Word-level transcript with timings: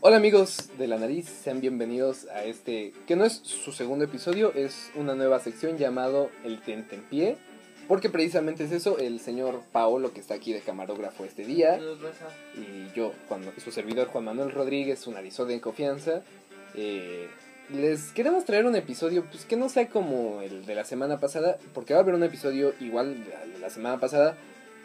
Hola 0.00 0.16
amigos 0.16 0.70
de 0.78 0.86
la 0.86 0.98
nariz, 0.98 1.28
sean 1.28 1.60
bienvenidos 1.60 2.26
a 2.26 2.44
este, 2.44 2.92
que 3.06 3.16
no 3.16 3.24
es 3.24 3.34
su 3.42 3.72
segundo 3.72 4.04
episodio, 4.04 4.52
es 4.54 4.90
una 4.94 5.14
nueva 5.14 5.40
sección 5.40 5.78
llamado 5.78 6.30
El 6.44 6.60
Tentempié, 6.60 7.36
porque 7.88 8.10
precisamente 8.10 8.64
es 8.64 8.72
eso, 8.72 8.98
el 8.98 9.20
señor 9.20 9.62
Paolo 9.72 10.12
que 10.12 10.20
está 10.20 10.34
aquí 10.34 10.52
de 10.52 10.60
camarógrafo 10.60 11.24
este 11.24 11.44
día, 11.44 11.80
y 12.54 12.94
yo, 12.94 13.12
cuando, 13.28 13.52
su 13.62 13.70
servidor 13.70 14.08
Juan 14.08 14.24
Manuel 14.24 14.52
Rodríguez, 14.52 14.98
su 14.98 15.10
narizón 15.10 15.48
de 15.48 15.60
confianza, 15.60 16.22
eh, 16.74 17.28
les 17.70 18.12
queremos 18.12 18.44
traer 18.44 18.66
un 18.66 18.76
episodio 18.76 19.24
pues 19.30 19.46
que 19.46 19.56
no 19.56 19.70
sea 19.70 19.88
como 19.88 20.42
el 20.42 20.66
de 20.66 20.74
la 20.74 20.84
semana 20.84 21.18
pasada, 21.18 21.56
porque 21.72 21.94
va 21.94 22.00
a 22.00 22.02
haber 22.02 22.14
un 22.14 22.24
episodio 22.24 22.74
igual 22.80 23.24
de 23.24 23.58
la 23.58 23.70
semana 23.70 23.98
pasada, 23.98 24.36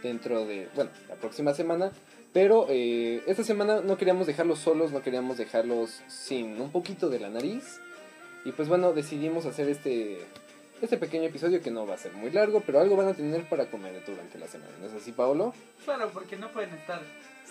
dentro 0.01 0.45
de, 0.45 0.69
bueno, 0.75 0.91
la 1.09 1.15
próxima 1.15 1.53
semana, 1.53 1.91
pero 2.33 2.67
eh, 2.69 3.23
esta 3.27 3.43
semana 3.43 3.81
no 3.81 3.97
queríamos 3.97 4.27
dejarlos 4.27 4.59
solos, 4.59 4.91
no 4.91 5.01
queríamos 5.01 5.37
dejarlos 5.37 6.01
sin 6.07 6.61
un 6.61 6.71
poquito 6.71 7.09
de 7.09 7.19
la 7.19 7.29
nariz. 7.29 7.79
Y 8.45 8.51
pues 8.51 8.69
bueno, 8.69 8.93
decidimos 8.93 9.45
hacer 9.45 9.67
este, 9.67 10.25
este 10.81 10.97
pequeño 10.97 11.25
episodio 11.25 11.61
que 11.61 11.71
no 11.71 11.87
va 11.87 11.95
a 11.95 11.97
ser 11.97 12.13
muy 12.13 12.31
largo, 12.31 12.61
pero 12.65 12.79
algo 12.79 12.95
van 12.95 13.07
a 13.07 13.13
tener 13.13 13.47
para 13.49 13.69
comer 13.69 14.01
durante 14.05 14.37
la 14.37 14.47
semana. 14.47 14.71
¿No 14.79 14.87
es 14.87 14.93
así, 14.93 15.11
Paolo? 15.11 15.53
Claro, 15.83 16.09
porque 16.13 16.37
no 16.37 16.51
pueden 16.51 16.73
estar 16.75 17.01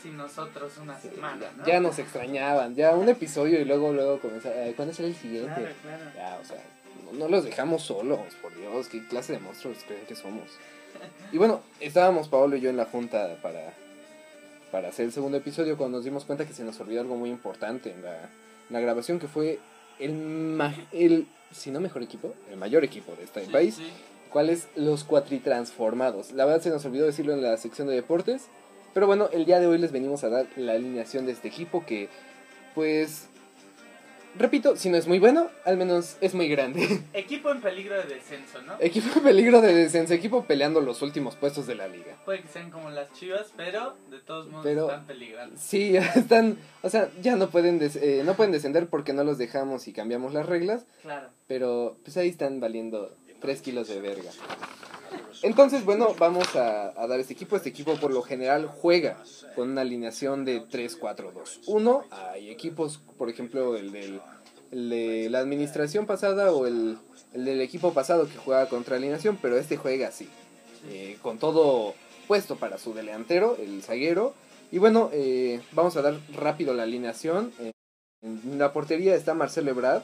sin 0.01 0.17
nosotros 0.17 0.79
una 0.79 0.99
semana, 0.99 1.51
¿no? 1.57 1.67
Ya 1.67 1.81
nos 1.81 1.99
extrañaban, 1.99 2.77
ya 2.77 2.95
un 2.95 3.09
episodio 3.09 3.61
y 3.61 3.65
luego 3.65 3.93
luego 3.93 4.21
comenzar, 4.21 4.53
¿cuándo 4.77 4.95
será 4.95 5.09
el 5.09 5.17
siguiente? 5.17 5.55
Claro, 5.55 5.75
claro. 5.83 6.05
Ya, 6.15 6.39
o 6.41 6.45
sea, 6.45 6.63
no, 7.05 7.19
no, 7.19 7.29
los 7.29 7.45
dejamos 7.45 7.83
solos, 7.83 8.21
por 8.41 8.55
Dios, 8.55 8.89
qué 8.89 9.05
clase 9.09 9.33
de 9.33 9.41
monstruos 9.41 9.79
creen 9.87 10.07
que 10.07 10.15
somos. 10.15 10.51
Y 11.33 11.39
bueno, 11.39 11.63
estábamos 11.81 12.29
Paolo 12.29 12.57
y 12.57 12.61
yo 12.61 12.71
en 12.71 12.77
la 12.77 12.85
junta 12.85 13.37
para 13.43 13.75
para 14.71 14.89
hacer 14.89 15.07
el 15.07 15.13
segundo 15.13 15.39
episodio 15.39 15.77
cuando 15.77 15.99
nos 15.99 16.05
dimos 16.05 16.25
cuenta 16.25 16.47
que 16.47 16.53
se 16.53 16.65
nos 16.65 16.79
olvidó 16.81 17.01
algo 17.01 17.17
muy 17.17 17.31
importante 17.31 17.93
en 17.93 18.03
la, 18.03 18.81
grabación, 18.81 19.19
que 19.19 19.29
fue 19.29 19.59
el, 19.99 20.61
el, 20.93 21.27
si 21.53 21.71
no 21.71 21.81
mejor 21.81 22.03
equipo, 22.03 22.35
el 22.51 22.57
mayor 22.57 22.85
equipo 22.85 23.15
de 23.17 23.25
este 23.25 23.41
país, 23.43 23.79
cuál 24.31 24.51
es 24.51 24.69
los 24.77 25.05
cuatritransformados. 25.05 26.33
La 26.33 26.45
verdad 26.45 26.63
se 26.63 26.71
nos 26.71 26.85
olvidó 26.85 27.07
decirlo 27.07 27.33
en 27.33 27.43
la 27.43 27.57
sección 27.57 27.89
de 27.89 27.95
deportes, 27.95 28.49
pero 28.95 29.07
bueno, 29.07 29.29
el 29.33 29.45
día 29.45 29.61
de 29.61 29.67
hoy 29.67 29.79
les 29.79 29.93
venimos 29.93 30.25
a 30.25 30.29
dar 30.29 30.47
la 30.57 30.73
alineación 30.73 31.27
de 31.27 31.33
este 31.33 31.49
equipo 31.49 31.85
que, 31.87 32.09
pues, 32.75 33.29
repito, 34.37 34.77
si 34.77 34.89
no 34.91 34.97
es 34.97 35.07
muy 35.07 35.19
bueno, 35.19 35.49
al 35.65 35.77
menos 35.77 36.17
es 36.21 36.35
muy 36.35 36.49
grande. 36.49 37.03
Equipo 37.13 37.51
en 37.51 37.61
peligro 37.61 37.97
de 37.97 38.05
descenso, 38.05 38.63
¿no? 38.63 38.75
Equipo 38.81 39.19
en 39.19 39.25
peligro 39.25 39.61
de 39.61 39.75
descenso, 39.75 40.15
equipo 40.15 40.45
peleando 40.45 40.81
los 40.81 41.03
últimos 41.03 41.37
puestos 41.37 41.67
de 41.67 41.75
la 41.75 41.89
liga. 41.89 42.17
Puede 42.25 42.43
que 42.43 42.49
sean 42.49 42.71
como 42.71 42.91
las 42.91 43.13
chivas, 43.13 43.53
pero 43.57 43.97
de 44.11 44.21
todos 44.21 44.49
modos 44.49 44.67
están 44.67 45.07
peligrando. 45.07 45.57
Sí, 45.59 45.97
están, 46.17 46.59
o 46.83 46.91
sea, 46.91 47.11
ya 47.21 47.37
no 47.37 47.51
pueden, 47.51 47.81
eh, 47.83 48.23
no 48.25 48.35
pueden 48.35 48.53
descender 48.53 48.89
porque 48.89 49.13
no 49.13 49.25
los 49.25 49.39
dejamos 49.39 49.89
y 49.89 49.93
cambiamos 49.93 50.33
las 50.33 50.47
reglas. 50.47 50.87
Claro. 51.03 51.29
Pero 51.47 51.97
pues 52.05 52.17
ahí 52.17 52.29
están 52.29 52.61
valiendo 52.61 53.17
3 53.41 53.63
kilos 53.63 53.89
de 53.89 54.01
verga. 54.01 54.31
Entonces, 55.43 55.85
bueno, 55.85 56.15
vamos 56.19 56.57
a, 56.57 56.93
a, 57.01 57.07
dar 57.07 57.21
este 57.21 57.33
equipo. 57.33 57.57
Este 57.57 57.69
equipo 57.69 57.95
por 57.97 58.13
lo 58.13 58.23
general 58.23 58.67
juega 58.67 59.17
con 59.55 59.71
una 59.71 59.83
alineación 59.83 60.45
de 60.45 60.63
3-4-2. 60.63 62.05
hay 62.11 62.51
equipos, 62.51 63.01
por 63.17 63.31
ejemplo, 63.31 63.77
el, 63.77 63.93
del, 63.93 64.21
de 64.71 65.29
la 65.31 65.39
administración 65.39 66.07
pasada 66.07 66.53
o 66.53 66.67
el, 66.67 66.99
del 67.33 67.61
equipo 67.61 67.93
pasado 67.93 68.29
que 68.29 68.37
juega 68.37 68.69
contra 68.69 68.97
alineación, 68.97 69.39
pero 69.41 69.57
este 69.57 69.77
juega 69.77 70.09
así. 70.09 70.29
Eh, 70.91 71.19
con 71.23 71.39
todo 71.39 71.95
puesto 72.27 72.57
para 72.57 72.79
su 72.79 72.95
delantero, 72.95 73.57
el 73.59 73.83
zaguero. 73.83 74.35
Y 74.71 74.79
bueno, 74.79 75.11
eh, 75.13 75.61
vamos 75.73 75.97
a 75.97 76.03
dar 76.03 76.19
rápido 76.35 76.75
la 76.75 76.83
alineación. 76.83 77.53
En 78.23 78.59
la 78.59 78.73
portería 78.73 79.15
está 79.15 79.35
Marcelo 79.35 79.71
Ebrard. 79.71 80.03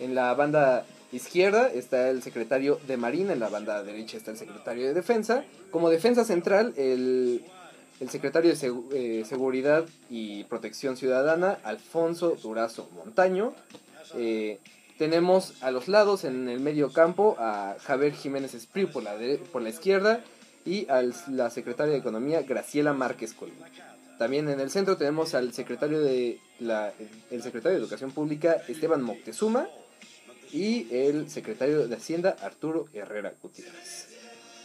En 0.00 0.14
la 0.14 0.32
banda 0.34 0.86
izquierda 1.12 1.68
está 1.68 2.10
el 2.10 2.22
secretario 2.22 2.80
de 2.86 2.96
Marina, 2.96 3.32
en 3.32 3.40
la 3.40 3.48
banda 3.48 3.82
derecha 3.82 4.16
está 4.16 4.30
el 4.30 4.38
secretario 4.38 4.86
de 4.86 4.94
Defensa. 4.94 5.44
Como 5.70 5.90
defensa 5.90 6.24
central, 6.24 6.74
el, 6.76 7.44
secretario 8.08 8.52
de 8.54 9.20
eh, 9.20 9.24
Seguridad 9.24 9.84
y 10.10 10.44
Protección 10.44 10.96
Ciudadana, 10.96 11.58
Alfonso 11.62 12.36
Durazo 12.42 12.88
Montaño. 12.96 13.54
Eh, 14.16 14.58
tenemos 14.98 15.62
a 15.62 15.70
los 15.70 15.88
lados, 15.88 16.24
en 16.24 16.48
el 16.48 16.60
medio 16.60 16.92
campo, 16.92 17.36
a 17.38 17.76
Javier 17.80 18.12
Jiménez 18.12 18.54
Espriu 18.54 18.90
por 18.90 19.02
la, 19.02 19.16
por 19.52 19.62
la 19.62 19.68
izquierda 19.68 20.20
y 20.64 20.88
a 20.88 21.02
la 21.28 21.50
secretaria 21.50 21.92
de 21.92 21.98
Economía, 21.98 22.42
Graciela 22.42 22.92
Márquez 22.92 23.34
Colima. 23.34 23.66
También 24.18 24.48
en 24.48 24.60
el 24.60 24.70
centro 24.70 24.96
tenemos 24.96 25.34
al 25.34 25.52
secretario 25.52 26.00
de, 26.00 26.38
la, 26.60 26.92
el 27.30 27.42
secretario 27.42 27.76
de 27.76 27.82
Educación 27.82 28.12
Pública, 28.12 28.62
Esteban 28.68 29.02
Moctezuma 29.02 29.68
y 30.52 30.86
el 30.94 31.30
secretario 31.30 31.88
de 31.88 31.96
Hacienda 31.96 32.36
Arturo 32.42 32.86
Herrera 32.92 33.32
Gutiérrez. 33.42 34.08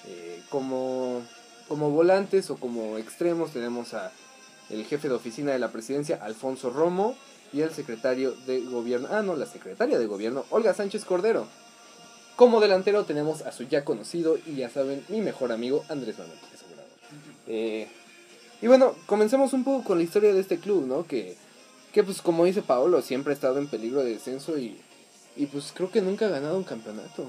Eh, 0.06 0.42
como, 0.50 1.22
como 1.68 1.90
volantes 1.90 2.50
o 2.50 2.58
como 2.58 2.98
extremos 2.98 3.52
tenemos 3.52 3.94
a 3.94 4.12
el 4.70 4.86
jefe 4.86 5.08
de 5.08 5.16
oficina 5.16 5.54
de 5.54 5.60
la 5.60 5.72
presidencia 5.72 6.20
Alfonso 6.22 6.70
Romo 6.70 7.16
y 7.54 7.62
el 7.62 7.72
secretario 7.72 8.34
de 8.46 8.60
gobierno, 8.60 9.08
ah 9.12 9.22
no, 9.22 9.36
la 9.36 9.46
secretaria 9.46 9.98
de 9.98 10.06
gobierno 10.06 10.46
Olga 10.50 10.74
Sánchez 10.74 11.06
Cordero. 11.06 11.48
Como 12.36 12.60
delantero 12.60 13.06
tenemos 13.06 13.42
a 13.44 13.52
su 13.52 13.64
ya 13.64 13.86
conocido 13.86 14.38
y 14.46 14.56
ya 14.56 14.70
saben, 14.70 15.04
mi 15.08 15.22
mejor 15.22 15.52
amigo 15.52 15.84
Andrés 15.90 16.20
Manuel 16.20 16.38
eh, 17.50 17.88
y 18.62 18.68
bueno, 18.68 18.94
comencemos 19.06 19.54
un 19.54 19.64
poco 19.64 19.84
con 19.84 19.98
la 19.98 20.04
historia 20.04 20.34
de 20.34 20.42
este 20.42 20.58
club, 20.58 20.86
¿no? 20.86 21.06
Que, 21.06 21.38
que 21.94 22.04
pues 22.04 22.22
como 22.22 22.44
dice 22.44 22.62
Paolo, 22.62 23.02
siempre 23.02 23.32
ha 23.32 23.36
estado 23.36 23.58
en 23.58 23.68
peligro 23.68 24.04
de 24.04 24.12
descenso 24.12 24.58
y 24.58 24.78
y 25.38 25.46
pues 25.46 25.72
creo 25.76 25.92
que 25.92 26.02
nunca 26.02 26.26
ha 26.26 26.30
ganado 26.30 26.58
un 26.58 26.64
campeonato. 26.64 27.26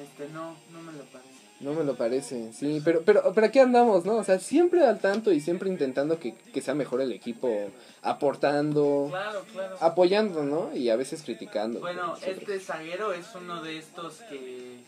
Este, 0.00 0.28
no, 0.32 0.56
no 0.72 0.82
me 0.82 0.92
lo 0.92 1.04
parece. 1.04 1.34
No 1.60 1.72
me 1.72 1.84
lo 1.84 1.94
parece, 1.94 2.52
sí, 2.52 2.82
pero, 2.84 3.02
pero, 3.02 3.32
pero 3.32 3.46
aquí 3.46 3.60
andamos, 3.60 4.04
¿no? 4.04 4.16
O 4.16 4.24
sea, 4.24 4.40
siempre 4.40 4.84
al 4.84 4.98
tanto 4.98 5.32
y 5.32 5.40
siempre 5.40 5.70
intentando 5.70 6.18
que, 6.18 6.34
que 6.34 6.60
sea 6.60 6.74
mejor 6.74 7.00
el 7.00 7.12
equipo, 7.12 7.70
aportando, 8.02 9.06
claro, 9.08 9.44
claro. 9.52 9.76
apoyando, 9.80 10.42
¿no? 10.42 10.74
Y 10.74 10.90
a 10.90 10.96
veces 10.96 11.22
criticando. 11.22 11.78
Bueno, 11.78 12.16
este 12.26 12.58
zaguero 12.58 13.12
es 13.12 13.26
uno 13.36 13.62
de 13.62 13.78
estos 13.78 14.16
que 14.28 14.80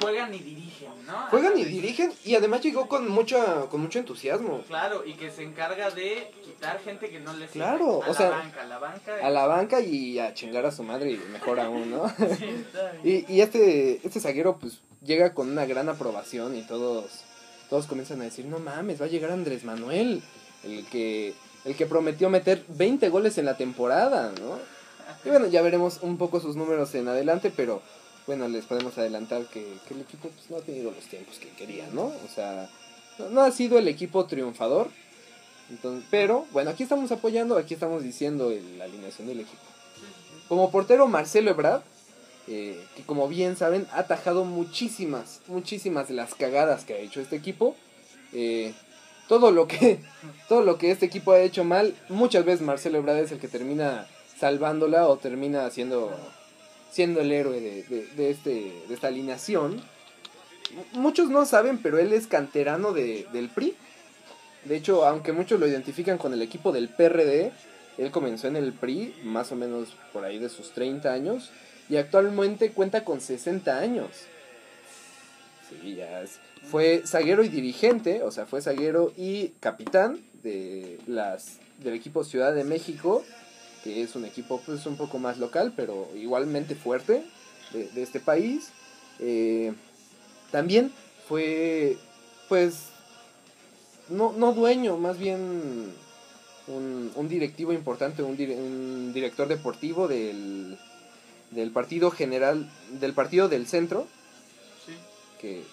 juegan 0.00 0.34
y 0.34 0.38
dirigen, 0.38 0.90
¿no? 1.06 1.26
Juegan 1.30 1.58
y 1.58 1.64
dirigen 1.64 2.12
y 2.24 2.34
además 2.34 2.62
llegó 2.62 2.88
con 2.88 3.08
mucho, 3.08 3.68
con 3.70 3.80
mucho 3.80 3.98
entusiasmo. 3.98 4.62
Claro, 4.68 5.04
y 5.04 5.14
que 5.14 5.30
se 5.30 5.42
encarga 5.42 5.90
de 5.90 6.30
quitar 6.44 6.80
gente 6.80 7.10
que 7.10 7.20
no 7.20 7.32
le 7.32 7.48
sirve. 7.48 7.64
Claro, 7.64 8.02
a 8.02 8.10
o 8.10 8.14
sea, 8.14 8.30
banca, 8.30 8.62
a 8.62 8.66
la 8.66 8.78
banca. 8.78 9.16
A 9.22 9.30
la 9.30 9.46
banca 9.46 9.80
y 9.80 10.18
a 10.18 10.34
chingar 10.34 10.66
a 10.66 10.72
su 10.72 10.82
madre 10.82 11.12
y 11.12 11.16
mejor 11.30 11.60
aún, 11.60 11.90
¿no? 11.90 12.12
y, 13.04 13.32
y 13.32 13.40
este, 13.40 14.00
este 14.06 14.20
zaguero 14.20 14.58
pues 14.58 14.80
llega 15.02 15.34
con 15.34 15.50
una 15.50 15.66
gran 15.66 15.88
aprobación 15.88 16.56
y 16.56 16.62
todos, 16.62 17.24
todos 17.70 17.86
comienzan 17.86 18.20
a 18.20 18.24
decir, 18.24 18.44
no 18.44 18.58
mames, 18.58 19.00
va 19.00 19.06
a 19.06 19.08
llegar 19.08 19.30
Andrés 19.30 19.64
Manuel, 19.64 20.22
el 20.64 20.86
que, 20.86 21.34
el 21.64 21.76
que 21.76 21.86
prometió 21.86 22.28
meter 22.28 22.64
20 22.68 23.08
goles 23.08 23.38
en 23.38 23.46
la 23.46 23.56
temporada, 23.56 24.32
¿no? 24.40 24.58
Y 25.24 25.30
bueno, 25.30 25.46
ya 25.46 25.62
veremos 25.62 26.00
un 26.02 26.18
poco 26.18 26.40
sus 26.40 26.56
números 26.56 26.94
en 26.94 27.08
adelante, 27.08 27.52
pero 27.54 27.82
bueno, 28.26 28.48
les 28.48 28.64
podemos 28.64 28.98
adelantar 28.98 29.46
que, 29.46 29.60
el 29.90 30.00
equipo 30.00 30.28
pues, 30.28 30.50
no 30.50 30.56
ha 30.56 30.60
tenido 30.60 30.90
los 30.90 31.04
tiempos 31.04 31.38
que 31.38 31.48
quería, 31.50 31.88
¿no? 31.92 32.06
O 32.06 32.28
sea, 32.34 32.68
no, 33.30 33.40
ha 33.42 33.50
sido 33.52 33.78
el 33.78 33.88
equipo 33.88 34.26
triunfador. 34.26 34.88
Entonces, 35.70 36.04
pero 36.10 36.46
bueno, 36.52 36.70
aquí 36.70 36.82
estamos 36.82 37.10
apoyando, 37.12 37.56
aquí 37.56 37.74
estamos 37.74 38.02
diciendo 38.02 38.52
la 38.78 38.84
alineación 38.84 39.28
del 39.28 39.40
equipo. 39.40 39.62
Como 40.48 40.70
portero 40.70 41.08
Marcelo 41.08 41.50
Ebrard, 41.50 41.82
eh, 42.48 42.80
que 42.94 43.02
como 43.02 43.26
bien 43.26 43.56
saben 43.56 43.86
ha 43.92 44.00
atajado 44.00 44.44
muchísimas, 44.44 45.40
muchísimas 45.48 46.06
de 46.06 46.14
las 46.14 46.34
cagadas 46.34 46.84
que 46.84 46.94
ha 46.94 46.98
hecho 46.98 47.20
este 47.20 47.36
equipo. 47.36 47.74
Eh, 48.32 48.74
todo 49.28 49.50
lo 49.50 49.66
que 49.66 49.98
todo 50.48 50.62
lo 50.62 50.78
que 50.78 50.90
este 50.90 51.06
equipo 51.06 51.32
ha 51.32 51.40
hecho 51.40 51.64
mal, 51.64 51.96
muchas 52.08 52.44
veces 52.44 52.60
Marcelo 52.60 52.98
Ebrard 52.98 53.18
es 53.18 53.32
el 53.32 53.40
que 53.40 53.48
termina 53.48 54.06
salvándola 54.38 55.08
o 55.08 55.16
termina 55.16 55.66
haciendo 55.66 56.12
siendo 56.90 57.20
el 57.20 57.32
héroe 57.32 57.60
de, 57.60 58.30
este, 58.30 58.72
de 58.88 58.94
esta 58.94 59.08
alineación. 59.08 59.82
Muchos 60.92 61.28
no 61.28 61.44
saben, 61.46 61.78
pero 61.78 61.98
él 61.98 62.12
es 62.12 62.26
canterano 62.26 62.92
de, 62.92 63.26
del 63.32 63.48
PRI. 63.48 63.74
De 64.64 64.76
hecho, 64.76 65.06
aunque 65.06 65.32
muchos 65.32 65.60
lo 65.60 65.66
identifican 65.66 66.18
con 66.18 66.32
el 66.32 66.42
equipo 66.42 66.72
del 66.72 66.88
PRD, 66.88 67.52
él 67.98 68.10
comenzó 68.10 68.48
en 68.48 68.56
el 68.56 68.72
PRI 68.72 69.14
más 69.22 69.52
o 69.52 69.56
menos 69.56 69.96
por 70.12 70.24
ahí 70.24 70.38
de 70.38 70.48
sus 70.48 70.72
30 70.72 71.12
años 71.12 71.50
y 71.88 71.96
actualmente 71.96 72.72
cuenta 72.72 73.04
con 73.04 73.20
60 73.20 73.78
años. 73.78 74.08
Sí, 75.68 75.96
ya 75.96 76.24
fue 76.70 77.02
zaguero 77.06 77.44
y 77.44 77.48
dirigente, 77.48 78.22
o 78.22 78.30
sea, 78.30 78.46
fue 78.46 78.60
zaguero 78.60 79.12
y 79.16 79.48
capitán 79.60 80.20
de 80.42 80.98
las 81.06 81.58
del 81.82 81.94
equipo 81.94 82.24
Ciudad 82.24 82.54
de 82.54 82.64
México 82.64 83.24
que 83.86 84.02
es 84.02 84.16
un 84.16 84.24
equipo 84.24 84.60
pues 84.66 84.84
un 84.86 84.96
poco 84.96 85.18
más 85.20 85.38
local, 85.38 85.72
pero 85.76 86.08
igualmente 86.16 86.74
fuerte 86.74 87.22
de, 87.72 88.02
este 88.02 88.18
país. 88.18 88.70
Eh, 89.20 89.72
también 90.50 90.92
fue, 91.28 91.96
pues, 92.48 92.86
no, 94.08 94.32
no 94.32 94.52
dueño, 94.52 94.96
más 94.96 95.18
bien 95.18 95.92
un, 96.66 97.12
un 97.14 97.28
directivo 97.28 97.72
importante, 97.72 98.22
un, 98.24 98.36
dire- 98.36 98.56
un 98.56 99.12
director 99.12 99.46
deportivo 99.46 100.08
del, 100.08 100.76
del 101.52 101.70
partido 101.70 102.10
general, 102.10 102.68
del 103.00 103.12
partido 103.12 103.48
del 103.48 103.66
centro, 103.68 104.06
Sí. 104.86 104.92
que 105.40 105.64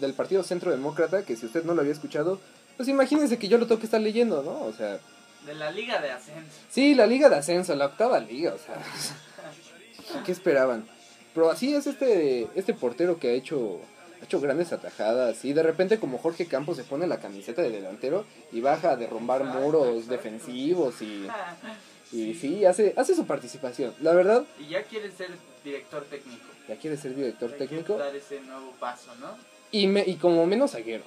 del 0.00 0.14
partido 0.14 0.42
centro 0.42 0.70
demócrata, 0.70 1.24
que 1.24 1.36
si 1.36 1.46
usted 1.46 1.64
no 1.64 1.74
lo 1.74 1.80
había 1.80 1.92
escuchado, 1.92 2.40
pues 2.76 2.88
imagínense 2.88 3.38
que 3.38 3.48
yo 3.48 3.58
lo 3.58 3.66
tengo 3.66 3.80
que 3.80 3.86
estar 3.86 4.00
leyendo, 4.00 4.42
¿no? 4.42 4.62
O 4.64 4.72
sea, 4.72 5.00
De 5.48 5.54
la 5.54 5.70
Liga 5.70 6.00
de 6.00 6.10
Ascenso. 6.10 6.60
sí, 6.70 6.94
la 6.94 7.06
liga 7.06 7.28
de 7.28 7.36
ascenso, 7.36 7.74
la 7.74 7.86
octava 7.86 8.20
liga, 8.20 8.52
o 8.54 8.58
sea, 8.58 8.76
¿qué 10.24 10.32
esperaban? 10.32 10.86
Pero 11.34 11.50
así 11.50 11.74
es 11.74 11.86
este, 11.86 12.48
este 12.54 12.74
portero 12.74 13.18
que 13.18 13.28
ha 13.28 13.32
hecho, 13.32 13.80
ha 14.20 14.24
hecho 14.24 14.40
grandes 14.40 14.72
atajadas 14.72 15.44
y 15.44 15.52
de 15.52 15.62
repente 15.62 15.98
como 15.98 16.18
Jorge 16.18 16.46
Campos 16.46 16.76
se 16.76 16.84
pone 16.84 17.06
la 17.06 17.18
camiseta 17.20 17.62
de 17.62 17.70
delantero 17.70 18.24
y 18.52 18.60
baja 18.60 18.90
a 18.92 18.96
derrumbar 18.96 19.44
muros 19.44 20.08
defensivos 20.08 21.00
y, 21.02 21.26
y 22.12 22.34
sí, 22.34 22.64
hace, 22.64 22.92
hace 22.96 23.14
su 23.14 23.26
participación. 23.26 23.94
La 24.00 24.12
verdad, 24.12 24.44
Y 24.58 24.68
ya 24.68 24.82
quiere 24.82 25.10
ser 25.12 25.30
director 25.64 26.04
técnico. 26.04 26.44
ya 26.68 26.76
quiere 26.76 26.96
ser 26.96 27.14
director 27.14 27.52
técnico 27.52 27.96
dar 27.96 28.14
ese 28.14 28.40
nuevo 28.40 28.72
paso, 28.80 29.14
¿no? 29.16 29.36
y, 29.70 29.86
me, 29.86 30.02
y 30.06 30.16
como 30.16 30.44
menos 30.46 30.72
zaguero. 30.72 31.04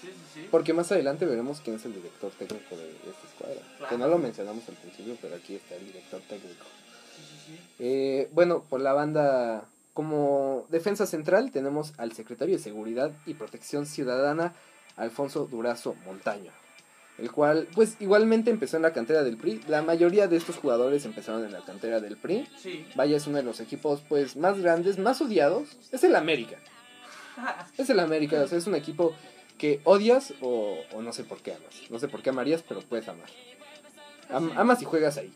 Sí, 0.00 0.08
sí, 0.08 0.12
sí. 0.34 0.48
Porque 0.50 0.72
más 0.72 0.90
adelante 0.92 1.26
veremos 1.26 1.60
quién 1.60 1.76
es 1.76 1.84
el 1.84 1.94
director 1.94 2.30
técnico 2.32 2.76
de 2.76 2.90
esta 2.90 3.26
escuadra. 3.28 3.60
Claro. 3.78 3.90
Que 3.90 3.98
no 3.98 4.08
lo 4.08 4.18
mencionamos 4.18 4.68
al 4.68 4.74
principio, 4.76 5.16
pero 5.20 5.36
aquí 5.36 5.56
está 5.56 5.76
el 5.76 5.86
director 5.86 6.20
técnico. 6.28 6.64
Eh, 7.78 8.28
bueno, 8.32 8.64
por 8.68 8.80
la 8.80 8.92
banda, 8.92 9.64
como 9.94 10.66
defensa 10.70 11.06
central, 11.06 11.50
tenemos 11.50 11.92
al 11.98 12.12
secretario 12.12 12.56
de 12.56 12.62
Seguridad 12.62 13.10
y 13.26 13.34
Protección 13.34 13.86
Ciudadana, 13.86 14.54
Alfonso 14.96 15.46
Durazo 15.46 15.94
Montaño. 16.04 16.52
El 17.18 17.30
cual, 17.32 17.68
pues 17.74 17.96
igualmente 18.00 18.50
empezó 18.50 18.76
en 18.76 18.82
la 18.82 18.94
cantera 18.94 19.22
del 19.22 19.36
PRI. 19.36 19.60
La 19.68 19.82
mayoría 19.82 20.26
de 20.26 20.38
estos 20.38 20.56
jugadores 20.56 21.04
empezaron 21.04 21.44
en 21.44 21.52
la 21.52 21.60
cantera 21.60 22.00
del 22.00 22.16
PRI. 22.16 22.48
Sí. 22.56 22.86
Vaya, 22.94 23.16
es 23.16 23.26
uno 23.26 23.36
de 23.36 23.42
los 23.42 23.60
equipos 23.60 24.00
pues 24.08 24.36
más 24.36 24.58
grandes, 24.58 24.98
más 24.98 25.20
odiados. 25.20 25.76
Es 25.92 26.02
el 26.02 26.16
América. 26.16 26.56
Es 27.78 27.88
el 27.88 28.00
América, 28.00 28.42
o 28.42 28.46
sea, 28.46 28.58
es 28.58 28.66
un 28.66 28.74
equipo 28.74 29.14
que 29.60 29.80
odias 29.84 30.32
o, 30.40 30.78
o 30.94 31.02
no 31.02 31.12
sé 31.12 31.22
por 31.24 31.42
qué 31.42 31.52
amas. 31.52 31.74
No 31.90 31.98
sé 31.98 32.08
por 32.08 32.22
qué 32.22 32.30
amarías, 32.30 32.64
pero 32.66 32.80
puedes 32.80 33.06
amar. 33.08 33.28
Am- 34.30 34.52
amas 34.56 34.80
y 34.80 34.86
juegas 34.86 35.18
ahí. 35.18 35.30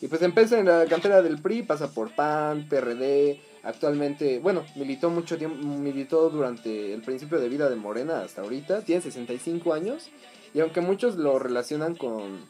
Y 0.00 0.08
pues 0.08 0.20
empieza 0.22 0.58
en 0.58 0.66
la 0.66 0.84
cantera 0.86 1.22
del 1.22 1.40
PRI, 1.40 1.62
pasa 1.62 1.92
por 1.92 2.12
PAN, 2.12 2.66
PRD, 2.68 3.40
actualmente, 3.62 4.40
bueno, 4.40 4.64
militó 4.74 5.10
mucho 5.10 5.38
tiempo, 5.38 5.56
militó 5.64 6.28
durante 6.28 6.92
el 6.92 7.02
principio 7.02 7.38
de 7.38 7.48
vida 7.48 7.70
de 7.70 7.76
Morena 7.76 8.22
hasta 8.22 8.42
ahorita, 8.42 8.80
tiene 8.82 9.00
65 9.00 9.72
años, 9.72 10.08
y 10.54 10.60
aunque 10.60 10.80
muchos 10.80 11.14
lo 11.14 11.38
relacionan 11.38 11.94
con, 11.94 12.40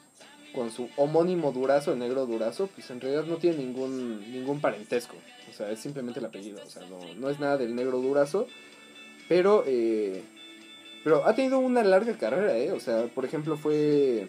con 0.55 0.70
su 0.70 0.88
homónimo 0.96 1.52
Durazo, 1.52 1.93
el 1.93 1.98
negro 1.98 2.25
Durazo, 2.25 2.69
pues 2.69 2.88
en 2.90 3.02
realidad 3.02 3.25
no 3.25 3.37
tiene 3.37 3.58
ningún, 3.58 4.32
ningún 4.32 4.62
parentesco, 4.62 5.16
o 5.50 5.52
sea, 5.52 5.70
es 5.70 5.81
simplemente 5.81 6.20
el 6.20 6.26
apellido, 6.26 6.62
o 6.64 6.70
sea, 6.70 6.87
no, 6.87 7.00
no 7.16 7.28
es 7.28 7.38
nada 7.38 7.58
del 7.58 7.75
negro 7.75 7.98
Durazo, 7.98 8.46
pero, 9.32 9.64
eh, 9.67 10.23
pero 11.02 11.26
ha 11.26 11.34
tenido 11.34 11.58
una 11.58 11.82
larga 11.82 12.19
carrera, 12.19 12.58
¿eh? 12.58 12.70
O 12.70 12.81
sea, 12.81 13.06
por 13.06 13.25
ejemplo, 13.25 13.56
fue... 13.56 14.29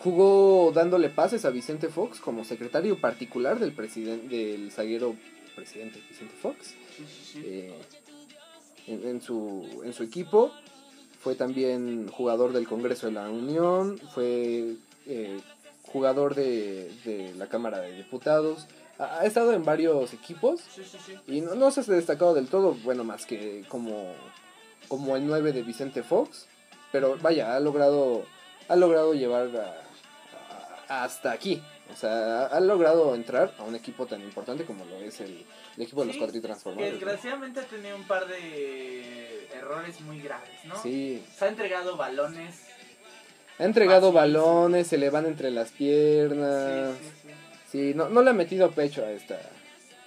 Jugó 0.00 0.72
dándole 0.74 1.10
pases 1.10 1.44
a 1.44 1.50
Vicente 1.50 1.86
Fox 1.88 2.18
como 2.18 2.44
secretario 2.44 3.00
particular 3.00 3.60
del 3.60 3.70
presidente 3.70 4.34
del 4.34 4.72
zaguero 4.72 5.14
presidente 5.54 6.00
Vicente 6.08 6.34
Fox 6.42 6.74
eh, 7.36 7.72
en, 8.88 9.06
en 9.06 9.22
su, 9.22 9.64
en 9.84 9.92
su 9.92 10.02
equipo. 10.02 10.50
Fue 11.20 11.36
también 11.36 12.08
jugador 12.08 12.52
del 12.52 12.66
Congreso 12.66 13.06
de 13.06 13.12
la 13.12 13.30
Unión, 13.30 13.96
fue 14.12 14.74
eh, 15.06 15.38
jugador 15.82 16.34
de, 16.34 16.90
de 17.04 17.32
la 17.36 17.46
Cámara 17.46 17.80
de 17.80 17.92
Diputados. 17.92 18.66
Ha, 18.98 19.20
ha 19.20 19.26
estado 19.26 19.52
en 19.52 19.64
varios 19.64 20.12
equipos 20.12 20.60
Sí, 20.74 20.82
sí, 20.84 20.98
sí. 21.06 21.18
y 21.26 21.40
no, 21.40 21.54
no 21.54 21.70
se 21.70 21.80
ha 21.80 21.84
destacado 21.94 22.34
del 22.34 22.48
todo, 22.48 22.74
bueno, 22.84 23.04
más 23.04 23.26
que 23.26 23.64
como, 23.68 24.12
como 24.88 25.16
el 25.16 25.26
9 25.26 25.52
de 25.52 25.62
Vicente 25.62 26.02
Fox. 26.02 26.46
Pero 26.90 27.16
vaya, 27.20 27.54
ha 27.54 27.60
logrado, 27.60 28.24
ha 28.68 28.76
logrado 28.76 29.12
llevar 29.14 29.48
a- 29.56 30.92
a- 30.94 31.04
hasta 31.04 31.32
aquí. 31.32 31.62
O 31.92 31.96
sea, 31.96 32.46
ha, 32.46 32.60
logrado 32.60 33.14
entrar 33.14 33.52
a 33.58 33.62
un 33.62 33.74
equipo 33.74 34.04
tan 34.06 34.20
importante 34.22 34.64
como 34.64 34.84
lo 34.84 34.96
es 34.96 35.20
el, 35.20 35.44
el 35.76 35.82
equipo 35.82 36.02
de 36.02 36.08
los. 36.08 36.16
¿no? 36.74 36.80
desgraciadamente 36.92 37.60
ha 37.60 37.64
tenido 37.64 37.96
un 37.96 38.04
par 38.06 38.26
de 38.26 39.48
errores 39.54 39.98
muy 40.02 40.20
graves, 40.20 40.50
¿no? 40.64 40.80
Sí, 40.82 41.24
Se 41.38 41.46
ha 41.46 41.48
entregado 41.48 41.96
balones. 41.96 42.60
ha 43.58 43.64
entregado 43.64 44.12
balones, 44.12 44.86
se 44.86 44.98
le 44.98 45.08
van 45.10 45.24
entre 45.26 45.50
las 45.50 45.70
piernas. 45.70 46.90
Sí, 47.00 47.08
sí, 47.22 47.27
sí. 47.70 47.92
No, 47.94 48.08
no 48.08 48.22
le 48.22 48.30
ha 48.30 48.34
metido 48.34 48.70
pecho 48.70 49.04
a 49.04 49.10
esta. 49.10 49.38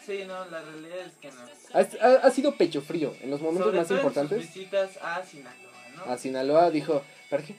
Sí, 0.06 0.24
no, 0.28 0.46
la 0.46 0.62
realidad 0.62 0.98
es 1.06 1.14
que 1.22 1.30
no. 1.32 1.42
Ha, 1.74 1.80
ha- 2.08 2.28
ha 2.28 2.32
sido 2.32 2.56
pecho 2.56 2.82
frío 2.82 3.14
en 3.22 3.30
los 3.30 3.40
momentos 3.42 3.68
Sobre 3.68 3.78
más 3.80 3.88
todo 3.88 3.98
en 3.98 4.04
sus 4.04 4.10
importantes. 4.16 4.54
visitas 4.54 4.98
a 5.02 5.24
Sinaloa, 5.24 5.72
¿no? 6.06 6.12
a 6.12 6.18
Sinaloa 6.18 6.72
dijo, 6.72 7.04
¿para 7.30 7.44
qué? 7.44 7.56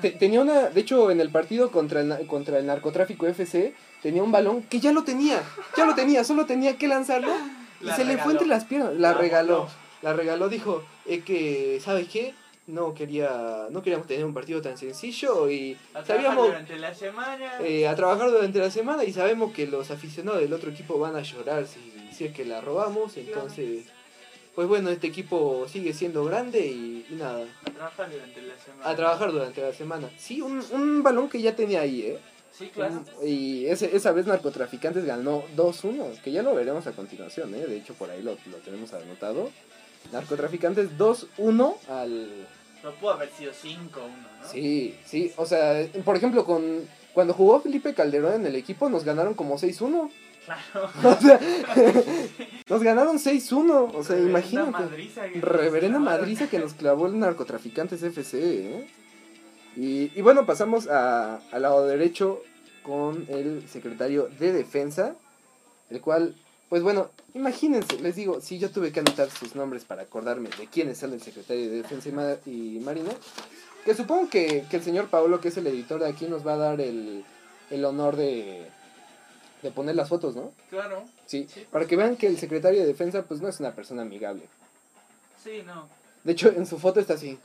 Te- 0.00 0.10
tenía 0.12 0.40
una, 0.40 0.68
de 0.70 0.80
hecho 0.80 1.10
en 1.10 1.20
el 1.20 1.30
partido 1.30 1.70
contra 1.70 2.00
el, 2.00 2.26
contra 2.26 2.58
el 2.58 2.66
narcotráfico 2.66 3.26
FC 3.26 3.74
tenía 4.02 4.22
un 4.22 4.30
balón 4.32 4.62
que 4.62 4.80
ya 4.80 4.92
lo 4.92 5.02
tenía, 5.04 5.42
ya 5.76 5.84
lo 5.86 5.94
tenía, 5.94 6.24
solo 6.24 6.46
tenía 6.46 6.76
que 6.76 6.88
lanzarlo 6.88 7.32
y 7.80 7.84
La 7.86 7.96
se 7.96 8.04
le 8.04 8.16
fue 8.18 8.32
entre 8.32 8.46
las 8.46 8.64
piernas, 8.64 8.94
la 8.94 9.12
regaló, 9.14 9.68
la 10.02 10.12
regaló, 10.12 10.48
dijo, 10.48 10.84
eh, 11.06 11.20
que, 11.20 11.80
¿sabes 11.84 12.08
qué? 12.08 12.34
No 12.66 12.94
quería, 12.94 13.66
no 13.70 13.82
queríamos 13.82 14.06
tener 14.06 14.24
un 14.24 14.32
partido 14.32 14.62
tan 14.62 14.78
sencillo 14.78 15.50
y 15.50 15.76
A 15.94 16.02
trabajar 16.02 16.06
sabíamos 16.16 16.46
durante 16.46 16.76
la 16.76 16.94
semana. 16.94 17.50
eh, 17.60 17.88
a 17.88 17.94
trabajar 17.96 18.30
durante 18.30 18.58
la 18.60 18.70
semana 18.70 19.02
y 19.04 19.12
sabemos 19.12 19.52
que 19.52 19.66
los 19.66 19.90
aficionados 19.90 20.40
del 20.40 20.52
otro 20.52 20.70
equipo 20.70 20.96
van 20.98 21.16
a 21.16 21.22
llorar 21.22 21.66
si, 21.66 21.80
si 22.12 22.24
es 22.26 22.32
que 22.32 22.44
la 22.44 22.60
robamos, 22.60 23.16
entonces, 23.16 23.86
pues 24.54 24.68
bueno, 24.68 24.90
este 24.90 25.08
equipo 25.08 25.66
sigue 25.68 25.92
siendo 25.92 26.24
grande 26.24 26.60
y, 26.64 27.04
y 27.10 27.14
nada, 27.16 27.44
A 27.66 27.70
trabajar 27.72 28.10
durante 28.12 28.42
la 28.42 28.56
semana. 28.58 28.88
a 28.90 28.96
trabajar 28.96 29.32
durante 29.32 29.60
la 29.60 29.72
semana. 29.72 30.10
Sí, 30.16 30.40
un, 30.40 30.62
un 30.70 31.02
balón 31.02 31.28
que 31.28 31.42
ya 31.42 31.56
tenía 31.56 31.80
ahí, 31.80 32.02
¿eh? 32.02 32.18
Sí, 32.52 32.68
claro. 32.72 33.02
Y 33.24 33.64
ese, 33.66 33.96
esa 33.96 34.12
vez 34.12 34.26
Narcotraficantes 34.26 35.04
ganó 35.04 35.42
2-1, 35.56 36.20
que 36.20 36.30
ya 36.30 36.42
lo 36.44 36.54
veremos 36.54 36.86
a 36.86 36.92
continuación, 36.92 37.54
¿eh? 37.56 37.66
De 37.66 37.78
hecho, 37.78 37.94
por 37.94 38.08
ahí 38.10 38.22
lo, 38.22 38.32
lo 38.50 38.58
tenemos 38.58 38.92
anotado. 38.92 39.50
Narcotraficantes 40.10 40.90
2-1 40.98 41.76
al... 41.88 42.46
Pero 42.82 42.94
pudo 42.96 43.10
haber 43.12 43.30
sido 43.30 43.52
5-1, 43.52 43.90
¿no? 43.92 44.48
Sí, 44.50 44.96
sí, 45.06 45.32
o 45.36 45.46
sea, 45.46 45.86
por 46.04 46.16
ejemplo, 46.16 46.44
con 46.44 46.80
cuando 47.14 47.32
jugó 47.34 47.60
Felipe 47.60 47.94
Calderón 47.94 48.34
en 48.40 48.46
el 48.46 48.56
equipo 48.56 48.88
nos 48.88 49.04
ganaron 49.04 49.34
como 49.34 49.56
6-1. 49.58 50.10
Claro. 50.44 50.90
O 51.04 51.20
sea, 51.20 51.38
nos 52.68 52.82
ganaron 52.82 53.18
6-1, 53.18 53.92
o 53.94 54.02
sea, 54.02 54.16
Reverenda 54.16 54.28
imagínate. 54.30 54.70
madriza 54.72 55.22
Reverenda 55.40 55.98
madriza 56.00 56.48
que 56.48 56.58
nos 56.58 56.74
clavó 56.74 57.06
el 57.06 57.18
narcotraficantes 57.18 58.02
FC, 58.02 58.38
¿eh? 58.78 58.86
Y, 59.76 60.10
y 60.18 60.20
bueno, 60.22 60.44
pasamos 60.44 60.88
a- 60.88 61.36
al 61.52 61.62
lado 61.62 61.86
derecho 61.86 62.42
con 62.82 63.24
el 63.28 63.68
secretario 63.68 64.28
de 64.40 64.52
defensa, 64.52 65.14
el 65.90 66.00
cual, 66.00 66.34
pues 66.72 66.82
bueno, 66.82 67.10
imagínense, 67.34 68.00
les 68.00 68.16
digo, 68.16 68.40
si 68.40 68.58
yo 68.58 68.70
tuve 68.70 68.92
que 68.92 69.00
anotar 69.00 69.28
sus 69.30 69.54
nombres 69.54 69.84
para 69.84 70.00
acordarme 70.04 70.48
de 70.58 70.68
quiénes 70.68 70.96
son 70.96 71.12
el 71.12 71.20
secretario 71.20 71.64
de 71.70 71.82
defensa 71.82 72.08
y, 72.08 72.12
ma- 72.12 72.36
y 72.46 72.80
marina, 72.82 73.10
que 73.84 73.94
supongo 73.94 74.30
que, 74.30 74.64
que 74.70 74.78
el 74.78 74.82
señor 74.82 75.08
Pablo, 75.08 75.38
que 75.38 75.48
es 75.48 75.56
el 75.58 75.66
editor 75.66 76.00
de 76.00 76.08
aquí, 76.08 76.24
nos 76.28 76.46
va 76.46 76.54
a 76.54 76.56
dar 76.56 76.80
el, 76.80 77.26
el 77.68 77.84
honor 77.84 78.16
de, 78.16 78.66
de 79.62 79.70
poner 79.70 79.96
las 79.96 80.08
fotos, 80.08 80.34
¿no? 80.34 80.50
Claro. 80.70 81.04
Sí, 81.26 81.46
Sí. 81.52 81.66
para 81.70 81.86
que 81.86 81.94
vean 81.94 82.16
que 82.16 82.26
el 82.26 82.38
secretario 82.38 82.80
de 82.80 82.86
defensa, 82.86 83.20
pues 83.24 83.42
no 83.42 83.48
es 83.48 83.60
una 83.60 83.72
persona 83.74 84.00
amigable. 84.00 84.44
Sí, 85.44 85.62
no. 85.66 85.90
De 86.24 86.32
hecho, 86.32 86.48
en 86.48 86.64
su 86.64 86.78
foto 86.78 87.00
está 87.00 87.12
así. 87.12 87.38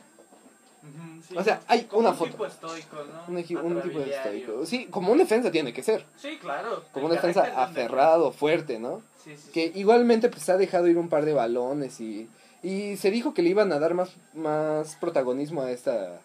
Sí. 1.27 1.35
O 1.37 1.43
sea, 1.43 1.61
hay 1.67 1.83
Como 1.83 2.01
una 2.01 2.09
un 2.11 2.15
foto. 2.17 2.31
tipo 2.31 2.45
estoico, 2.45 2.97
¿no? 2.97 3.23
Un, 3.27 3.37
un 3.37 3.81
tipo 3.81 3.99
de 3.99 4.15
estoico. 4.15 4.65
Sí, 4.65 4.85
como 4.89 5.11
un 5.11 5.17
defensa 5.17 5.51
tiene 5.51 5.73
que 5.73 5.83
ser. 5.83 6.05
Sí, 6.15 6.37
claro. 6.39 6.83
Como 6.93 7.07
un 7.07 7.11
defensa 7.11 7.43
aferrado, 7.63 8.31
fuerte, 8.31 8.79
¿no? 8.79 9.01
Sí, 9.23 9.35
sí, 9.35 9.51
Que 9.51 9.71
igualmente 9.75 10.29
pues 10.29 10.47
ha 10.49 10.57
dejado 10.57 10.87
ir 10.87 10.97
un 10.97 11.09
par 11.09 11.25
de 11.25 11.33
balones 11.33 11.99
y, 11.99 12.29
y 12.63 12.95
se 12.97 13.11
dijo 13.11 13.33
que 13.33 13.41
le 13.41 13.49
iban 13.49 13.71
a 13.73 13.79
dar 13.79 13.93
más, 13.93 14.11
más 14.33 14.95
protagonismo 14.95 15.63
a 15.63 15.71
esta, 15.71 16.21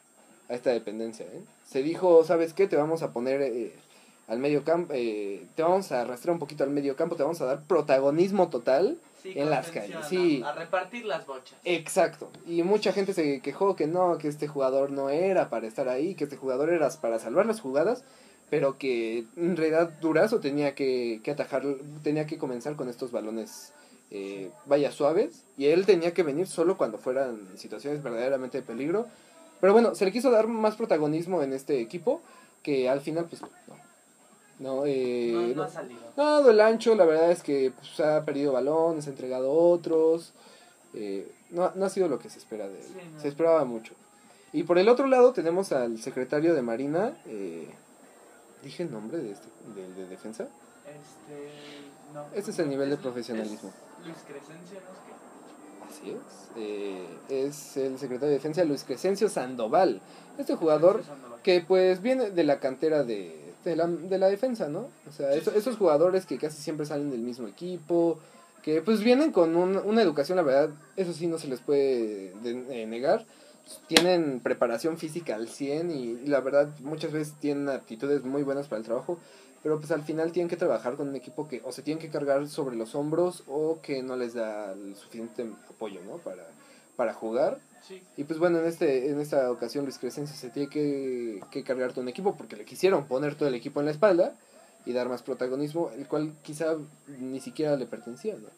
a 0.48 0.54
esta 0.54 0.70
dependencia. 0.70 1.26
¿eh? 1.26 1.40
Se 1.68 1.82
dijo, 1.82 2.22
¿sabes 2.24 2.52
qué? 2.54 2.68
Te 2.68 2.76
vamos 2.76 3.02
a 3.02 3.12
poner 3.12 3.42
eh, 3.42 3.74
al 4.28 4.38
medio 4.38 4.62
campo, 4.62 4.92
eh, 4.94 5.44
te 5.56 5.62
vamos 5.62 5.90
a 5.90 6.02
arrastrar 6.02 6.32
un 6.32 6.38
poquito 6.38 6.62
al 6.64 6.70
medio 6.70 6.94
campo, 6.94 7.16
te 7.16 7.22
vamos 7.24 7.40
a 7.40 7.46
dar 7.46 7.62
protagonismo 7.64 8.48
total. 8.50 8.98
Sí, 9.22 9.34
en 9.36 9.50
las 9.50 9.70
calles, 9.70 9.96
sí. 10.08 10.42
A, 10.42 10.48
a 10.48 10.52
repartir 10.52 11.04
las 11.04 11.24
bochas. 11.26 11.56
Exacto. 11.64 12.28
Y 12.44 12.64
mucha 12.64 12.92
gente 12.92 13.14
se 13.14 13.40
quejó 13.40 13.76
que 13.76 13.86
no, 13.86 14.18
que 14.18 14.26
este 14.26 14.48
jugador 14.48 14.90
no 14.90 15.10
era 15.10 15.48
para 15.48 15.68
estar 15.68 15.88
ahí, 15.88 16.16
que 16.16 16.24
este 16.24 16.36
jugador 16.36 16.70
era 16.70 16.90
para 17.00 17.20
salvar 17.20 17.46
las 17.46 17.60
jugadas, 17.60 18.02
pero 18.50 18.78
que 18.78 19.24
en 19.36 19.56
realidad 19.56 19.90
Durazo 20.00 20.40
tenía 20.40 20.74
que, 20.74 21.20
que 21.22 21.30
atajar, 21.30 21.62
tenía 22.02 22.26
que 22.26 22.36
comenzar 22.36 22.74
con 22.74 22.88
estos 22.88 23.12
balones, 23.12 23.72
eh, 24.10 24.50
vaya, 24.66 24.90
suaves, 24.90 25.44
y 25.56 25.66
él 25.66 25.86
tenía 25.86 26.12
que 26.12 26.24
venir 26.24 26.48
solo 26.48 26.76
cuando 26.76 26.98
fueran 26.98 27.56
situaciones 27.56 28.02
verdaderamente 28.02 28.58
de 28.58 28.64
peligro. 28.64 29.06
Pero 29.60 29.72
bueno, 29.72 29.94
se 29.94 30.04
le 30.04 30.10
quiso 30.10 30.32
dar 30.32 30.48
más 30.48 30.74
protagonismo 30.74 31.44
en 31.44 31.52
este 31.52 31.80
equipo 31.80 32.20
que 32.64 32.88
al 32.88 33.00
final, 33.00 33.26
pues, 33.26 33.42
no. 33.42 33.48
No, 34.62 34.84
eh, 34.86 35.32
No, 35.34 35.54
no 35.56 35.62
ha 35.64 35.68
salido. 35.68 36.00
No 36.16 36.22
ha 36.22 36.30
dado 36.32 36.50
el 36.50 36.60
ancho, 36.60 36.94
la 36.94 37.04
verdad 37.04 37.30
es 37.32 37.42
que 37.42 37.72
pues, 37.76 37.98
ha 38.00 38.24
perdido 38.24 38.52
balones, 38.52 39.06
ha 39.06 39.10
entregado 39.10 39.52
otros. 39.52 40.32
eh, 40.94 41.30
no, 41.50 41.70
no 41.74 41.84
ha 41.86 41.88
sido 41.88 42.08
lo 42.08 42.18
que 42.18 42.30
se 42.30 42.38
espera 42.38 42.68
de 42.68 42.78
él. 42.78 42.84
Sí, 42.86 43.00
no. 43.14 43.20
Se 43.20 43.28
esperaba 43.28 43.64
mucho. 43.64 43.92
Y 44.52 44.62
por 44.64 44.78
el 44.78 44.88
otro 44.88 45.06
lado 45.06 45.32
tenemos 45.32 45.72
al 45.72 45.98
secretario 45.98 46.54
de 46.54 46.62
Marina. 46.62 47.14
eh, 47.26 47.68
¿Dije 48.62 48.84
el 48.84 48.92
nombre 48.92 49.18
de 49.18 49.32
este 49.32 49.48
de 49.74 50.06
defensa? 50.06 50.44
Este, 50.86 51.48
no. 52.14 52.26
Ese 52.34 52.50
es 52.52 52.58
el 52.60 52.68
nivel 52.68 52.88
de 52.90 52.94
Es- 52.96 53.00
profesionalismo. 53.00 53.70
es 54.00 54.06
Luis 54.06 54.18
Crescencio, 54.26 54.78
¿no? 54.80 55.88
Es 55.88 55.98
que- 55.98 56.10
Así 56.10 56.10
es. 56.10 56.50
eh, 56.56 57.06
es 57.28 57.76
el 57.76 57.98
secretario 57.98 58.28
de 58.28 58.34
defensa 58.34 58.62
Luis 58.64 58.84
Crescencio 58.84 59.28
Sandoval. 59.28 60.00
Este 60.38 60.54
jugador 60.54 61.02
Sandoval. 61.04 61.40
que 61.42 61.60
pues 61.66 62.00
viene 62.02 62.30
de 62.30 62.44
la 62.44 62.60
cantera 62.60 63.02
de, 63.02 63.41
de, 63.64 63.76
la, 63.76 63.86
de 63.86 64.18
la 64.18 64.28
defensa, 64.28 64.68
¿no? 64.68 64.88
O 65.08 65.12
sea, 65.12 65.32
Sí, 65.40 65.50
esos 65.54 65.76
jugadores 65.76 66.26
que 66.26 66.38
casi 66.38 66.60
siempre 66.62 66.86
salen 66.86 67.10
del 67.10 67.20
mismo 67.20 67.48
equipo, 67.48 68.18
que 68.62 68.80
pues 68.82 69.00
vienen 69.02 69.32
con 69.32 69.56
un- 69.56 69.76
una 69.78 70.02
educación, 70.02 70.36
la 70.36 70.42
verdad, 70.42 70.70
eso 70.96 71.12
sí 71.12 71.26
no 71.26 71.38
se 71.38 71.48
les 71.48 71.60
puede 71.60 72.32
de- 72.42 72.82
eh, 72.82 72.86
negar. 72.86 73.24
Tienen 73.86 74.40
preparación 74.40 74.98
física 74.98 75.36
al 75.36 75.48
100 75.48 75.90
y, 75.90 76.10
y 76.24 76.26
la 76.26 76.40
verdad 76.40 76.68
muchas 76.80 77.12
veces 77.12 77.34
tienen 77.40 77.68
aptitudes 77.68 78.22
muy 78.24 78.42
buenas 78.42 78.66
para 78.68 78.78
el 78.80 78.84
trabajo, 78.84 79.18
pero 79.62 79.78
pues 79.78 79.92
al 79.92 80.02
final 80.02 80.32
tienen 80.32 80.48
que 80.50 80.56
trabajar 80.56 80.96
con 80.96 81.08
un 81.08 81.16
equipo 81.16 81.46
que 81.48 81.60
o 81.64 81.70
se 81.72 81.82
tienen 81.82 82.02
que 82.02 82.10
cargar 82.10 82.46
sobre 82.48 82.76
los 82.76 82.94
hombros 82.96 83.44
o 83.46 83.78
que 83.80 84.02
no 84.02 84.16
les 84.16 84.34
da 84.34 84.72
el 84.72 84.96
suficiente 84.96 85.46
apoyo, 85.70 86.00
¿no? 86.04 86.18
Para, 86.18 86.44
para 86.96 87.14
jugar. 87.14 87.58
Sí. 87.86 88.02
Y 88.16 88.24
pues 88.24 88.38
bueno, 88.38 88.58
en 88.58 88.66
este 88.66 89.10
en 89.10 89.20
esta 89.20 89.50
ocasión 89.50 89.84
Luis 89.84 89.98
Crescencio 89.98 90.36
se 90.36 90.50
tiene 90.50 90.68
que, 90.68 91.42
que 91.50 91.64
cargar 91.64 91.90
todo 91.90 92.02
un 92.02 92.08
equipo 92.08 92.36
porque 92.36 92.56
le 92.56 92.64
quisieron 92.64 93.06
poner 93.06 93.34
todo 93.34 93.48
el 93.48 93.54
equipo 93.54 93.80
en 93.80 93.86
la 93.86 93.92
espalda 93.92 94.34
y 94.84 94.92
dar 94.92 95.08
más 95.08 95.22
protagonismo, 95.22 95.90
el 95.90 96.06
cual 96.06 96.32
quizá 96.42 96.76
ni 97.06 97.40
siquiera 97.40 97.76
le 97.76 97.86
pertenecía, 97.86 98.34
¿no? 98.34 98.48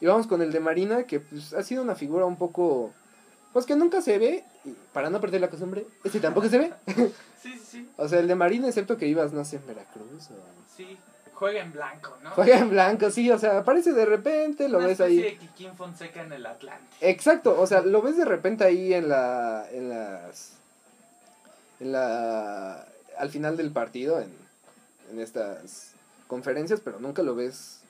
Y 0.00 0.06
vamos 0.06 0.26
con 0.26 0.40
el 0.42 0.52
de 0.52 0.60
Marina, 0.60 1.04
que 1.04 1.20
pues 1.20 1.52
ha 1.52 1.62
sido 1.62 1.82
una 1.82 1.94
figura 1.94 2.24
un 2.24 2.36
poco... 2.36 2.92
Pues 3.52 3.66
que 3.66 3.74
nunca 3.74 4.00
se 4.00 4.16
ve, 4.18 4.44
y 4.64 4.70
para 4.92 5.10
no 5.10 5.20
perder 5.20 5.40
la 5.40 5.50
costumbre, 5.50 5.84
este 6.04 6.20
tampoco 6.20 6.48
se 6.48 6.58
ve. 6.58 6.72
Sí, 7.40 7.54
sí, 7.54 7.64
sí. 7.64 7.90
O 7.96 8.06
sea, 8.06 8.20
el 8.20 8.28
de 8.28 8.34
Marina, 8.34 8.68
excepto 8.68 8.98
que 8.98 9.06
ibas, 9.06 9.32
no 9.32 9.46
sé, 9.46 9.56
en 9.56 9.66
Veracruz 9.66 10.28
o... 10.30 10.34
Sí. 10.76 10.98
Juega 11.40 11.62
en 11.62 11.72
blanco, 11.72 12.14
¿no? 12.22 12.30
Juega 12.32 12.58
en 12.58 12.68
blanco, 12.68 13.10
sí, 13.10 13.30
o 13.30 13.38
sea, 13.38 13.60
aparece 13.60 13.92
de 13.94 14.04
repente, 14.04 14.68
lo 14.68 14.76
Una 14.76 14.88
ves 14.88 15.00
ahí. 15.00 15.22
de 15.22 15.36
Kikín 15.38 15.74
Fonseca 15.74 16.22
en 16.22 16.34
el 16.34 16.44
Atlante. 16.44 16.84
Exacto, 17.00 17.58
o 17.58 17.66
sea, 17.66 17.80
lo 17.80 18.02
ves 18.02 18.18
de 18.18 18.26
repente 18.26 18.62
ahí 18.62 18.92
en 18.92 19.08
la 19.08 19.66
en 19.72 19.88
las 19.88 20.52
en 21.80 21.92
la 21.92 22.84
al 23.16 23.30
final 23.30 23.56
del 23.56 23.70
partido 23.70 24.20
en, 24.20 24.30
en 25.10 25.18
estas 25.18 25.92
conferencias, 26.26 26.80
pero 26.84 27.00
nunca 27.00 27.22
lo 27.22 27.34
ves 27.34 27.80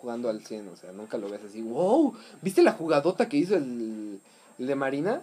jugando 0.00 0.28
al 0.30 0.46
100, 0.46 0.68
o 0.68 0.76
sea, 0.76 0.92
nunca 0.92 1.18
lo 1.18 1.28
ves 1.28 1.40
así, 1.44 1.62
wow, 1.62 2.16
¿viste 2.42 2.62
la 2.62 2.72
jugadota 2.72 3.28
que 3.28 3.38
hizo 3.38 3.56
el, 3.56 4.20
el 4.60 4.66
de 4.68 4.74
Marina? 4.76 5.22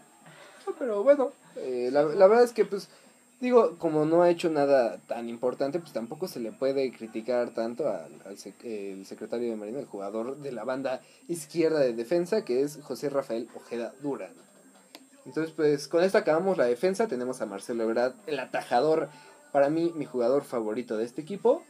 No, 0.67 0.73
Pero 0.77 1.03
bueno, 1.03 1.31
eh, 1.55 1.87
la, 1.93 2.03
la 2.03 2.27
verdad 2.27 2.43
es 2.43 2.51
que 2.51 2.65
pues 2.65 2.89
digo, 3.39 3.77
como 3.77 4.05
no 4.05 4.21
ha 4.23 4.29
hecho 4.29 4.49
nada 4.49 4.97
tan 5.07 5.29
importante, 5.29 5.79
pues 5.79 5.93
tampoco 5.93 6.27
se 6.27 6.39
le 6.39 6.51
puede 6.51 6.91
criticar 6.91 7.51
tanto 7.51 7.89
al, 7.89 8.11
al 8.25 8.37
sec- 8.37 8.63
el 8.63 9.05
secretario 9.05 9.49
de 9.49 9.55
Marina, 9.55 9.79
el 9.79 9.85
jugador 9.85 10.37
de 10.37 10.51
la 10.51 10.63
banda 10.63 11.01
izquierda 11.27 11.79
de 11.79 11.93
defensa, 11.93 12.43
que 12.43 12.61
es 12.61 12.79
José 12.81 13.09
Rafael 13.09 13.47
Ojeda 13.55 13.93
Durán. 14.01 14.31
Entonces, 15.25 15.53
pues 15.55 15.87
con 15.87 16.03
esto 16.03 16.17
acabamos 16.17 16.57
la 16.57 16.65
defensa. 16.65 17.07
Tenemos 17.07 17.41
a 17.41 17.45
Marcelo 17.45 17.83
Ebrard, 17.83 18.13
el 18.27 18.39
atajador. 18.39 19.09
Para 19.51 19.69
mí, 19.69 19.91
mi 19.95 20.05
jugador 20.05 20.43
favorito 20.43 20.95
de 20.97 21.03
este 21.03 21.21
equipo. 21.21 21.63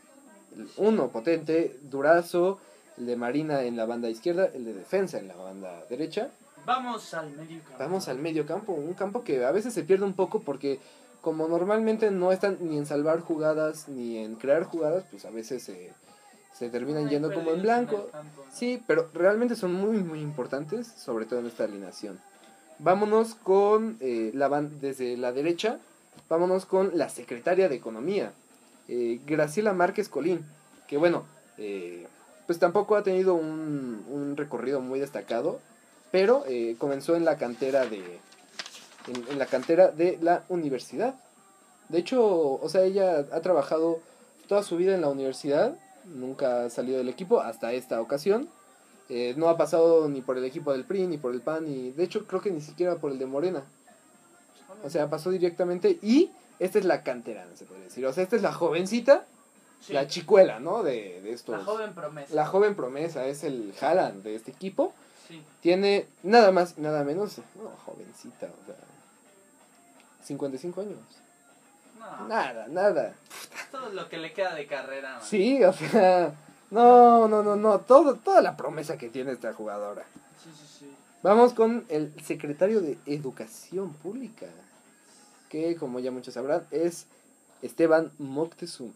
El 0.55 0.67
uno 0.77 1.09
potente, 1.09 1.77
durazo. 1.83 2.59
El 2.97 3.07
de 3.07 3.15
Marina 3.15 3.63
en 3.63 3.75
la 3.75 3.86
banda 3.86 4.09
izquierda, 4.09 4.45
el 4.53 4.65
de 4.65 4.74
defensa 4.74 5.17
en 5.19 5.27
la 5.27 5.36
banda 5.36 5.83
derecha. 5.89 6.29
Vamos 6.65 7.13
al 7.13 7.29
medio 7.31 7.59
campo. 7.63 7.77
Vamos 7.79 8.07
al 8.07 8.17
medio 8.19 8.45
campo, 8.45 8.74
un 8.74 8.93
campo 8.93 9.24
que 9.24 9.45
a 9.45 9.51
veces 9.51 9.74
se 9.74 9.83
pierde 9.83 10.05
un 10.05 10.13
poco 10.13 10.41
porque 10.41 10.79
como 11.21 11.47
normalmente 11.47 12.12
no 12.12 12.31
están 12.31 12.57
ni 12.62 12.77
en 12.77 12.86
salvar 12.86 13.19
jugadas 13.21 13.88
ni 13.89 14.17
en 14.17 14.36
crear 14.36 14.63
jugadas, 14.63 15.03
pues 15.12 15.25
a 15.25 15.29
veces 15.29 15.63
se, 15.63 15.91
se 16.53 16.69
terminan 16.69 17.05
Ay, 17.05 17.09
yendo 17.12 17.33
como 17.33 17.51
en 17.51 17.62
blanco. 17.62 18.05
el 18.05 18.12
campo, 18.12 18.43
¿no? 18.45 18.51
Sí, 18.55 18.81
pero 18.88 19.09
realmente 19.13 19.55
son 19.55 19.74
muy, 19.74 19.97
muy 20.03 20.21
importantes, 20.21 20.88
sobre 20.88 21.25
todo 21.25 21.39
en 21.39 21.47
esta 21.47 21.65
alineación. 21.65 22.19
Vámonos 22.79 23.36
con 23.36 23.97
eh, 24.00 24.31
la 24.33 24.47
ban- 24.50 24.79
desde 24.79 25.17
la 25.17 25.31
derecha, 25.31 25.79
vámonos 26.29 26.65
con 26.65 26.91
la 26.97 27.09
secretaria 27.09 27.67
de 27.69 27.75
Economía, 27.75 28.31
eh, 28.88 29.19
Graciela 29.25 29.74
Márquez 29.74 30.09
Colín, 30.09 30.45
que 30.88 30.97
bueno, 30.97 31.25
eh, 31.57 32.07
pues 32.45 32.59
tampoco 32.59 32.95
ha 32.95 33.03
tenido 33.03 33.33
un, 33.33 34.05
un 34.09 34.38
recorrido 34.38 34.79
muy 34.79 35.00
destacado, 35.00 35.59
pero 36.12 36.43
eh, 36.47 36.75
comenzó 36.77 37.15
en 37.15 37.25
la 37.25 37.38
cantera 37.38 37.86
de 37.86 38.19
en, 39.08 39.32
en 39.32 39.40
la 39.40 39.46
cantera 39.46 39.90
de 39.90 40.18
la 40.22 40.44
universidad. 40.50 41.16
De 41.90 42.00
hecho, 42.00 42.24
o 42.26 42.70
sea, 42.70 42.84
ella 42.84 43.26
ha 43.32 43.42
trabajado 43.42 44.00
toda 44.48 44.64
su 44.64 44.78
vida 44.78 44.94
en 44.96 45.02
la 45.02 45.10
universidad, 45.10 45.76
nunca 46.06 46.66
ha 46.66 46.70
salido 46.70 46.98
del 46.98 47.10
equipo 47.10 47.42
hasta 47.42 47.74
esta 47.74 48.02
ocasión. 48.02 48.50
Eh, 49.10 49.34
no 49.38 49.48
ha 49.48 49.58
pasado 49.58 50.10
ni 50.10 50.22
por 50.22 50.38
el 50.38 50.44
equipo 50.44 50.74
del 50.74 50.84
PRI, 50.84 51.08
ni 51.08 51.18
por 51.18 51.34
el 51.34 51.42
PAN, 51.42 51.66
ni 51.66 51.92
de 51.92 52.04
hecho 52.04 52.28
creo 52.28 52.42
que 52.42 52.52
ni 52.52 52.60
siquiera 52.60 52.96
por 52.96 53.12
el 53.12 53.20
de 53.20 53.26
Morena. 53.26 53.64
O 54.84 54.90
sea, 54.90 55.10
pasó 55.10 55.32
directamente 55.32 55.98
y 56.02 56.32
esta 56.60 56.80
es 56.80 56.86
la 56.86 57.04
canterana, 57.04 57.56
se 57.56 57.66
puede 57.66 57.84
decir. 57.84 58.06
O 58.06 58.12
sea, 58.14 58.24
esta 58.24 58.36
es 58.36 58.42
la 58.42 58.54
jovencita, 58.54 59.26
Sí, 59.80 59.94
la 59.94 60.08
chicuela, 60.08 60.60
¿no? 60.60 60.82
De, 60.82 61.22
de 61.22 61.32
estos. 61.32 61.56
la 61.58 61.64
joven 61.64 61.94
promesa. 61.94 62.34
La 62.34 62.46
joven 62.48 62.76
promesa 62.76 63.28
es 63.28 63.44
el 63.44 63.74
Haaland 63.80 64.24
de 64.24 64.34
este 64.36 64.50
equipo. 64.50 64.94
Sí. 65.28 65.44
Tiene 65.62 66.08
nada 66.24 66.52
más 66.52 66.74
y 66.78 66.82
nada 66.82 67.04
menos, 67.04 67.38
no, 67.62 67.70
jovencita, 67.86 68.48
o 68.48 68.66
sea, 68.66 68.76
55 70.27 70.81
años. 70.81 70.98
No, 72.00 72.27
Nada, 72.27 72.67
nada. 72.67 73.15
todo 73.72 73.89
lo 73.89 74.07
que 74.10 74.17
le 74.17 74.34
queda 74.34 74.53
de 74.55 74.67
carrera. 74.67 75.13
man. 75.15 75.22
Sí, 75.24 75.63
o 75.63 75.74
sea, 75.74 76.34
no, 76.72 77.27
no, 77.27 77.43
no, 77.43 77.55
no, 77.55 77.79
todo, 77.79 78.15
toda 78.15 78.41
la 78.41 78.55
promesa 78.55 78.98
que 78.98 79.10
tiene 79.10 79.31
esta 79.31 79.53
jugadora. 79.53 80.03
Sí, 80.43 80.50
sí, 80.57 80.67
sí. 80.79 80.96
Vamos 81.24 81.53
con 81.53 81.86
el 81.89 82.13
secretario 82.24 82.81
de 82.81 82.98
Educación 83.05 83.93
Pública, 83.93 84.46
que 85.50 85.75
como 85.75 86.00
ya 86.00 86.12
muchos 86.12 86.34
sabrán 86.36 86.65
es 86.72 87.07
Esteban 87.62 88.12
Moctezuma, 88.19 88.93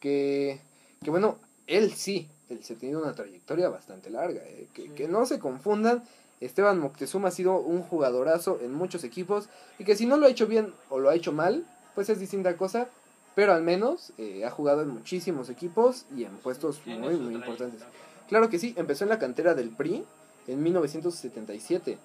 que, 0.00 0.60
que 1.02 1.10
bueno, 1.10 1.38
él 1.66 1.92
sí, 1.94 2.28
él 2.50 2.62
se 2.62 2.74
ha 2.74 2.76
tenido 2.76 3.02
una 3.02 3.14
trayectoria 3.14 3.68
bastante 3.68 4.10
larga, 4.10 4.42
eh, 4.44 4.68
que, 4.74 4.82
Sí. 4.82 4.88
que 4.90 5.08
no 5.08 5.24
se 5.26 5.38
confundan, 5.40 6.04
Esteban 6.40 6.78
Moctezuma 6.78 7.28
ha 7.28 7.32
sido 7.32 7.58
un 7.58 7.82
jugadorazo 7.82 8.58
en 8.62 8.74
muchos 8.74 9.04
equipos 9.04 9.48
y 9.78 9.84
que 9.84 9.96
si 9.96 10.06
no 10.06 10.16
lo 10.16 10.26
ha 10.26 10.30
hecho 10.30 10.46
bien 10.46 10.72
o 10.90 10.98
lo 10.98 11.08
ha 11.08 11.14
hecho 11.14 11.32
mal, 11.32 11.66
pues 11.94 12.08
es 12.10 12.20
distinta 12.20 12.56
cosa, 12.56 12.88
pero 13.34 13.52
al 13.52 13.62
menos 13.62 14.12
eh, 14.18 14.44
ha 14.44 14.50
jugado 14.50 14.82
en 14.82 14.88
muchísimos 14.88 15.48
equipos 15.48 16.06
y 16.14 16.24
en 16.24 16.36
puestos 16.36 16.80
muy, 16.86 17.16
muy 17.16 17.34
importantes. 17.34 17.82
Claro 18.28 18.50
que 18.50 18.58
sí, 18.58 18.74
empezó 18.76 19.04
en 19.04 19.10
la 19.10 19.18
cantera 19.18 19.54
del 19.54 19.70
PRI 19.70 20.04
en 20.46 20.62
1977. 20.62 21.98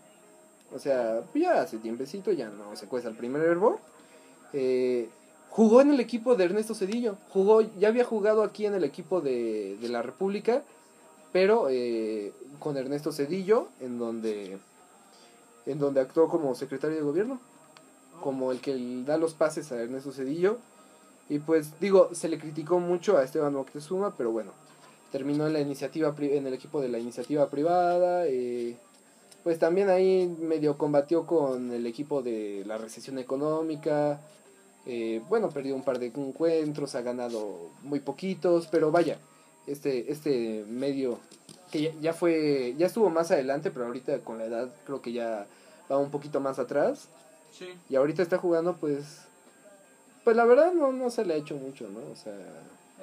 O 0.74 0.80
sea, 0.80 1.22
ya 1.34 1.62
hace 1.62 1.78
tiempecito, 1.78 2.32
ya 2.32 2.50
no 2.50 2.76
se 2.76 2.88
cuesta 2.88 3.10
el 3.10 3.16
primer 3.16 3.42
hervor. 3.42 3.80
Eh, 4.54 5.10
jugó 5.50 5.82
en 5.82 5.92
el 5.92 6.00
equipo 6.00 6.36
de 6.36 6.46
Ernesto 6.46 6.74
Cedillo. 6.74 7.18
Jugó, 7.30 7.62
ya 7.62 7.90
había 7.90 8.06
jugado 8.06 8.44
aquí 8.44 8.66
en 8.66 8.74
el 8.76 8.84
equipo 8.84 9.22
de, 9.22 9.78
de 9.82 9.90
la 9.90 10.02
República, 10.02 10.64
pero 11.32 11.68
eh, 11.70 12.34
con 12.60 12.78
Ernesto 12.78 13.12
Cedillo, 13.12 13.68
en 13.80 13.98
donde, 13.98 14.58
en 15.66 15.80
donde 15.80 16.02
actuó 16.02 16.28
como 16.28 16.54
secretario 16.56 16.98
de 16.98 17.04
gobierno, 17.04 17.40
como 18.22 18.52
el 18.52 18.60
que 18.60 19.04
da 19.06 19.18
los 19.18 19.34
pases 19.34 19.72
a 19.72 19.82
Ernesto 19.82 20.12
Cedillo. 20.12 20.58
Y 21.30 21.40
pues 21.40 21.80
digo, 21.80 22.10
se 22.14 22.28
le 22.28 22.40
criticó 22.40 22.80
mucho 22.80 23.18
a 23.18 23.24
Esteban 23.24 23.54
Moctezuma, 23.54 24.16
pero 24.18 24.32
bueno, 24.32 24.52
terminó 25.12 25.46
en 25.46 25.54
la 25.54 25.60
iniciativa 25.60 26.16
en 26.18 26.48
el 26.48 26.54
equipo 26.54 26.82
de 26.82 26.90
la 26.90 26.98
iniciativa 26.98 27.50
privada 27.50 28.26
eh, 28.28 28.78
pues 29.44 29.60
también 29.60 29.90
ahí 29.90 30.34
medio 30.40 30.78
combatió 30.78 31.26
con 31.26 31.72
el 31.72 31.86
equipo 31.86 32.22
de 32.22 32.64
la 32.66 32.78
recesión 32.78 33.20
económica 33.20 34.22
eh, 34.86 35.22
bueno 35.28 35.50
perdió 35.50 35.76
un 35.76 35.84
par 35.84 36.00
de 36.00 36.08
encuentros 36.08 36.96
ha 36.96 37.02
ganado 37.02 37.72
muy 37.84 38.00
poquitos 38.00 38.68
pero 38.68 38.92
vaya 38.92 39.20
este 39.68 40.12
este 40.12 40.65
medio 40.68 41.20
que 41.72 41.82
ya, 41.84 41.91
ya 42.01 42.13
fue 42.13 42.74
ya 42.77 42.88
estuvo 42.88 43.10
más 43.10 43.32
adelante 43.32 43.72
pero 43.72 43.86
ahorita 43.86 44.20
con 44.20 44.38
la 44.38 44.46
edad 44.46 44.70
creo 44.86 45.01
que 45.01 45.12
ya 45.13 45.46
va 45.91 45.98
un 45.98 46.12
poquito 46.12 46.39
más 46.39 46.60
atrás 46.60 47.08
Sí. 47.51 47.68
y 47.89 47.96
ahorita 47.96 48.22
está 48.24 48.38
jugando 48.38 48.75
pues 48.77 49.24
pues 50.24 50.36
la 50.38 50.46
verdad 50.46 50.72
no 50.74 50.91
no 50.94 51.10
se 51.10 51.25
le 51.25 51.34
ha 51.34 51.38
hecho 51.38 51.56
mucho 51.56 51.88
no 51.89 52.00
o 52.12 52.15
sea 52.15 52.34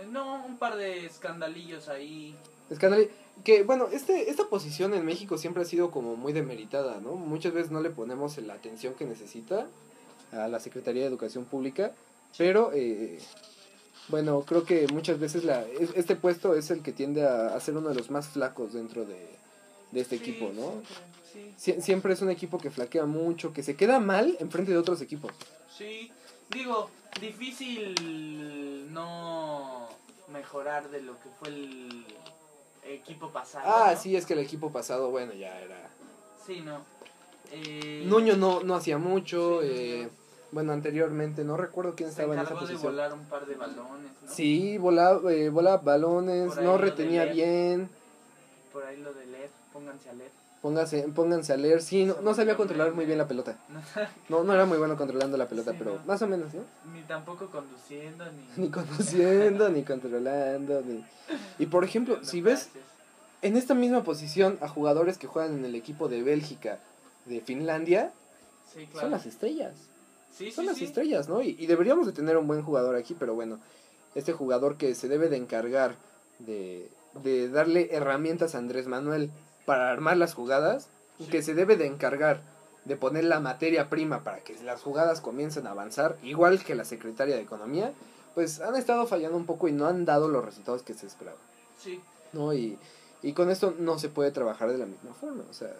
Eh, 0.01 0.07
No, 0.11 0.45
un 0.47 0.57
par 0.59 0.77
de 0.77 1.07
escandalillos 1.07 1.89
ahí. 1.89 2.35
Escándalo. 2.71 3.05
Que 3.45 3.63
bueno, 3.65 3.89
este, 3.93 4.31
esta 4.31 4.45
posición 4.47 4.95
en 4.95 5.05
México 5.05 5.37
siempre 5.39 5.63
ha 5.63 5.67
sido 5.67 5.91
como 5.91 6.15
muy 6.17 6.33
demeritada, 6.33 7.01
¿no? 7.01 7.15
Muchas 7.15 7.53
veces 7.53 7.71
no 7.73 7.81
le 7.81 7.91
ponemos 7.91 8.39
la 8.39 8.55
atención 8.55 8.95
que 8.95 9.05
necesita. 9.07 9.67
a 10.31 10.47
la 10.47 10.61
Secretaría 10.61 11.03
de 11.03 11.09
Educación 11.09 11.47
Pública, 11.47 11.93
pero 12.37 12.71
eh, 12.75 13.19
bueno, 14.09 14.43
creo 14.43 14.65
que 14.65 14.87
muchas 14.89 15.19
veces 15.19 15.45
la, 15.45 15.63
es- 15.63 15.91
este 15.95 16.17
puesto 16.17 16.55
es 16.55 16.71
el 16.71 16.83
que 16.83 16.93
tiende 16.93 17.27
a, 17.27 17.55
a 17.55 17.61
ser 17.61 17.77
uno 17.77 17.89
de 17.91 17.95
los 17.95 18.11
más 18.11 18.29
flacos 18.29 18.73
dentro 18.73 19.05
de, 19.05 19.29
de 19.93 20.01
este 20.01 20.17
Sí, 20.19 20.23
equipo, 20.31 20.51
¿no? 20.55 20.83
Sí, 21.33 21.53
Sie- 21.59 21.81
siempre 21.83 22.13
es 22.15 22.23
un 22.23 22.31
equipo 22.31 22.59
que 22.59 22.71
flaquea 22.71 23.05
mucho, 23.07 23.53
que 23.53 23.63
se 23.63 23.77
queda 23.77 23.99
mal 24.01 24.37
enfrente 24.41 24.73
de 24.73 24.79
otros 24.79 25.01
equipos. 25.01 25.33
sí. 25.77 26.11
Digo, 26.51 26.89
difícil 27.21 28.91
no 28.91 29.87
mejorar 30.33 30.89
de 30.91 31.03
lo 31.03 31.13
que 31.21 31.29
fue 31.39 31.49
el 31.49 32.07
equipo 32.85 33.31
pasado. 33.31 33.65
Ah, 33.69 33.93
¿no? 33.95 34.01
sí, 34.01 34.17
es 34.17 34.25
que 34.25 34.33
el 34.33 34.39
equipo 34.39 34.73
pasado, 34.73 35.11
bueno, 35.11 35.35
ya 35.35 35.61
era... 35.61 35.91
Sí, 36.47 36.61
no. 36.63 36.81
Eh, 37.53 38.03
Nuño 38.07 38.37
no, 38.37 38.63
no 38.63 38.75
hacía 38.77 38.97
mucho, 38.97 39.61
Sí, 39.61 39.69
eh. 39.71 40.09
Bueno, 40.53 40.73
anteriormente 40.73 41.45
no 41.45 41.57
recuerdo 41.57 41.95
quién 41.95 42.09
se 42.09 42.23
estaba 42.23 42.35
en 42.35 42.41
esa 42.41 42.51
encargó 42.51 42.67
de 42.67 42.73
posición. 42.73 42.93
volar 42.93 43.13
un 43.13 43.25
par 43.27 43.47
de 43.47 43.55
balones, 43.55 44.11
¿no? 44.23 44.31
Sí, 44.33 44.79
volaba, 44.79 45.33
eh, 45.33 45.49
volaba 45.51 45.77
balones, 45.79 46.57
no 46.57 46.79
retenía 46.79 47.27
bien. 47.27 47.89
Por 48.73 48.85
ahí 48.85 48.97
lo 48.99 49.13
de 49.13 49.27
leer, 49.27 49.51
pónganse 49.73 50.11
a 50.11 50.13
leer. 50.15 50.31
Póngase, 50.63 51.03
pónganse 51.15 51.53
a 51.53 51.57
leer. 51.57 51.81
Sí, 51.83 52.05
no, 52.05 52.17
no 52.21 52.35
sabía 52.35 52.57
controlar 52.57 52.93
muy 52.93 53.05
bien 53.07 53.17
la 53.19 53.29
pelota. 53.29 53.57
No, 54.29 54.43
No, 54.43 54.53
era 54.55 54.65
muy 54.67 54.77
bueno 54.79 54.97
controlando 54.97 55.37
la 55.37 55.47
pelota, 55.49 55.71
Sí, 55.73 55.77
pero 55.79 55.95
no. 55.95 56.05
más 56.05 56.21
o 56.23 56.27
menos, 56.27 56.53
¿no? 56.53 56.63
ni 56.93 57.03
tampoco 57.03 57.47
conduciendo, 57.47 58.25
ni... 58.33 58.43
Ni 58.65 58.69
conduciendo, 58.71 59.69
ni 59.69 59.85
controlando, 59.85 60.81
ni... 60.83 61.05
Y 61.61 61.67
por 61.67 61.85
ejemplo, 61.85 62.19
si 62.25 62.41
ves 62.41 62.71
en 63.43 63.57
esta 63.57 63.75
misma 63.75 64.03
posición 64.03 64.59
a 64.61 64.69
jugadores 64.69 65.17
que 65.17 65.29
juegan 65.29 65.55
en 65.59 65.65
el 65.65 65.77
equipo 65.77 66.09
de 66.09 66.23
Bélgica, 66.25 66.81
de 67.27 67.41
Finlandia, 67.41 68.11
Sí, 68.75 68.87
claro. 68.87 69.01
son 69.03 69.11
las 69.13 69.27
estrellas. 69.27 69.75
Sí, 70.37 70.51
Son 70.53 70.65
sí, 70.65 70.69
las 70.69 70.79
sí. 70.79 70.85
estrellas, 70.85 71.29
¿no? 71.29 71.43
Y, 71.43 71.57
y 71.59 71.67
deberíamos 71.67 72.07
de 72.07 72.13
tener 72.13 72.37
un 72.37 72.47
buen 72.47 72.63
jugador 72.63 72.95
aquí, 72.97 73.15
pero 73.19 73.35
bueno, 73.35 73.59
este 74.15 74.33
jugador 74.33 74.77
que 74.77 74.95
se 74.95 75.09
debe 75.09 75.29
de 75.29 75.37
encargar 75.37 75.97
de, 76.39 76.89
de 77.23 77.49
darle 77.49 77.89
herramientas 77.95 78.55
a 78.55 78.59
Andrés 78.59 78.87
Manuel 78.87 79.31
para 79.67 79.91
armar 79.91 80.17
las 80.17 80.35
jugadas, 80.35 80.89
que 81.31 81.43
se 81.43 81.55
debe 81.55 81.77
de 81.77 81.87
encargar 81.87 82.41
de 82.85 82.97
poner 82.97 83.25
la 83.25 83.41
materia 83.41 83.91
prima 83.91 84.23
para 84.23 84.39
que 84.39 84.57
las 84.63 84.81
jugadas 84.83 85.21
comiencen 85.21 85.67
a 85.67 85.73
avanzar, 85.73 86.17
igual 86.23 86.63
que 86.65 86.75
la 86.75 86.85
secretaria 86.85 87.35
de 87.35 87.43
Economía, 87.43 87.93
pues 88.35 88.61
han 88.61 88.77
estado 88.77 89.07
fallando 89.07 89.37
un 89.37 89.45
poco 89.45 89.69
y 89.69 89.73
no 89.73 89.87
han 89.87 90.05
dado 90.05 90.29
los 90.29 90.45
resultados 90.45 90.83
que 90.83 90.95
se 90.95 91.07
esperaban, 91.07 91.41
Sí, 91.83 92.01
¿no? 92.33 92.55
Y, 92.55 92.79
y 93.21 93.33
con 93.33 93.51
esto 93.51 93.75
no 93.79 93.99
se 93.99 94.09
puede 94.09 94.31
trabajar 94.31 94.71
de 94.71 94.79
la 94.79 94.87
misma 94.87 95.13
forma, 95.13 95.43
o 95.51 95.53
sea, 95.53 95.75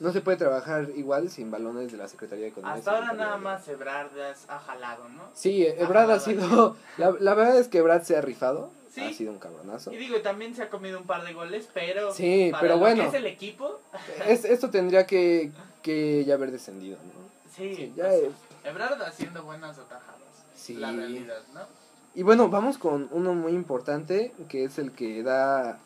no 0.00 0.12
se 0.12 0.20
puede 0.20 0.36
trabajar 0.38 0.88
igual 0.96 1.30
sin 1.30 1.50
balones 1.50 1.92
de 1.92 1.98
la 1.98 2.08
Secretaría 2.08 2.44
de 2.46 2.50
Economía. 2.50 2.76
hasta 2.78 2.90
ahora 2.92 3.12
nada 3.12 3.36
más 3.36 3.68
Ebrardas 3.68 4.44
ha 4.48 4.58
jalado, 4.58 5.08
¿no? 5.10 5.22
Sí, 5.34 5.64
Ebrad 5.66 6.10
Ah, 6.10 6.14
ha 6.14 6.20
sido. 6.20 6.76
La, 6.98 7.14
la 7.20 7.34
verdad 7.34 7.58
es 7.58 7.68
que 7.68 7.78
Ebrad 7.78 8.02
se 8.02 8.16
ha 8.16 8.20
rifado. 8.20 8.70
Sí. 8.92 9.02
Ha 9.02 9.12
sido 9.12 9.30
un 9.30 9.38
cabronazo. 9.38 9.92
Y 9.92 9.96
digo, 9.98 10.20
también 10.20 10.54
se 10.56 10.62
ha 10.64 10.68
comido 10.68 10.98
un 10.98 11.06
par 11.06 11.22
de 11.24 11.32
goles, 11.32 11.68
pero 11.72 12.12
Sí, 12.12 12.48
para 12.50 12.60
pero 12.60 12.74
lo 12.74 12.80
bueno. 12.80 13.02
que 13.02 13.08
es 13.08 13.14
el 13.14 13.26
equipo, 13.26 13.78
Es, 14.26 14.44
esto 14.44 14.70
tendría 14.70 15.06
que, 15.06 15.52
que 15.82 16.24
ya 16.24 16.34
haber 16.34 16.50
descendido, 16.50 16.96
¿no? 16.96 17.52
sí, 17.54 17.76
Sí, 17.76 17.92
ya 17.96 18.12
es- 18.12 18.32
Ebrard 18.64 19.00
haciendo 19.02 19.44
buenas 19.44 19.78
atajadas. 19.78 20.18
Sí. 20.56 20.74
La 20.74 20.90
realidad, 20.90 21.40
¿no? 21.54 21.60
Y 22.16 22.24
bueno, 22.24 22.48
vamos 22.48 22.78
con 22.78 23.08
uno 23.12 23.32
muy 23.34 23.52
importante, 23.52 24.32
que 24.48 24.64
es 24.64 24.78
el 24.80 24.90
que 24.90 25.22
da. 25.22 25.78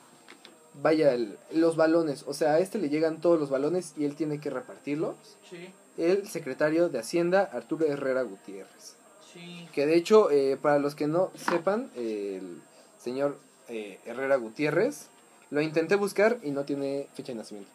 Vaya, 0.83 1.13
el- 1.15 1.39
los 1.53 1.77
balones. 1.77 2.25
O 2.27 2.35
sea, 2.35 2.55
a 2.55 2.59
este 2.59 2.79
le 2.79 2.89
llegan 2.89 3.21
todos 3.21 3.39
los 3.39 3.51
balones 3.51 3.95
y 3.97 4.05
él 4.05 4.17
tiene 4.17 4.41
que 4.41 4.51
repartirlos. 4.51 5.15
Sí, 5.49 5.73
El 5.97 6.27
secretario 6.29 6.89
de 6.89 6.99
Hacienda, 6.99 7.49
Arturo 7.53 7.87
Herrera 7.87 8.23
Gutiérrez. 8.23 8.97
sí. 9.33 9.69
Que 9.73 9.87
de 9.87 9.95
hecho, 9.97 10.31
eh, 10.31 10.57
para 10.61 10.79
los 10.79 10.95
que 10.95 11.07
no 11.07 11.31
sepan, 11.37 11.91
el 11.97 12.61
señor 13.01 13.39
eh, 13.69 13.99
Herrera 14.05 14.37
Gutiérrez 14.37 15.07
lo 15.51 15.61
intenté 15.61 15.95
buscar 15.97 16.39
y 16.43 16.51
no 16.51 16.65
tiene 16.65 17.09
fecha 17.15 17.33
de 17.33 17.39
nacimiento. 17.39 17.71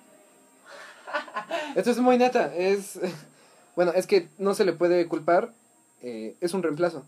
Esto 1.75 1.91
es 1.91 1.97
muy 1.99 2.17
neta, 2.17 2.53
es... 2.55 2.99
Bueno, 3.75 3.93
es 3.95 4.07
que 4.07 4.27
no 4.37 4.55
se 4.55 4.65
le 4.65 4.73
puede 4.73 5.07
culpar, 5.07 5.53
eh, 6.01 6.35
es 6.41 6.53
un 6.53 6.63
reemplazo. 6.63 7.05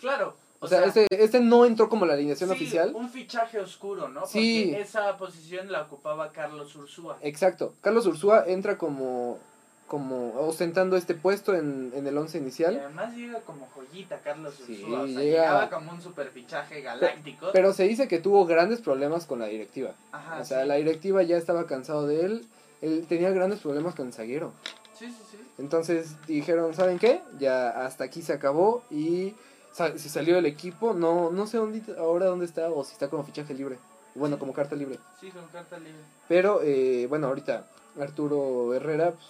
Claro. 0.00 0.36
O, 0.64 0.68
sea, 0.68 0.84
este, 0.84 1.06
este 1.10 1.40
no 1.40 1.64
entró 1.64 1.88
como 1.88 2.06
la 2.06 2.14
alineación 2.14 2.50
sí, 2.50 2.56
oficial. 2.56 2.92
Un 2.94 3.08
fichaje 3.08 3.58
oscuro, 3.58 4.08
¿no? 4.08 4.26
Sí. 4.26 4.66
Porque 4.70 4.82
esa 4.82 5.16
posición 5.16 5.70
la 5.70 5.82
ocupaba 5.82 6.32
Carlos 6.32 6.74
Ursúa. 6.76 7.18
Exacto. 7.20 7.74
Carlos 7.80 8.06
Ursúa 8.06 8.44
entra 8.46 8.76
como, 8.78 9.38
como 9.86 10.32
ostentando 10.40 10.96
este 10.96 11.14
puesto 11.14 11.54
en, 11.54 11.92
en 11.94 12.06
el 12.06 12.16
once 12.16 12.38
Y 12.38 12.40
inicial. 12.40 12.78
además 12.84 13.14
llega 13.14 13.40
como 13.40 13.66
joyita 13.74 14.18
Carlos 14.20 14.54
Sí, 14.66 14.82
Ursúa. 14.82 15.02
O 15.02 15.06
sea, 15.06 15.16
llega- 15.20 15.22
llegaba 15.42 15.70
como 15.70 15.92
un 15.92 16.00
super 16.02 16.28
fichaje 16.30 16.80
galáctico. 16.80 17.48
Pero 17.52 17.72
se 17.72 17.84
dice 17.84 18.08
que 18.08 18.18
tuvo 18.18 18.46
grandes 18.46 18.80
problemas 18.80 19.26
con 19.26 19.38
la 19.38 19.46
directiva. 19.46 19.90
Ajá, 20.12 20.40
o 20.40 20.44
sea, 20.44 20.62
sí. 20.62 20.68
la 20.68 20.74
directiva 20.76 21.22
ya 21.22 21.36
estaba 21.36 21.66
cansado 21.66 22.06
de 22.06 22.24
él. 22.24 22.46
Él 22.82 23.06
tenía 23.08 23.30
grandes 23.30 23.60
problemas 23.60 23.94
con 23.94 24.06
el 24.08 24.12
zaguero. 24.12 24.52
Sí, 24.98 25.06
sí, 25.06 25.16
sí. 25.32 25.38
Entonces 25.58 26.14
dijeron, 26.26 26.74
¿saben 26.74 26.98
qué? 26.98 27.20
Ya 27.38 27.68
hasta 27.70 28.04
aquí 28.04 28.22
se 28.22 28.32
acabó 28.32 28.82
y 28.90 29.34
se 29.74 30.08
salió 30.08 30.36
del 30.36 30.46
equipo. 30.46 30.94
No 30.94 31.30
no 31.30 31.46
sé 31.46 31.56
dónde, 31.58 31.82
ahora 31.98 32.26
dónde 32.26 32.46
está 32.46 32.70
o 32.70 32.84
si 32.84 32.92
está 32.92 33.08
como 33.10 33.24
fichaje 33.24 33.54
libre. 33.54 33.78
Bueno, 34.14 34.38
como 34.38 34.52
carta 34.52 34.76
libre. 34.76 34.98
Sí, 35.20 35.30
con 35.30 35.46
carta 35.48 35.76
libre. 35.78 35.98
Pero, 36.28 36.60
eh, 36.62 37.06
bueno, 37.08 37.26
ahorita 37.26 37.66
Arturo 38.00 38.72
Herrera 38.74 39.10
pues, 39.10 39.26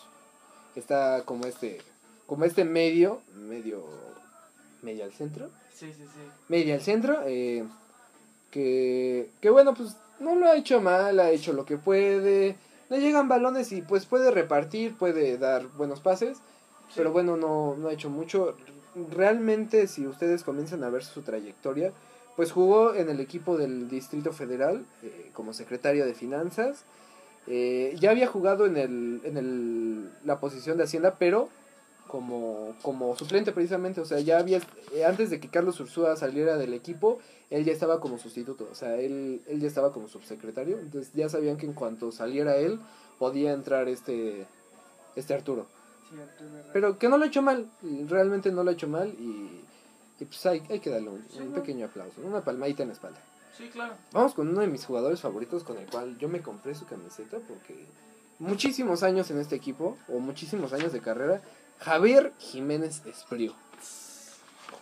está 0.76 1.22
como 1.24 1.46
este, 1.46 1.80
como 2.26 2.44
este 2.44 2.64
medio, 2.64 3.20
medio, 3.34 3.82
medio 4.82 5.04
al 5.04 5.12
centro, 5.12 5.48
Sí, 5.72 5.86
sí, 5.92 6.02
sí. 6.04 6.20
medio 6.48 6.74
al 6.74 6.82
centro, 6.82 7.22
eh, 7.26 7.64
que, 8.50 9.30
que 9.40 9.50
bueno, 9.50 9.74
pues 9.74 9.96
no 10.20 10.34
lo 10.34 10.46
ha 10.46 10.56
hecho 10.56 10.80
mal, 10.80 11.18
ha 11.18 11.30
hecho 11.30 11.52
lo 11.52 11.64
que 11.64 11.76
puede, 11.78 12.56
le 12.90 13.00
llegan 13.00 13.28
balones 13.28 13.72
y 13.72 13.82
pues 13.82 14.06
puede 14.06 14.30
repartir, 14.30 14.96
puede 14.96 15.38
dar 15.38 15.66
buenos 15.68 16.00
pases, 16.00 16.38
Sí. 16.88 16.94
pero 16.96 17.10
bueno, 17.12 17.36
no, 17.38 17.74
no 17.76 17.88
ha 17.88 17.92
hecho 17.92 18.10
mucho. 18.10 18.54
Realmente, 19.10 19.86
si 19.86 20.06
ustedes 20.06 20.44
comienzan 20.44 20.84
a 20.84 20.90
ver 20.90 21.04
su 21.04 21.22
trayectoria, 21.22 21.92
pues 22.36 22.52
jugó 22.52 22.94
en 22.94 23.08
el 23.08 23.20
equipo 23.20 23.56
del 23.56 23.88
Distrito 23.88 24.32
Federal 24.32 24.84
eh, 25.02 25.30
como 25.32 25.52
secretario 25.52 26.06
de 26.06 26.14
Finanzas. 26.14 26.84
Eh, 27.46 27.96
ya 28.00 28.10
había 28.10 28.26
jugado 28.26 28.66
en, 28.66 28.76
el, 28.76 29.20
en 29.24 29.36
el, 29.36 30.10
la 30.24 30.40
posición 30.40 30.76
de 30.76 30.84
Hacienda, 30.84 31.16
pero 31.18 31.48
como, 32.08 32.74
como 32.82 33.16
suplente 33.16 33.52
precisamente. 33.52 34.00
O 34.00 34.04
sea, 34.04 34.20
ya 34.20 34.38
había, 34.38 34.60
eh, 34.92 35.04
antes 35.04 35.30
de 35.30 35.40
que 35.40 35.48
Carlos 35.48 35.78
Ursúa 35.80 36.16
saliera 36.16 36.56
del 36.56 36.74
equipo, 36.74 37.18
él 37.50 37.64
ya 37.64 37.72
estaba 37.72 38.00
como 38.00 38.18
sustituto. 38.18 38.68
O 38.70 38.74
sea, 38.74 38.96
él, 38.96 39.42
él 39.46 39.60
ya 39.60 39.68
estaba 39.68 39.92
como 39.92 40.08
subsecretario. 40.08 40.78
Entonces 40.78 41.12
ya 41.14 41.28
sabían 41.28 41.56
que 41.56 41.66
en 41.66 41.72
cuanto 41.72 42.12
saliera 42.12 42.56
él, 42.56 42.80
podía 43.18 43.52
entrar 43.52 43.88
este, 43.88 44.46
este 45.16 45.34
Arturo. 45.34 45.66
Pero 46.72 46.98
que 46.98 47.08
no 47.08 47.16
lo 47.18 47.24
ha 47.24 47.28
hecho 47.28 47.42
mal, 47.42 47.68
realmente 48.08 48.50
no 48.52 48.62
lo 48.64 48.70
ha 48.70 48.74
hecho 48.74 48.88
mal 48.88 49.08
y, 49.08 49.62
y 50.20 50.24
pues 50.24 50.44
hay, 50.46 50.62
hay 50.70 50.80
que 50.80 50.90
darle 50.90 51.10
un, 51.10 51.24
Sí, 51.30 51.38
un 51.40 51.50
¿no? 51.50 51.54
pequeño 51.56 51.86
aplauso, 51.86 52.20
una 52.22 52.42
palmadita 52.42 52.82
en 52.82 52.88
la 52.90 52.94
espalda. 52.94 53.20
Sí, 53.56 53.68
claro. 53.68 53.94
Vamos 54.12 54.34
con 54.34 54.48
uno 54.48 54.60
de 54.60 54.66
mis 54.66 54.84
jugadores 54.84 55.20
favoritos 55.20 55.62
con 55.64 55.78
el 55.78 55.86
cual 55.86 56.18
yo 56.18 56.28
me 56.28 56.40
compré 56.42 56.74
su 56.74 56.86
camiseta 56.86 57.38
porque 57.46 57.86
muchísimos 58.40 59.02
años 59.04 59.30
en 59.30 59.38
este 59.38 59.54
equipo, 59.54 59.96
o 60.08 60.18
muchísimos 60.18 60.72
años 60.72 60.92
de 60.92 61.00
carrera, 61.00 61.40
Javier 61.80 62.32
Jiménez 62.38 63.02
Espriu. 63.06 63.52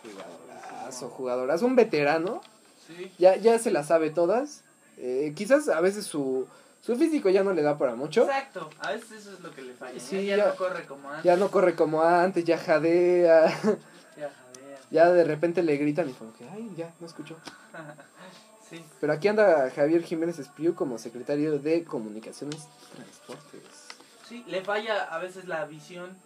Jugadorazo, 0.01 1.09
jugadorazo, 1.09 1.65
un 1.65 1.75
veterano, 1.75 2.41
Sí. 2.87 3.11
ya, 3.17 3.37
ya 3.37 3.57
se 3.59 3.71
la 3.71 3.83
sabe 3.83 4.09
todas. 4.09 4.63
Eh, 4.97 5.33
quizás 5.35 5.69
a 5.69 5.79
veces 5.79 6.05
su, 6.05 6.47
su 6.85 6.97
físico 6.97 7.29
ya 7.29 7.43
no 7.43 7.53
le 7.53 7.61
da 7.61 7.77
para 7.77 7.95
mucho. 7.95 8.23
Exacto. 8.23 8.69
A 8.79 8.91
veces 8.91 9.11
eso 9.21 9.31
es 9.33 9.39
lo 9.39 9.51
que 9.51 9.61
le 9.61 9.73
falla. 9.73 9.97
Sí, 9.99 10.25
ya, 10.25 10.35
ya- 10.35 10.47
no 10.47 10.55
corre 10.55 10.85
como 10.85 11.09
antes. 11.09 11.23
Ya 11.23 11.37
no 11.37 11.49
corre 11.49 11.75
como 11.75 12.01
antes, 12.03 12.43
ya 12.43 12.57
jadea. 12.57 13.45
Ya, 14.17 14.29
Javier. 14.29 14.77
Ya 14.91 15.09
de 15.11 15.23
repente 15.23 15.63
le 15.63 15.75
gritan 15.77 16.07
y 16.09 16.13
como 16.13 16.33
que, 16.33 16.47
ay, 16.49 16.71
ya, 16.75 16.93
no 16.99 17.07
escuchó. 17.07 17.35
Sí. 18.69 18.83
Pero 18.99 19.13
aquí 19.13 19.27
anda 19.27 19.69
Javier 19.69 20.01
Jiménez 20.03 20.39
Espriu 20.39 20.73
como 20.73 20.97
secretario 20.97 21.59
de 21.59 21.83
Comunicaciones 21.83 22.67
Transportes. 22.95 23.87
Sí, 24.27 24.43
le 24.47 24.63
falla 24.63 25.03
a 25.03 25.19
veces 25.19 25.45
la 25.45 25.65
visión, 25.65 26.17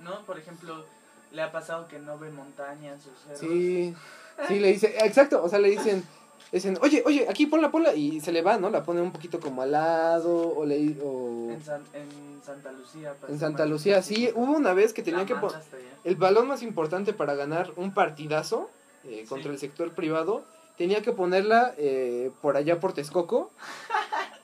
¿no? 0.00 0.20
Por 0.24 0.36
ejemplo, 0.38 0.84
le 1.30 1.42
ha 1.42 1.52
pasado 1.52 1.86
que 1.86 1.98
no 2.00 2.18
ve 2.18 2.30
montañas 2.30 3.06
o 3.06 3.10
cerros. 3.24 3.38
Sí, 3.38 3.94
sí, 4.48 4.58
le 4.58 4.68
dice, 4.72 4.96
exacto, 5.04 5.44
o 5.44 5.48
sea, 5.48 5.60
le 5.60 5.68
dicen, 5.70 6.02
dicen, 6.50 6.78
oye, 6.82 7.02
oye, 7.06 7.26
aquí 7.28 7.46
ponla, 7.46 7.70
ponla, 7.70 7.94
y 7.94 8.20
se 8.20 8.32
le 8.32 8.42
va, 8.42 8.58
¿no? 8.58 8.70
La 8.70 8.82
pone 8.82 9.00
un 9.00 9.12
poquito 9.12 9.38
como 9.40 9.62
al 9.62 9.72
lado, 9.72 10.54
o 10.56 10.64
le, 10.66 10.96
o... 11.02 11.50
En, 11.50 11.62
San- 11.62 11.82
en 11.94 12.42
Santa 12.44 12.72
Lucía. 12.72 13.14
En 13.28 13.38
Santa 13.38 13.66
Lucía, 13.66 14.02
sí, 14.02 14.30
hubo 14.34 14.52
una 14.56 14.72
vez 14.74 14.92
que 14.92 15.02
La 15.02 15.04
tenía 15.06 15.26
que 15.26 15.34
poner 15.36 15.60
el 16.04 16.16
balón 16.16 16.48
más 16.48 16.62
importante 16.62 17.12
para 17.12 17.34
ganar 17.34 17.70
un 17.76 17.94
partidazo 17.94 18.68
eh, 19.04 19.24
contra 19.28 19.48
Sí. 19.50 19.54
el 19.54 19.58
sector 19.58 19.92
privado, 19.92 20.42
tenía 20.76 21.02
que 21.02 21.12
ponerla 21.12 21.74
eh, 21.78 22.30
por 22.40 22.56
allá 22.56 22.80
por 22.80 22.92
Texcoco. 22.92 23.50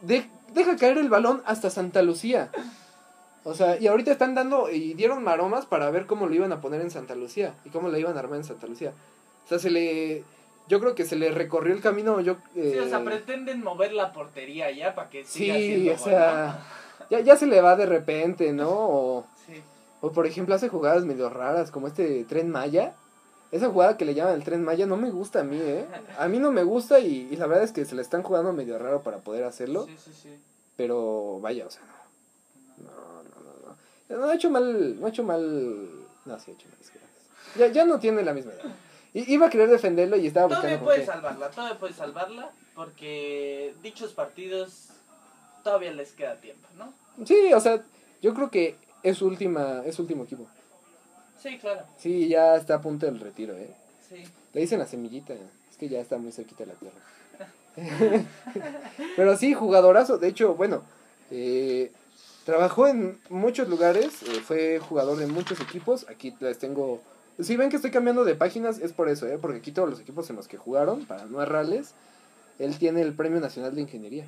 De- 0.03 0.29
deja 0.55 0.77
caer 0.77 0.99
el 0.99 1.09
balón 1.09 1.43
hasta 1.47 1.71
Santa 1.71 2.03
Lucía. 2.03 2.51
O 3.45 3.55
sea, 3.55 3.79
y 3.81 3.87
ahorita 3.87 4.13
están 4.13 4.35
dando 4.35 4.71
y 4.71 4.95
dieron 4.95 5.23
maromas 5.25 5.65
para 5.67 5.91
ver 5.91 6.07
cómo 6.07 6.27
lo 6.27 6.35
iban 6.35 6.53
a 6.53 6.61
poner 6.61 6.81
en 6.81 6.91
Santa 6.91 7.15
Lucía 7.15 7.55
y 7.65 7.71
cómo 7.71 7.89
lo 7.89 7.97
iban 7.99 8.17
a 8.17 8.21
armar 8.21 8.39
en 8.39 8.45
Santa 8.45 8.67
Lucía. 8.67 8.93
O 9.45 9.49
sea, 9.49 9.59
se 9.59 9.71
le 9.71 10.23
yo 10.69 10.81
creo 10.81 10.95
que 10.95 11.05
se 11.05 11.17
le 11.17 11.31
recorrió 11.31 11.75
el 11.75 11.81
camino, 11.81 12.21
yo 12.21 12.37
Sí, 12.55 12.79
o 12.79 12.89
sea, 12.89 13.01
eh, 13.01 13.05
pretenden 13.05 13.63
mover 13.63 13.93
la 13.93 14.13
portería 14.13 14.71
ya 14.71 14.95
para 14.95 15.09
que 15.09 15.25
siga 15.25 15.55
Sí, 15.55 15.61
siendo 15.61 15.93
o 15.95 15.99
sea, 15.99 16.63
ya, 17.11 17.21
ya 17.21 17.37
se 17.37 17.47
le 17.47 17.61
va 17.61 17.77
de 17.77 17.87
repente, 17.87 18.53
¿no? 18.53 18.69
O, 20.01 20.07
o 20.07 20.13
por 20.13 20.27
ejemplo 20.27 20.55
hace 20.55 20.69
jugadas 20.69 21.05
medio 21.05 21.29
raras, 21.29 21.71
como 21.73 21.89
este 21.89 22.25
tren 22.25 22.51
Maya. 22.51 22.95
Esa 23.51 23.69
jugada 23.71 23.97
que 23.97 24.05
le 24.05 24.15
llaman 24.15 24.35
el 24.35 24.45
tren 24.45 24.63
Maya 24.63 24.87
no 24.87 24.97
me 24.97 25.11
gusta 25.11 25.41
a 25.41 25.43
mí, 25.45 25.59
¿eh? 25.61 25.87
A 26.19 26.29
mí 26.29 26.39
no 26.39 26.53
me 26.53 26.63
gusta 26.63 27.01
y, 27.01 27.29
y 27.31 27.37
la 27.37 27.47
verdad 27.47 27.65
es 27.65 27.73
que 27.73 27.85
se 27.85 27.95
le 27.97 28.03
están 28.03 28.23
jugando 28.23 28.53
medio 28.53 28.79
raro 28.79 29.03
para 29.03 29.19
poder 29.19 29.45
hacerlo. 29.45 29.87
Sí, 29.87 29.97
sí, 29.99 30.13
sí. 30.13 30.39
Pero 30.77 31.41
vaya, 31.41 31.67
o 31.67 31.71
sea, 31.71 31.83
no. 32.77 32.85
No, 32.85 33.23
no, 33.25 33.41
no, 33.43 34.17
no. 34.17 34.17
No 34.27 34.31
ha 34.31 34.35
hecho 34.35 34.51
mal, 34.51 35.01
no 35.01 35.07
ha 35.07 35.09
hecho 35.09 35.25
mal. 35.25 35.89
No, 36.27 36.39
sí 36.39 36.51
ha 36.51 36.55
hecho 36.55 36.69
mal. 36.69 36.79
Ya, 37.57 37.67
ya 37.69 37.85
no 37.87 37.99
tiene 37.99 38.23
la 38.23 38.35
misma 38.35 38.53
edad. 38.53 38.65
Iba 39.15 39.47
a 39.47 39.51
querer 39.51 39.71
defenderlo 39.71 40.17
y 40.17 40.27
estaba 40.27 40.47
buscando 40.47 40.69
Todavía 40.69 40.85
puede 40.85 41.07
salvarla, 41.07 41.51
todavía 41.51 41.79
puede 41.79 41.95
salvarla 41.95 42.51
porque 42.75 43.75
dichos 43.83 44.13
partidos 44.13 44.89
todavía 45.65 45.93
les 45.93 46.13
queda 46.13 46.37
tiempo, 46.37 46.69
¿no? 46.77 46.93
Sí, 47.27 47.53
o 47.53 47.61
sea, 47.61 47.83
yo 48.23 48.35
creo 48.35 48.51
que 48.51 48.77
es 49.03 49.19
su 49.19 49.27
última, 49.27 49.83
es 49.85 49.97
su 49.97 50.03
último 50.03 50.25
equipo. 50.25 50.47
Sí, 51.43 51.59
claro. 51.59 51.83
Sí, 51.99 52.29
ya 52.29 52.57
está 52.57 52.77
a 52.77 52.81
punto 52.81 53.07
del 53.07 53.21
retiro, 53.21 53.55
¿eh? 53.57 53.71
Sí. 54.09 54.25
Le 54.53 54.61
dicen 54.61 54.79
la 54.79 54.87
semillita, 54.87 55.35
es 55.35 55.77
que 55.79 55.89
ya 55.89 56.01
está 56.01 56.19
muy 56.19 56.33
cerquita 56.33 56.65
de 56.65 56.73
la 56.73 56.79
tierra. 56.79 56.97
Pero 59.17 59.37
sí, 59.37 59.55
jugadorazo. 59.55 60.19
De 60.19 60.29
hecho, 60.29 60.55
bueno, 60.55 60.83
eh, 61.31 61.93
trabajó 62.45 62.89
en 62.89 63.21
muchos 63.29 63.69
lugares, 63.69 64.23
eh, 64.23 64.41
fue 64.45 64.79
jugador 64.81 65.19
de 65.19 65.27
muchos 65.27 65.61
equipos. 65.61 66.07
Aquí 66.09 66.35
les 66.41 66.59
tengo... 66.59 67.01
Si 67.41 67.57
ven 67.57 67.71
que 67.71 67.77
estoy 67.77 67.91
cambiando 67.91 68.25
de 68.25 68.35
páginas, 68.35 68.79
es 68.79 68.93
por 68.93 69.09
eso, 69.09 69.27
¿eh? 69.27 69.39
Porque 69.41 69.59
aquí 69.59 69.71
todos 69.73 69.89
los 69.89 70.01
equipos 70.01 70.29
en 70.31 70.37
los 70.37 70.49
que 70.49 70.57
jugaron, 70.57 71.07
para 71.07 71.27
no 71.27 71.41
errarles, 71.41 71.93
él 72.59 72.77
tiene 72.79 73.03
el 73.03 73.15
Premio 73.15 73.41
Nacional 73.41 73.75
de 73.75 73.83
Ingeniería. 73.83 74.27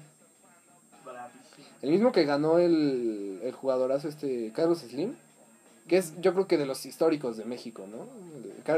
El 1.83 1.91
mismo 1.91 2.13
que 2.13 2.25
ganó 2.25 2.59
el, 2.59 3.41
el 3.43 3.53
jugadorazo 3.53 4.09
este 4.09 4.53
Carlos 4.55 4.81
Slim, 4.81 5.15
que 5.89 5.97
es 5.97 6.13
yo 6.21 6.35
creo 6.35 6.47
que 6.47 6.59
de 6.59 6.67
los 6.67 6.85
históricos 6.85 7.37
de 7.37 7.45
México, 7.47 7.85
¿no? 7.91 8.07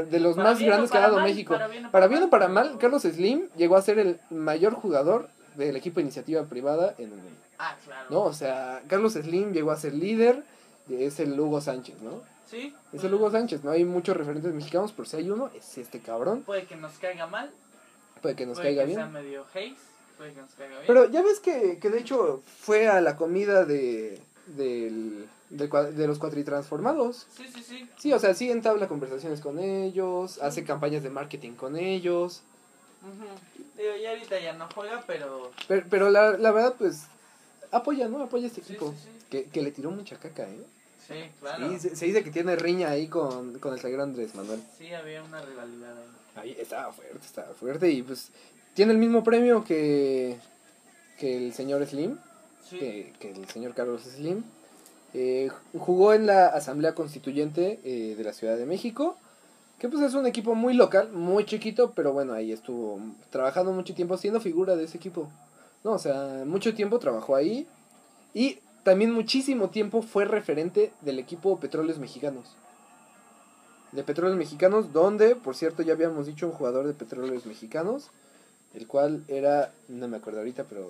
De 0.05 0.19
los 0.19 0.35
Para 0.35 0.49
más 0.49 0.59
grandes 0.61 0.89
que 0.89 0.97
ha 0.97 1.01
dado 1.01 1.17
mal, 1.17 1.25
México. 1.29 1.53
para 1.53 1.67
bien 1.67 1.85
o 1.85 1.91
Para 1.91 1.91
para 1.91 2.07
bien 2.07 2.19
o 2.19 2.21
mal. 2.23 2.29
para 2.29 2.47
mal, 2.47 2.77
Carlos 2.79 3.03
Slim 3.03 3.49
llegó 3.57 3.75
a 3.75 3.81
ser 3.81 3.99
el 3.99 4.19
mayor 4.31 4.73
jugador 4.73 5.29
del 5.57 5.75
equipo 5.75 5.97
de 5.97 6.03
iniciativa 6.03 6.43
privada 6.45 6.95
en 6.97 7.05
el 7.11 7.17
mundo. 7.17 7.29
Ah, 7.59 7.75
claro. 7.85 8.07
¿No? 8.09 8.21
O 8.23 8.33
sea, 8.33 8.81
Carlos 8.87 9.13
Slim 9.13 9.51
llegó 9.51 9.71
a 9.71 9.77
ser 9.77 9.93
líder, 9.93 10.43
es 10.89 11.19
el 11.19 11.37
Hugo 11.39 11.61
Sánchez, 11.61 12.01
¿no? 12.01 12.21
Sí. 12.49 12.73
Es 12.91 13.03
el 13.03 13.13
Hugo 13.13 13.31
Sánchez, 13.31 13.63
no 13.63 13.71
hay 13.71 13.83
muchos 13.85 14.15
referentes 14.15 14.53
mexicanos, 14.53 14.91
pero 14.95 15.07
si 15.07 15.17
hay 15.17 15.29
uno, 15.31 15.49
es 15.55 15.77
este 15.77 15.99
cabrón. 15.99 16.43
Puede 16.43 16.65
que 16.65 16.75
nos 16.75 16.93
caiga 16.99 17.25
mal, 17.27 17.51
Puede 18.21 18.35
que 18.35 18.45
nos 18.45 18.57
puede 18.57 18.69
caiga 18.69 18.81
que 18.83 18.87
bien. 18.87 18.99
sea 18.99 19.07
medio 19.07 19.41
haze, 19.43 19.73
puede 20.17 20.33
que 20.33 20.41
nos 20.41 20.51
caiga 20.51 20.75
bien. 20.75 20.83
Pero 20.87 21.09
ya 21.09 21.21
ves 21.23 21.39
que, 21.39 21.79
que 21.79 21.89
de 21.89 21.99
hecho 21.99 22.41
fue 22.61 22.87
a 22.87 23.01
la 23.01 23.15
comida 23.17 23.65
de, 23.65 24.21
del, 24.47 25.27
del 25.49 25.69
de 25.95 26.07
los 26.07 26.19
cuatritransformados. 26.19 27.25
Sí, 27.35 27.47
sí, 27.53 27.63
sí. 27.63 27.89
Sí, 27.97 28.13
o 28.13 28.19
sea, 28.19 28.33
sí 28.33 28.51
entabla 28.51 28.87
conversaciones 28.87 29.41
con 29.41 29.57
ellos, 29.59 30.39
hace 30.41 30.63
campañas 30.63 31.01
de 31.03 31.09
marketing 31.09 31.53
con 31.53 31.75
ellos. 31.75 32.43
Ujú. 33.01 33.25
Digo, 33.77 33.95
ya 34.01 34.11
ahorita 34.11 34.39
ya 34.39 34.53
no 34.53 34.69
juega, 34.73 35.03
pero... 35.07 35.51
Pero, 35.67 35.85
pero 35.89 36.09
la, 36.09 36.37
la 36.37 36.51
verdad, 36.51 36.75
pues, 36.77 37.03
apoya, 37.71 38.07
¿no? 38.07 38.21
Apoya 38.21 38.45
a 38.45 38.47
este 38.47 38.61
equipo. 38.61 38.91
sí, 38.91 39.09
sí. 39.11 39.25
Que, 39.29 39.45
que 39.45 39.61
le 39.61 39.71
tiró 39.71 39.89
mucha 39.91 40.17
caca, 40.17 40.43
¿eh? 40.43 40.63
Sí, 41.07 41.15
claro. 41.39 41.69
Sí, 41.69 41.79
se, 41.79 41.95
se 41.95 42.05
dice 42.05 42.23
que 42.23 42.31
tiene 42.31 42.55
riña 42.55 42.89
ahí 42.89 43.07
con, 43.07 43.59
con 43.59 43.73
el 43.73 43.79
Sagrado 43.79 44.03
Andrés 44.03 44.35
Manuel. 44.35 44.61
Sí, 44.77 44.93
había 44.93 45.23
una 45.23 45.41
rivalidad 45.41 45.97
ahí. 45.97 46.51
Ahí 46.51 46.57
estaba 46.59 46.91
fuerte, 46.91 47.19
estaba 47.25 47.53
fuerte. 47.53 47.89
Y 47.89 48.01
pues, 48.03 48.29
tiene 48.73 48.93
el 48.93 48.97
mismo 48.97 49.23
premio 49.23 49.63
que, 49.63 50.37
que 51.19 51.37
el 51.37 51.53
señor 51.53 51.85
Slim. 51.85 52.17
Sí. 52.69 52.79
que, 52.79 53.13
que 53.19 53.31
el 53.31 53.47
señor 53.49 53.73
Carlos 53.73 54.03
Slim. 54.03 54.43
Eh, 55.13 55.49
jugó 55.77 56.13
en 56.13 56.25
la 56.25 56.47
Asamblea 56.47 56.95
Constituyente 56.95 57.79
eh, 57.83 58.15
de 58.15 58.23
la 58.23 58.33
Ciudad 58.33 58.57
de 58.57 58.65
México, 58.65 59.15
que 59.77 59.87
pues 59.87 60.01
es 60.01 60.15
un 60.15 60.25
equipo 60.25 60.55
muy 60.55 60.73
local, 60.73 61.11
muy 61.11 61.45
chiquito, 61.45 61.91
pero 61.91 62.13
bueno, 62.13 62.33
ahí 62.33 62.51
estuvo 62.51 62.99
trabajando 63.29 63.71
mucho 63.73 63.93
tiempo, 63.93 64.17
siendo 64.17 64.41
figura 64.41 64.75
de 64.75 64.85
ese 64.85 64.97
equipo. 64.97 65.29
No, 65.83 65.91
o 65.91 65.99
sea, 65.99 66.43
mucho 66.47 66.73
tiempo 66.73 66.97
trabajó 66.97 67.35
ahí 67.35 67.67
y 68.33 68.57
también 68.83 69.11
muchísimo 69.11 69.69
tiempo 69.69 70.01
fue 70.01 70.25
referente 70.25 70.91
del 71.01 71.19
equipo 71.19 71.59
Petróleos 71.59 71.99
Mexicanos. 71.99 72.45
De 73.91 74.03
Petróleos 74.03 74.37
Mexicanos, 74.37 74.91
donde, 74.91 75.35
por 75.35 75.55
cierto, 75.55 75.83
ya 75.83 75.93
habíamos 75.93 76.25
dicho 76.25 76.47
un 76.47 76.53
jugador 76.53 76.87
de 76.87 76.93
Petróleos 76.93 77.45
Mexicanos, 77.45 78.09
el 78.73 78.87
cual 78.87 79.23
era, 79.27 79.71
no 79.87 80.07
me 80.07 80.17
acuerdo 80.17 80.39
ahorita, 80.39 80.63
pero 80.63 80.89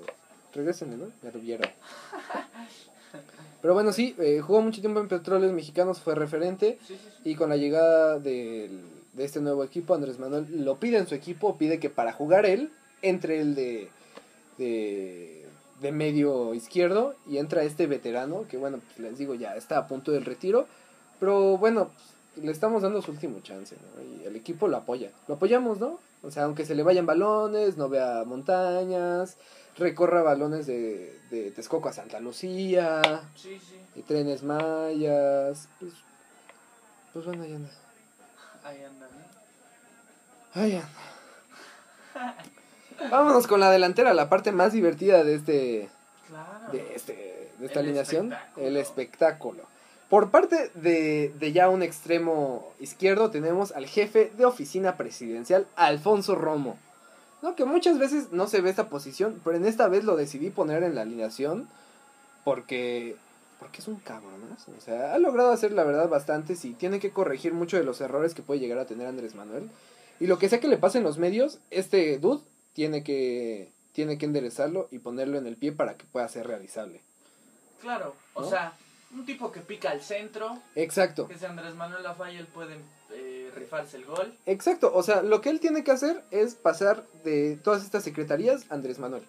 regresenme, 0.54 0.96
¿no? 0.98 1.06
Ya 1.22 1.32
lo 1.32 1.40
vieron. 1.40 1.68
Pero 3.62 3.74
bueno, 3.74 3.94
sí, 3.94 4.14
eh, 4.20 4.42
jugó 4.42 4.62
mucho 4.62 4.82
tiempo 4.82 5.00
en 5.00 5.08
Petróleos 5.08 5.54
Mexicanos, 5.54 6.00
fue 6.02 6.16
referente. 6.16 6.78
Sí, 6.86 6.96
sí, 6.96 7.10
sí. 7.24 7.30
Y 7.30 7.36
con 7.36 7.50
la 7.50 7.56
llegada 7.56 8.20
del- 8.20 8.82
de 9.14 9.24
este 9.24 9.40
nuevo 9.40 9.64
equipo, 9.64 9.94
Andrés 9.94 10.20
Manuel 10.20 10.66
lo 10.66 10.78
pide 10.80 10.98
en 10.98 11.08
su 11.08 11.16
equipo, 11.16 11.58
pide 11.58 11.80
que 11.80 11.90
para 11.90 12.12
jugar 12.12 12.46
él, 12.46 12.72
entre 13.02 13.40
el 13.40 13.56
de, 13.56 13.90
de, 14.58 15.43
de 15.84 15.92
medio 15.92 16.56
izquierdo 16.56 17.14
y 17.28 17.38
entra 17.38 17.62
este 17.64 17.86
veterano, 17.86 18.46
que 18.50 18.58
bueno, 18.58 18.80
pues 18.80 18.98
les 19.00 19.18
digo, 19.20 19.36
ya 19.36 19.56
está 19.56 19.78
a 19.78 19.88
punto 19.88 20.12
del 20.12 20.26
retiro. 20.26 20.66
Pero 21.20 21.58
bueno, 21.60 21.92
pues, 22.34 22.44
le 22.46 22.52
estamos 22.52 22.82
dando 22.82 23.02
su 23.04 23.12
último 23.12 23.40
chance, 23.42 23.76
¿no? 23.76 24.02
Y 24.02 24.24
el 24.26 24.36
equipo 24.36 24.68
lo 24.68 24.78
apoya. 24.78 25.12
Lo 25.28 25.36
apoyamos, 25.36 25.80
¿no? 25.80 26.00
O 26.24 26.32
sea, 26.32 26.46
aunque 26.46 26.66
se 26.66 26.74
le 26.74 26.82
vayan 26.84 27.06
balones, 27.06 27.78
no 27.78 27.90
vea 27.90 28.24
montañas, 28.26 29.38
recorra 29.78 30.24
balones 30.24 30.66
de, 30.66 31.20
de 31.30 31.52
Texcoco 31.52 31.90
a 31.90 31.94
Santa 31.94 32.20
Lucía, 32.22 33.02
Sí, 33.36 33.60
sí. 33.60 33.78
y 33.96 34.02
trenes 34.04 34.42
mayas, 34.42 35.68
pues, 35.80 35.94
pues 37.12 37.26
bueno, 37.26 37.44
ahí 37.44 37.54
anda. 37.54 37.70
Ahí 38.64 38.84
anda, 38.84 39.08
¿no? 40.56 40.62
Ahí 40.62 40.76
anda. 40.76 42.44
Vámonos 43.12 43.48
con 43.48 43.60
la 43.60 43.70
delantera, 43.72 44.14
la 44.14 44.30
parte 44.30 44.52
más 44.52 44.74
divertida 44.74 45.24
de 45.24 45.36
este, 45.36 45.90
Claro. 46.28 46.72
de 46.72 46.96
este, 46.96 47.52
de 47.60 47.66
esta 47.66 47.80
El 47.80 47.86
alineación, 47.88 48.32
espectáculo. 48.34 48.68
el 48.68 48.78
espectáculo. 48.78 49.64
Por 50.10 50.30
parte 50.32 50.70
de, 50.76 51.34
de 51.40 51.52
ya 51.54 51.70
un 51.70 51.82
extremo 51.82 52.72
izquierdo 52.80 53.32
tenemos 53.32 53.72
al 53.72 53.86
jefe 53.88 54.32
de 54.38 54.46
oficina 54.46 54.96
presidencial, 54.98 55.66
Alfonso 55.76 56.36
Romo. 56.36 56.78
No, 57.42 57.56
que 57.56 57.66
muchas 57.66 57.98
veces 58.00 58.32
no 58.32 58.48
se 58.48 58.62
ve 58.62 58.70
esta 58.70 58.90
posición, 58.90 59.42
pero 59.44 59.58
en 59.58 59.66
esta 59.66 59.88
vez 59.88 60.04
lo 60.06 60.16
decidí 60.16 60.50
poner 60.50 60.84
en 60.84 60.96
la 60.96 61.02
alineación 61.02 61.68
porque 62.44 63.16
porque 63.60 63.80
es 63.80 63.88
un 63.88 63.96
cabronazo. 63.96 64.72
O 64.78 64.82
sea, 64.82 65.14
ha 65.14 65.18
logrado 65.20 65.52
hacer 65.52 65.72
la 65.72 65.84
verdad 65.86 66.10
bastante 66.10 66.54
y 66.62 66.74
tiene 66.74 67.00
que 67.00 67.12
corregir 67.12 67.54
mucho 67.54 67.78
de 67.78 67.84
los 67.86 68.02
errores 68.02 68.34
que 68.34 68.42
puede 68.42 68.60
llegar 68.60 68.78
a 68.78 68.86
tener 68.86 69.08
Andrés 69.08 69.36
Manuel. 69.36 69.70
Y 70.20 70.28
lo 70.28 70.38
que 70.38 70.50
sea 70.50 70.60
que 70.60 70.68
le 70.68 70.78
pase 70.78 70.98
en 70.98 71.06
los 71.06 71.18
medios, 71.18 71.60
este 71.72 72.18
dude 72.18 72.42
tiene 72.74 73.04
que 73.04 73.72
tiene 73.94 74.18
que 74.18 74.26
enderezarlo 74.26 74.88
y 74.92 75.00
ponerlo 75.00 75.38
en 75.38 75.46
el 75.46 75.56
pie 75.56 75.72
para 75.72 75.96
que 75.98 76.06
pueda 76.06 76.28
ser 76.28 76.48
realizable. 76.48 77.02
Claro, 77.80 78.16
o 78.34 78.50
sea, 78.50 78.74
un 79.14 79.26
tipo 79.26 79.52
que 79.52 79.60
pica 79.60 79.92
al 79.92 80.02
centro, 80.02 80.58
Exacto. 80.76 81.28
que 81.28 81.38
si 81.38 81.46
Andrés 81.46 81.76
Manuel 81.76 82.02
la 82.02 82.16
falla, 82.16 82.40
él 82.40 82.48
puede 82.48 82.78
eh, 83.12 83.52
rifarse 83.56 83.98
el 83.98 84.06
gol. 84.06 84.34
Exacto, 84.48 84.92
o 84.94 85.04
sea, 85.04 85.22
lo 85.22 85.42
que 85.42 85.50
él 85.50 85.60
tiene 85.60 85.84
que 85.84 85.92
hacer 85.92 86.24
es 86.32 86.56
pasar 86.56 87.06
de 87.24 87.58
todas 87.64 87.84
estas 87.84 88.04
secretarías 88.04 88.66
a 88.72 88.74
Andrés 88.74 88.98
Manuel. 88.98 89.24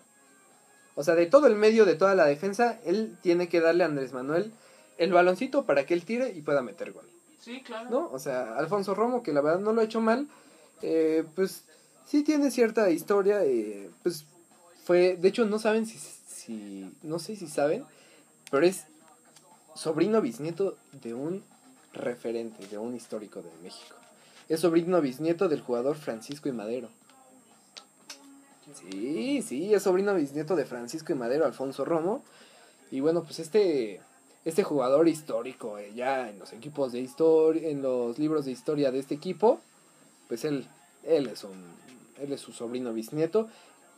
O 0.94 1.02
sea, 1.02 1.14
de 1.14 1.26
todo 1.26 1.46
el 1.46 1.56
medio, 1.56 1.84
de 1.84 1.96
toda 1.96 2.14
la 2.14 2.24
defensa, 2.24 2.80
él 2.84 3.18
tiene 3.20 3.48
que 3.48 3.60
darle 3.60 3.82
a 3.84 3.88
Andrés 3.88 4.12
Manuel 4.12 4.52
el 4.96 5.12
baloncito 5.12 5.64
para 5.64 5.84
que 5.84 5.94
él 5.94 6.04
tire 6.04 6.30
y 6.30 6.40
pueda 6.40 6.62
meter 6.62 6.92
gol. 6.92 7.08
Sí, 7.40 7.62
claro. 7.62 7.90
¿No? 7.90 8.10
O 8.10 8.18
sea, 8.18 8.56
Alfonso 8.56 8.94
Romo, 8.94 9.22
que 9.22 9.32
la 9.32 9.40
verdad 9.42 9.58
no 9.58 9.72
lo 9.72 9.80
ha 9.80 9.84
hecho 9.84 10.00
mal, 10.00 10.28
eh, 10.82 11.24
pues 11.34 11.64
sí 12.06 12.22
tiene 12.22 12.50
cierta 12.50 12.90
historia, 12.90 13.44
eh, 13.44 13.90
pues 14.02 14.24
fue, 14.84 15.16
de 15.16 15.28
hecho 15.28 15.46
no 15.46 15.58
saben 15.58 15.86
si, 15.86 15.98
si, 15.98 16.90
no 17.02 17.18
sé 17.18 17.36
si 17.36 17.46
saben, 17.46 17.84
pero 18.50 18.66
es 18.66 18.84
sobrino 19.74 20.20
bisnieto 20.20 20.76
de 21.02 21.14
un 21.14 21.42
referente, 21.92 22.66
de 22.66 22.78
un 22.78 22.94
histórico 22.94 23.42
de 23.42 23.50
México. 23.62 23.96
Es 24.48 24.60
sobrino 24.60 25.00
bisnieto 25.00 25.48
del 25.48 25.62
jugador 25.62 25.96
Francisco 25.96 26.48
y 26.48 26.52
Madero. 26.52 26.90
Sí, 28.74 29.42
sí, 29.42 29.74
es 29.74 29.82
sobrino 29.82 30.14
bisnieto 30.14 30.56
de 30.56 30.64
Francisco 30.64 31.12
y 31.12 31.16
Madero, 31.16 31.44
Alfonso 31.44 31.84
Romo. 31.84 32.22
Y 32.90 33.00
bueno, 33.00 33.22
pues 33.22 33.38
este, 33.38 34.00
este 34.44 34.62
jugador 34.62 35.08
histórico, 35.08 35.78
eh, 35.78 35.92
ya 35.94 36.28
en 36.28 36.38
los 36.38 36.52
equipos 36.52 36.92
de 36.92 37.00
historia, 37.00 37.68
en 37.68 37.82
los 37.82 38.18
libros 38.18 38.44
de 38.44 38.52
historia 38.52 38.90
de 38.90 38.98
este 38.98 39.14
equipo, 39.14 39.60
pues 40.28 40.44
él, 40.44 40.66
él 41.04 41.28
es 41.28 41.44
un, 41.44 41.52
él 42.24 42.32
es 42.32 42.40
su 42.40 42.52
sobrino 42.52 42.92
bisnieto. 42.92 43.48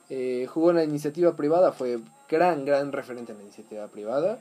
Eh, 0.08 0.46
jugó 0.48 0.70
en 0.70 0.76
la 0.76 0.84
iniciativa 0.84 1.34
privada, 1.34 1.72
fue 1.72 1.98
gran, 2.28 2.64
gran 2.64 2.92
referente 2.92 3.32
en 3.32 3.38
la 3.38 3.44
iniciativa 3.44 3.86
privada. 3.88 4.38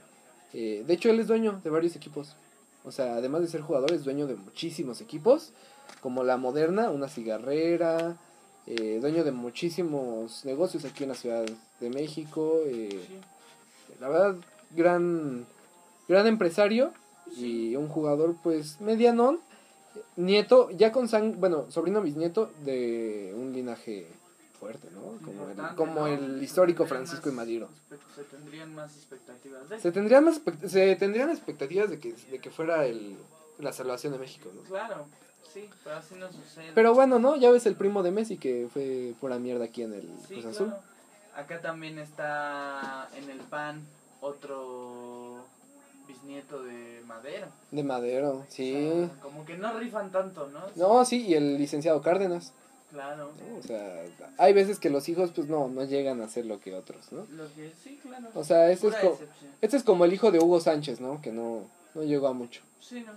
Eh, 0.54 0.84
de 0.86 0.94
hecho, 0.94 1.10
él 1.10 1.20
es 1.20 1.28
dueño 1.28 1.60
de 1.64 1.70
varios 1.70 1.96
equipos. 1.96 2.36
O 2.84 2.92
sea, 2.92 3.16
además 3.16 3.42
de 3.42 3.48
ser 3.48 3.62
jugador, 3.62 3.92
es 3.94 4.04
dueño 4.04 4.28
de 4.28 4.36
muchísimos 4.36 5.02
equipos, 5.02 5.54
como 6.02 6.24
la 6.24 6.38
Moderna, 6.38 6.92
una 6.92 7.08
cigarrera, 7.08 8.18
eh, 8.68 9.00
dueño 9.02 9.24
de 9.24 9.32
muchísimos 9.32 10.46
negocios 10.46 10.86
aquí 10.86 11.04
en 11.04 11.10
la 11.10 11.16
Ciudad 11.16 11.46
de 11.80 11.90
México. 11.90 12.60
Sí. 12.70 12.90
la 14.00 14.10
verdad, 14.10 14.36
gran, 14.76 15.46
gran 16.08 16.28
empresario 16.28 16.94
y 17.38 17.76
un 17.76 17.88
jugador, 17.88 18.36
pues, 18.44 18.80
medianón. 18.82 19.40
Nieto, 20.16 20.70
ya 20.72 20.92
con 20.92 21.08
sang 21.08 21.40
bueno, 21.40 21.70
sobrino 21.72 22.02
bisnieto 22.02 22.52
de 22.64 23.34
un 23.38 23.54
linaje 23.54 24.08
fuerte, 24.60 24.90
¿no? 24.92 25.18
Como 25.26 25.50
el, 25.50 25.76
como 25.76 26.08
el 26.08 26.42
histórico 26.42 26.86
Francisco 26.86 27.30
y 27.30 27.34
más 27.34 27.48
espe- 27.48 28.00
Se 28.16 28.24
tendrían 28.24 28.74
más 28.74 28.96
expectativas 28.96 29.70
de 29.70 29.80
Se 29.80 29.92
tendrían, 29.92 30.24
más, 30.26 30.42
se 30.68 30.96
tendrían 30.96 31.30
expectativas 31.30 31.90
de 31.90 32.00
que, 32.00 32.14
de 32.14 32.40
que 32.40 32.50
fuera 32.50 32.86
el, 32.86 33.18
la 33.60 33.74
salvación 33.74 34.14
de 34.14 34.20
México, 34.20 34.50
¿no? 34.56 34.62
Claro, 34.62 35.08
sí, 35.54 35.70
pero 35.84 35.98
así 35.98 36.16
no 36.16 36.32
sucede. 36.32 36.72
Pero 36.74 36.94
bueno, 36.94 37.20
¿no? 37.20 37.36
Ya 37.36 37.52
ves 37.52 37.66
el 37.66 37.76
primo 37.76 38.02
de 38.02 38.12
Messi 38.12 38.38
que 38.38 38.68
fue 38.72 39.14
pura 39.20 39.38
mierda 39.40 39.66
aquí 39.66 39.84
en 39.84 39.94
el 39.94 40.10
sí, 40.28 40.36
Cruz 40.36 40.46
Azul. 40.46 40.68
claro. 40.68 40.82
Acá 41.36 41.60
también 41.62 42.00
está 42.00 43.10
en 43.18 43.30
el 43.30 43.40
PAN 43.40 43.82
otro 44.22 45.05
bisnieto 46.26 46.64
de 46.64 47.02
Madero. 47.06 47.48
De 47.72 47.84
Madero, 47.84 48.46
sí. 48.50 48.76
O 48.92 49.06
sea, 49.08 49.20
como 49.22 49.46
que 49.46 49.58
no 49.58 49.78
rifan 49.78 50.12
tanto, 50.12 50.48
¿no? 50.50 50.62
No, 50.76 51.06
sí, 51.06 51.26
y 51.28 51.36
el 51.36 51.58
licenciado 51.58 52.02
Cárdenas. 52.02 52.52
Claro. 52.92 53.32
¿no? 53.52 53.58
O 53.60 53.62
sea, 53.62 54.04
hay 54.38 54.54
veces 54.54 54.80
que 54.80 54.90
los 54.90 55.08
hijos, 55.10 55.32
pues 55.36 55.48
no, 55.48 55.68
no 55.68 55.84
llegan 55.84 56.22
a 56.22 56.28
ser 56.30 56.46
lo 56.46 56.60
que 56.60 56.74
otros, 56.74 57.12
¿no? 57.12 57.26
Lo 57.32 57.46
que 57.54 57.72
sí, 57.84 58.00
claro. 58.02 58.28
O 58.34 58.44
sea, 58.44 58.72
este 58.72 58.88
es, 58.88 58.94
Pura 58.96 59.02
co- 59.08 59.14
excepción. 59.14 59.52
este 59.62 59.78
es 59.78 59.84
como 59.84 60.06
el 60.06 60.14
hijo 60.14 60.32
de 60.32 60.40
Hugo 60.40 60.60
Sánchez, 60.60 61.00
¿no? 61.02 61.22
Que 61.22 61.32
no, 61.32 61.64
no 61.94 62.04
llegó 62.04 62.28
a 62.28 62.34
mucho. 62.34 62.62
Sí, 62.80 63.02
no. 63.06 63.12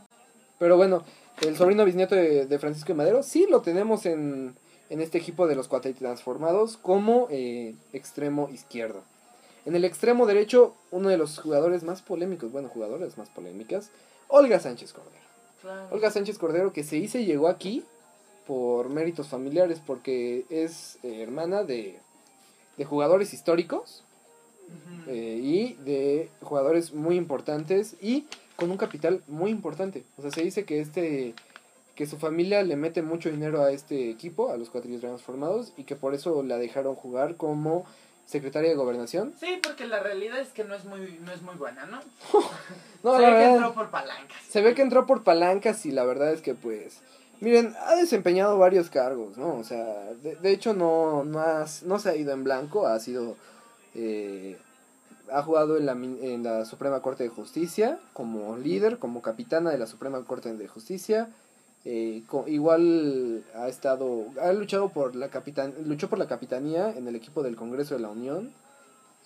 Pero 0.58 0.76
bueno, 0.76 1.04
el 1.42 1.56
sobrino 1.56 1.84
bisnieto 1.84 2.14
de, 2.16 2.46
de 2.46 2.58
Francisco 2.58 2.88
de 2.88 2.94
Madero, 2.94 3.22
sí 3.22 3.46
lo 3.48 3.60
tenemos 3.62 4.04
en, 4.06 4.56
en 4.90 5.00
este 5.00 5.18
equipo 5.18 5.46
de 5.46 5.54
los 5.54 5.68
cuatro 5.68 5.94
transformados 5.94 6.76
como 6.76 7.28
eh, 7.30 7.74
extremo 7.92 8.48
izquierdo. 8.52 9.02
En 9.68 9.76
el 9.76 9.84
extremo 9.84 10.24
derecho, 10.24 10.74
uno 10.90 11.10
de 11.10 11.18
los 11.18 11.38
jugadores 11.38 11.82
más 11.82 12.00
polémicos, 12.00 12.50
bueno, 12.50 12.70
jugadores 12.70 13.18
más 13.18 13.28
polémicas, 13.28 13.90
Olga 14.28 14.58
Sánchez 14.60 14.94
Cordero. 14.94 15.22
Claro. 15.60 15.88
Olga 15.90 16.10
Sánchez 16.10 16.38
Cordero 16.38 16.72
que 16.72 16.84
se 16.84 16.96
hizo 16.96 17.18
y 17.18 17.26
llegó 17.26 17.48
aquí 17.48 17.84
por 18.46 18.88
méritos 18.88 19.28
familiares, 19.28 19.82
porque 19.86 20.46
es 20.48 20.96
eh, 21.02 21.20
hermana 21.20 21.64
de, 21.64 21.98
de 22.78 22.84
jugadores 22.86 23.34
históricos 23.34 24.04
eh, 25.06 25.38
y 25.42 25.74
de 25.84 26.30
jugadores 26.40 26.94
muy 26.94 27.16
importantes 27.16 27.94
y 28.00 28.24
con 28.56 28.70
un 28.70 28.78
capital 28.78 29.22
muy 29.26 29.50
importante. 29.50 30.02
O 30.16 30.22
sea, 30.22 30.30
se 30.30 30.44
dice 30.44 30.64
que 30.64 30.80
este 30.80 31.34
que 31.94 32.06
su 32.06 32.16
familia 32.16 32.62
le 32.62 32.76
mete 32.76 33.02
mucho 33.02 33.28
dinero 33.28 33.62
a 33.62 33.72
este 33.72 34.08
equipo, 34.08 34.50
a 34.50 34.56
los 34.56 34.70
cuatrillos 34.70 35.02
transformados, 35.02 35.74
y 35.76 35.82
que 35.84 35.96
por 35.96 36.14
eso 36.14 36.42
la 36.42 36.56
dejaron 36.56 36.94
jugar 36.94 37.36
como 37.36 37.84
secretaria 38.28 38.68
de 38.70 38.76
gobernación. 38.76 39.32
Sí, 39.40 39.58
porque 39.62 39.86
la 39.86 40.00
realidad 40.00 40.38
es 40.38 40.50
que 40.50 40.62
no 40.62 40.74
es 40.74 40.84
muy, 40.84 41.18
no 41.24 41.32
es 41.32 41.40
muy 41.42 41.54
buena, 41.56 41.86
¿no? 41.86 41.98
No, 43.02 43.16
Se 43.16 43.24
ve 43.24 43.32
que 43.38 43.44
entró 43.54 43.74
por 43.74 43.90
palancas. 43.90 44.36
se 44.48 44.60
ve 44.60 44.74
que 44.74 44.82
entró 44.82 45.06
por 45.06 45.22
palancas 45.24 45.86
y 45.86 45.92
la 45.92 46.04
verdad 46.04 46.32
es 46.32 46.42
que 46.42 46.54
pues, 46.54 46.98
miren, 47.40 47.74
ha 47.86 47.94
desempeñado 47.94 48.58
varios 48.58 48.90
cargos, 48.90 49.36
¿no? 49.38 49.54
O 49.56 49.64
sea, 49.64 49.84
de, 50.22 50.34
de 50.36 50.50
hecho 50.50 50.74
no, 50.74 51.24
no, 51.24 51.38
has- 51.40 51.84
no 51.84 51.98
se 52.00 52.10
ha 52.10 52.16
ido 52.16 52.32
en 52.32 52.44
blanco, 52.44 52.86
ha 52.86 52.98
sido... 53.00 53.36
eh, 53.94 54.58
ha 55.30 55.42
jugado 55.42 55.76
en 55.76 55.84
la, 55.86 55.92
en 55.92 56.42
la 56.42 56.64
Suprema 56.64 57.00
Corte 57.02 57.22
de 57.22 57.28
Justicia 57.28 57.98
como 58.14 58.56
líder, 58.56 58.98
como 58.98 59.20
capitana 59.22 59.70
de 59.70 59.76
la 59.78 59.86
Suprema 59.86 60.22
Corte 60.24 60.52
de 60.54 60.68
Justicia. 60.68 61.28
Eh, 61.84 62.22
co- 62.26 62.46
igual 62.48 63.44
ha 63.54 63.68
estado, 63.68 64.26
ha 64.40 64.52
luchado 64.52 64.88
por 64.90 65.14
la 65.14 65.28
capitan, 65.30 65.74
luchó 65.86 66.08
por 66.08 66.18
la 66.18 66.26
capitanía 66.26 66.90
en 66.96 67.06
el 67.08 67.16
equipo 67.16 67.42
del 67.42 67.56
Congreso 67.56 67.94
de 67.94 68.00
la 68.00 68.08
Unión. 68.10 68.52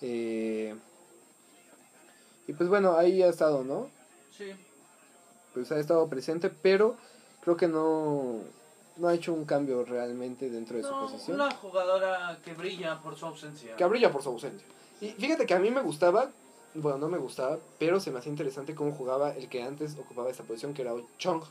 eh, 0.01 0.75
y 2.47 2.53
pues 2.53 2.67
bueno, 2.69 2.97
ahí 2.97 3.21
ha 3.23 3.29
estado, 3.29 3.63
¿no? 3.63 3.89
Sí. 4.37 4.51
Pues 5.53 5.71
ha 5.71 5.79
estado 5.79 6.07
presente, 6.09 6.49
pero 6.49 6.95
creo 7.41 7.55
que 7.55 7.67
no, 7.67 8.39
no 8.97 9.07
ha 9.07 9.13
hecho 9.13 9.33
un 9.33 9.45
cambio 9.45 9.85
realmente 9.85 10.49
dentro 10.49 10.75
de 10.77 10.83
su 10.83 10.89
posición. 10.89 11.35
una 11.39 11.51
jugadora 11.55 12.37
que 12.43 12.53
brilla 12.53 12.99
por 13.01 13.15
su 13.15 13.25
ausencia. 13.27 13.75
Que 13.75 13.85
brilla 13.85 14.11
por 14.11 14.21
su 14.23 14.29
ausencia. 14.29 14.67
Y 14.99 15.09
fíjate 15.11 15.45
que 15.45 15.53
a 15.53 15.59
mí 15.59 15.69
me 15.71 15.81
gustaba, 15.81 16.29
bueno, 16.73 16.97
no 16.97 17.07
me 17.07 17.17
gustaba, 17.17 17.59
pero 17.79 17.99
se 17.99 18.11
me 18.11 18.19
hacía 18.19 18.31
interesante 18.31 18.75
cómo 18.75 18.91
jugaba 18.91 19.31
el 19.35 19.47
que 19.47 19.63
antes 19.63 19.95
ocupaba 19.97 20.29
esta 20.29 20.43
posición, 20.43 20.73
que 20.73 20.81
era 20.81 20.93
Chong. 21.19 21.43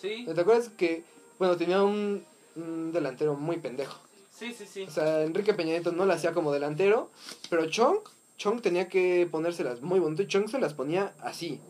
Sí, 0.00 0.26
¿Te 0.32 0.40
acuerdas 0.40 0.68
que, 0.70 1.02
bueno, 1.38 1.56
tenía 1.56 1.82
un, 1.82 2.24
un 2.56 2.92
delantero 2.92 3.34
muy 3.34 3.58
pendejo? 3.58 3.98
sí, 4.30 4.52
sí, 4.52 4.66
sí. 4.66 4.82
O 4.86 4.90
sea, 4.90 5.22
Enrique 5.22 5.54
Peña 5.54 5.70
Nieto 5.72 5.92
no 5.92 6.04
la 6.06 6.14
hacía 6.14 6.32
como 6.32 6.52
delantero, 6.52 7.10
pero 7.48 7.66
Chong, 7.70 7.98
Chong 8.36 8.60
tenía 8.60 8.88
que 8.88 9.28
ponérselas 9.30 9.80
muy 9.80 10.00
bonito 10.00 10.22
y 10.22 10.26
Chong 10.26 10.48
se 10.48 10.58
las 10.58 10.74
ponía 10.74 11.14
así. 11.20 11.60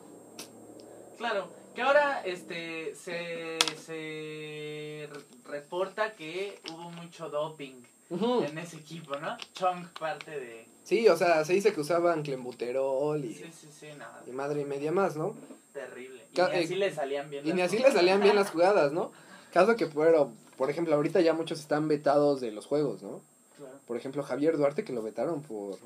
Claro, 1.19 1.49
que 1.75 1.83
ahora 1.83 2.23
este 2.25 2.95
se, 2.95 3.59
se 3.85 5.09
re- 5.13 5.51
reporta 5.51 6.15
que 6.15 6.59
hubo 6.73 6.91
mucho 6.91 7.29
doping 7.29 7.83
en 8.11 8.59
ese 8.59 8.77
equipo, 8.77 9.17
¿no? 9.19 9.37
Chong 9.55 9.87
parte 9.99 10.31
de... 10.31 10.67
Sí, 10.85 11.09
o 11.09 11.17
sea, 11.17 11.45
se 11.45 11.53
dice 11.55 11.73
que 11.73 11.81
usaban 11.81 12.23
clembuterol 12.23 13.25
y, 13.25 13.35
Sí, 13.35 13.45
sí, 13.53 13.69
sí, 13.79 13.87
nada, 13.99 14.23
y 14.27 14.31
madre 14.33 14.63
y 14.63 14.65
media 14.65 14.93
más, 14.93 15.17
¿no? 15.17 15.35
Terrible. 15.75 16.25
Y 16.33 16.41
ni 16.41 16.43
así 16.63 16.75
eh, 16.75 16.77
le 16.79 16.95
salían 16.95 17.29
bien 17.29 17.47
Y 17.47 17.53
ni 17.53 17.61
las 17.61 17.69
así 17.73 17.83
le 17.83 17.93
salían 17.93 18.21
bien 18.23 18.37
las 18.37 18.51
jugadas, 18.51 18.93
¿no? 18.93 19.13
Caso 19.53 19.77
que, 19.77 19.87
pero, 19.87 20.33
por 20.57 20.71
ejemplo, 20.71 20.95
ahorita 20.95 21.21
ya 21.21 21.35
muchos 21.35 21.61
están 21.61 21.87
vetados 21.89 22.41
de 22.41 22.51
los 22.53 22.65
juegos, 22.67 23.03
¿no? 23.03 23.21
Claro, 23.57 23.75
Por 23.87 23.97
ejemplo, 23.97 24.23
Javier 24.23 24.57
Duarte 24.57 24.85
que 24.85 24.93
lo 24.93 25.03
vetaron 25.03 25.43
por, 25.43 25.77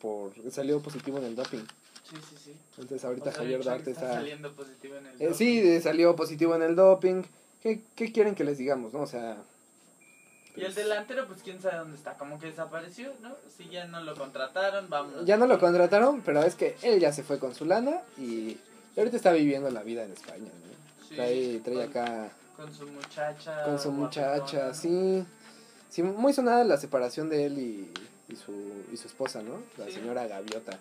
por 0.00 0.32
salió 0.52 0.80
positivo 0.80 1.18
en 1.18 1.24
el 1.24 1.34
doping. 1.36 1.64
sí, 2.08 2.16
sí, 2.30 2.36
sí. 2.44 2.56
Entonces 2.78 3.04
ahorita 3.04 3.30
O 3.30 3.32
sea, 3.32 3.40
Javier 3.42 3.62
Duarte 3.64 3.90
está... 3.90 4.14
saliendo 4.14 4.52
positivo 4.52 4.96
en 4.96 5.06
el 5.06 5.12
Eh, 5.20 5.24
doping. 5.26 5.34
sí, 5.34 5.80
salió 5.80 6.14
positivo 6.14 6.54
en 6.54 6.62
el 6.62 6.76
doping. 6.76 7.22
¿Qué, 7.62 7.82
¿Qué 7.96 8.12
quieren 8.12 8.34
que 8.34 8.44
les 8.44 8.56
digamos, 8.58 8.92
no? 8.92 9.00
O 9.00 9.06
sea... 9.06 9.36
Y 10.56 10.60
el 10.60 10.66
pues, 10.66 10.76
delantero, 10.76 11.26
pues 11.28 11.42
quién 11.42 11.60
sabe 11.60 11.76
dónde 11.78 11.96
está, 11.96 12.14
como 12.14 12.38
que 12.40 12.46
desapareció, 12.46 13.12
¿no? 13.22 13.36
Si 13.56 13.68
ya 13.68 13.84
no 13.86 14.00
lo 14.00 14.16
contrataron, 14.16 14.88
vamos. 14.90 15.24
Ya 15.24 15.36
no 15.36 15.46
lo 15.46 15.58
contrataron, 15.60 16.20
pero 16.22 16.42
es 16.42 16.54
que 16.56 16.76
él 16.82 16.98
ya 16.98 17.12
se 17.12 17.22
fue 17.22 17.38
con 17.38 17.54
su 17.54 17.64
lana 17.64 18.00
y 18.16 18.56
ahorita 18.98 19.16
está 19.16 19.32
viviendo 19.32 19.70
la 19.70 19.82
vida 19.82 20.04
en 20.04 20.12
España, 20.12 20.44
¿no? 20.44 21.06
Sí, 21.08 21.14
Trae, 21.14 21.60
trae 21.60 21.74
con- 21.74 21.84
acá 22.02 22.28
Con 22.56 22.72
su 22.72 22.86
muchacha. 22.86 23.64
con 23.64 23.78
su 23.78 23.90
muchacha, 23.92 24.36
guapetona. 24.38 24.74
sí. 24.74 25.24
Sí, 25.90 26.02
muy 26.02 26.32
sonada 26.34 26.64
la 26.64 26.76
separación 26.76 27.30
de 27.30 27.46
él 27.46 27.58
y, 27.58 27.90
y 28.30 28.36
su, 28.36 28.52
y 28.92 28.96
su 28.98 29.08
esposa, 29.08 29.42
¿no? 29.42 29.54
La 29.78 29.86
Sí. 29.86 29.92
señora 29.92 30.26
Gaviota. 30.26 30.72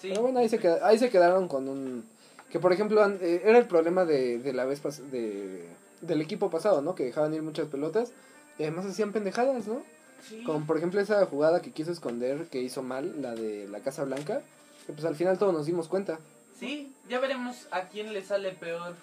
Sí. 0.00 0.08
Pero 0.08 0.22
bueno, 0.22 0.40
ahí 0.40 0.48
se, 0.48 0.58
queda- 0.58 0.84
ahí 0.86 0.98
se 0.98 1.10
quedaron 1.10 1.46
con 1.46 1.68
un... 1.68 2.04
Que 2.50 2.58
por 2.58 2.72
ejemplo, 2.72 3.06
eh, 3.08 3.42
era 3.44 3.56
el 3.58 3.66
problema 3.66 4.04
de, 4.04 4.38
de 4.38 4.52
la 4.52 4.64
vez 4.64 4.82
pas- 4.82 4.98
de, 5.10 5.64
del 6.00 6.20
equipo 6.20 6.50
pasado, 6.50 6.82
¿no? 6.82 6.94
Que 6.96 7.04
dejaban 7.04 7.32
ir 7.32 7.42
muchas 7.42 7.68
pelotas 7.68 8.10
y 8.58 8.64
además 8.64 8.84
hacían 8.86 9.12
pendejadas, 9.12 9.66
¿no? 9.68 9.82
Sí. 10.28 10.42
Como 10.44 10.66
por 10.66 10.76
ejemplo 10.76 11.00
esa 11.00 11.24
jugada 11.26 11.62
que 11.62 11.70
quiso 11.70 11.92
esconder, 11.92 12.46
que 12.48 12.60
hizo 12.60 12.82
mal, 12.82 13.22
la 13.22 13.34
de 13.36 13.68
la 13.68 13.78
Casa 13.80 14.02
Blanca, 14.04 14.42
que 14.86 14.92
pues 14.92 15.04
al 15.04 15.14
final 15.14 15.38
todos 15.38 15.52
nos 15.54 15.66
dimos 15.66 15.86
cuenta. 15.88 16.18
Sí, 16.66 16.92
ya 17.08 17.18
veremos 17.18 17.66
a 17.70 17.88
quién 17.88 18.12
le 18.12 18.22
sale 18.22 18.52
peor 18.52 18.94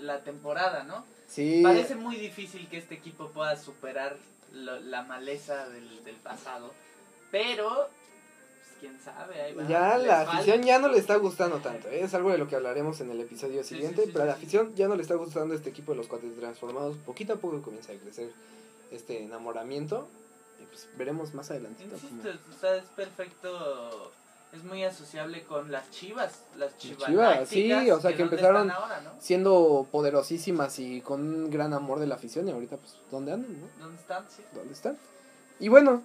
la 0.00 0.20
temporada, 0.24 0.84
¿no? 0.84 1.04
Sí, 1.28 1.60
Parece 1.62 1.94
muy 1.96 2.16
difícil 2.16 2.68
que 2.68 2.78
este 2.78 2.94
equipo 2.94 3.28
pueda 3.30 3.56
superar 3.56 4.16
lo- 4.52 4.78
la 4.80 5.02
maleza 5.02 5.68
del, 5.68 6.04
del 6.04 6.14
pasado. 6.16 6.72
Pero, 7.30 7.68
pues, 7.88 8.68
quién 8.80 9.00
sabe. 9.00 9.40
Ahí 9.42 9.54
va. 9.54 9.66
ya 9.66 9.98
la 9.98 10.20
afición 10.20 10.62
ya 10.62 10.78
no 10.78 10.88
le 10.88 10.98
está 10.98 11.16
gustando 11.16 11.58
tanto, 11.58 11.88
¿eh? 11.88 12.02
es 12.04 12.14
algo 12.14 12.30
de 12.30 12.38
lo 12.38 12.46
que 12.46 12.54
hablaremos 12.56 13.00
en 13.00 13.10
el 13.10 13.20
episodio 13.20 13.62
Sí, 13.64 13.74
siguiente, 13.74 14.02
sí, 14.02 14.06
sí, 14.06 14.10
pero 14.12 14.24
a 14.24 14.26
la 14.28 14.32
afición 14.34 14.74
ya 14.76 14.86
no 14.88 14.94
le 14.94 15.02
está 15.02 15.14
gustando 15.16 15.54
este 15.54 15.70
equipo 15.70 15.92
de 15.92 15.98
los 15.98 16.06
cuates 16.06 16.34
transformados, 16.38 16.96
poquito 16.98 17.32
a 17.32 17.36
poco 17.36 17.60
comienza 17.62 17.92
a 17.92 17.96
crecer 17.96 18.30
este 18.92 19.22
enamoramiento 19.24 20.06
y 20.62 20.66
pues 20.66 20.88
veremos 20.96 21.34
más 21.34 21.50
adelantito. 21.50 21.96
cómo- 21.96 22.22
Insisto, 22.22 22.38
o 22.54 22.60
sea, 22.60 22.76
es 22.76 22.84
perfecto. 22.84 24.12
Es 24.54 24.62
muy 24.62 24.84
asociable 24.84 25.42
con 25.44 25.72
las 25.72 25.90
chivas. 25.90 26.42
Las 26.56 26.76
chivas. 26.78 27.06
Chivas, 27.08 27.48
sí, 27.48 27.90
o 27.90 28.00
sea, 28.00 28.14
que 28.14 28.22
empezaron- 28.22 28.70
ahora, 28.70 29.00
¿no? 29.00 29.10
Siendo 29.20 29.86
poderosísimas 29.90 30.78
y 30.78 31.00
con 31.00 31.20
un 31.22 31.50
gran 31.50 31.72
amor 31.72 31.98
de 31.98 32.06
la 32.06 32.14
afición 32.14 32.48
y 32.48 32.52
ahorita 32.52 32.76
pues 32.76 32.94
¿dónde 33.10 33.32
andan? 33.32 33.52
No? 33.60 33.66
¿Dónde 33.84 34.00
están? 34.00 34.24
Sí. 34.28 34.42
¿Dónde 34.54 34.72
están? 34.72 34.96
Y 35.58 35.68
bueno, 35.68 36.02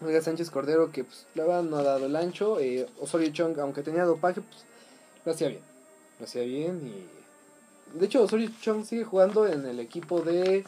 Olga 0.00 0.20
Sánchez 0.22 0.50
Cordero, 0.50 0.92
que 0.92 1.04
pues 1.04 1.26
la 1.34 1.44
verdad 1.44 1.62
no 1.62 1.76
ha 1.78 1.82
dado 1.82 2.06
el 2.06 2.14
ancho. 2.14 2.60
eh, 2.60 2.86
Osorio 3.00 3.30
Chong, 3.32 3.58
aunque 3.58 3.82
tenía 3.82 4.04
dopaje, 4.04 4.40
pues 4.40 4.64
lo 5.24 5.32
hacía 5.32 5.48
bien. 5.48 5.62
Lo 6.20 6.26
hacía 6.26 6.42
bien 6.42 6.80
y. 6.86 7.98
De 7.98 8.06
hecho, 8.06 8.22
Osorio 8.22 8.50
Chong 8.60 8.84
sigue 8.84 9.04
jugando 9.04 9.46
en 9.46 9.66
el 9.66 9.78
equipo 9.80 10.20
de 10.20 10.64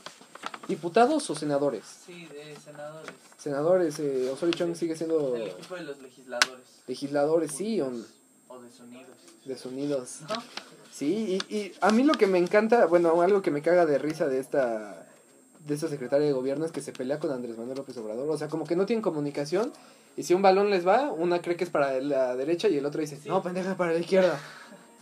diputados 0.69 1.29
o 1.31 1.35
senadores. 1.35 1.85
Sí, 2.07 2.27
de 2.27 2.57
senadores. 2.57 3.11
Senadores, 3.39 3.99
eh, 4.01 4.31
Osorio 4.33 4.55
Chong 4.55 4.75
sigue 4.75 4.97
siendo 4.97 5.37
El 5.37 5.43
equipo 5.49 5.75
de 5.77 5.83
los 5.85 6.01
legisladores. 6.03 6.65
legisladores, 6.87 7.53
sí. 7.53 7.81
o- 7.81 7.93
O 8.49 8.59
desunidos. 8.61 9.17
desunidos. 9.45 10.21
¿No? 10.29 10.35
Sí, 10.93 11.39
y, 11.49 11.55
y 11.55 11.75
a 11.81 11.91
mí 11.91 12.03
lo 12.05 12.15
que 12.15 12.27
me 12.27 12.39
encanta, 12.39 12.87
bueno, 12.87 13.21
algo 13.21 13.43
que 13.43 13.51
me 13.51 13.61
caga 13.63 13.85
de 13.87 13.99
risa 13.99 14.27
de 14.27 14.39
esta 14.41 15.03
de 15.67 15.75
esta 15.75 15.89
secretaria 15.89 16.25
de 16.29 16.33
gobierno 16.33 16.65
es 16.65 16.71
que 16.71 16.81
se 16.81 16.93
pelea 16.93 17.19
con 17.19 17.33
Andrés 17.33 17.59
Manuel 17.59 17.77
López 17.79 17.97
Obrador. 17.99 18.31
O 18.31 18.39
sea, 18.39 18.47
como 18.49 18.65
que 18.65 18.77
no 18.77 18.87
tienen 18.87 19.03
comunicación. 19.03 19.73
Y 20.17 20.23
si 20.23 20.33
un 20.33 20.41
balón 20.41 20.71
les 20.71 20.87
va, 20.87 21.11
una 21.11 21.43
cree 21.43 21.57
que 21.57 21.65
es 21.65 21.71
para 21.71 22.01
la 22.01 22.37
derecha 22.37 22.69
y 22.69 22.79
el 22.79 22.87
otro 22.87 23.01
dice, 23.01 23.17
Sí. 23.21 23.29
no, 23.29 23.43
pendeja, 23.43 23.77
para 23.77 23.93
la 23.93 23.99
izquierda. 23.99 24.39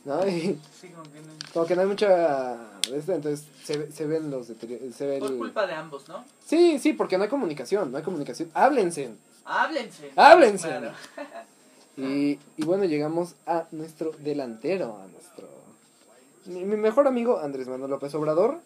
¿No? 0.06 0.26
Y 0.26 0.58
Sí, 0.80 0.88
como 0.88 1.02
que 1.04 1.20
no- 1.20 1.32
como 1.52 1.66
que 1.66 1.76
no 1.76 1.82
hay 1.82 1.86
mucha... 1.86 2.56
Entonces 2.92 3.44
se, 3.64 3.90
se 3.92 4.06
ven 4.06 4.30
los... 4.30 4.46
Se 4.48 4.54
Por 4.56 5.30
el- 5.30 5.38
culpa 5.38 5.66
de 5.66 5.74
ambos, 5.74 6.08
¿no? 6.08 6.24
Sí, 6.46 6.78
sí, 6.78 6.92
porque 6.92 7.16
no 7.18 7.24
hay 7.24 7.30
comunicación, 7.30 7.90
no 7.92 7.98
hay 7.98 8.04
comunicación. 8.04 8.50
Háblense. 8.54 9.10
Háblense. 9.44 10.10
Háblense. 10.16 10.68
Claro. 10.68 10.92
Y, 11.96 12.40
y 12.56 12.64
bueno, 12.64 12.84
llegamos 12.86 13.36
a 13.46 13.66
nuestro 13.70 14.10
delantero, 14.18 14.98
a 15.00 15.06
nuestro... 15.06 15.48
Mi, 16.46 16.64
mi 16.64 16.74
mejor 16.76 17.06
amigo, 17.06 17.38
Andrés 17.38 17.68
Manuel 17.68 17.88
López 17.92 18.12
Obrador, 18.16 18.58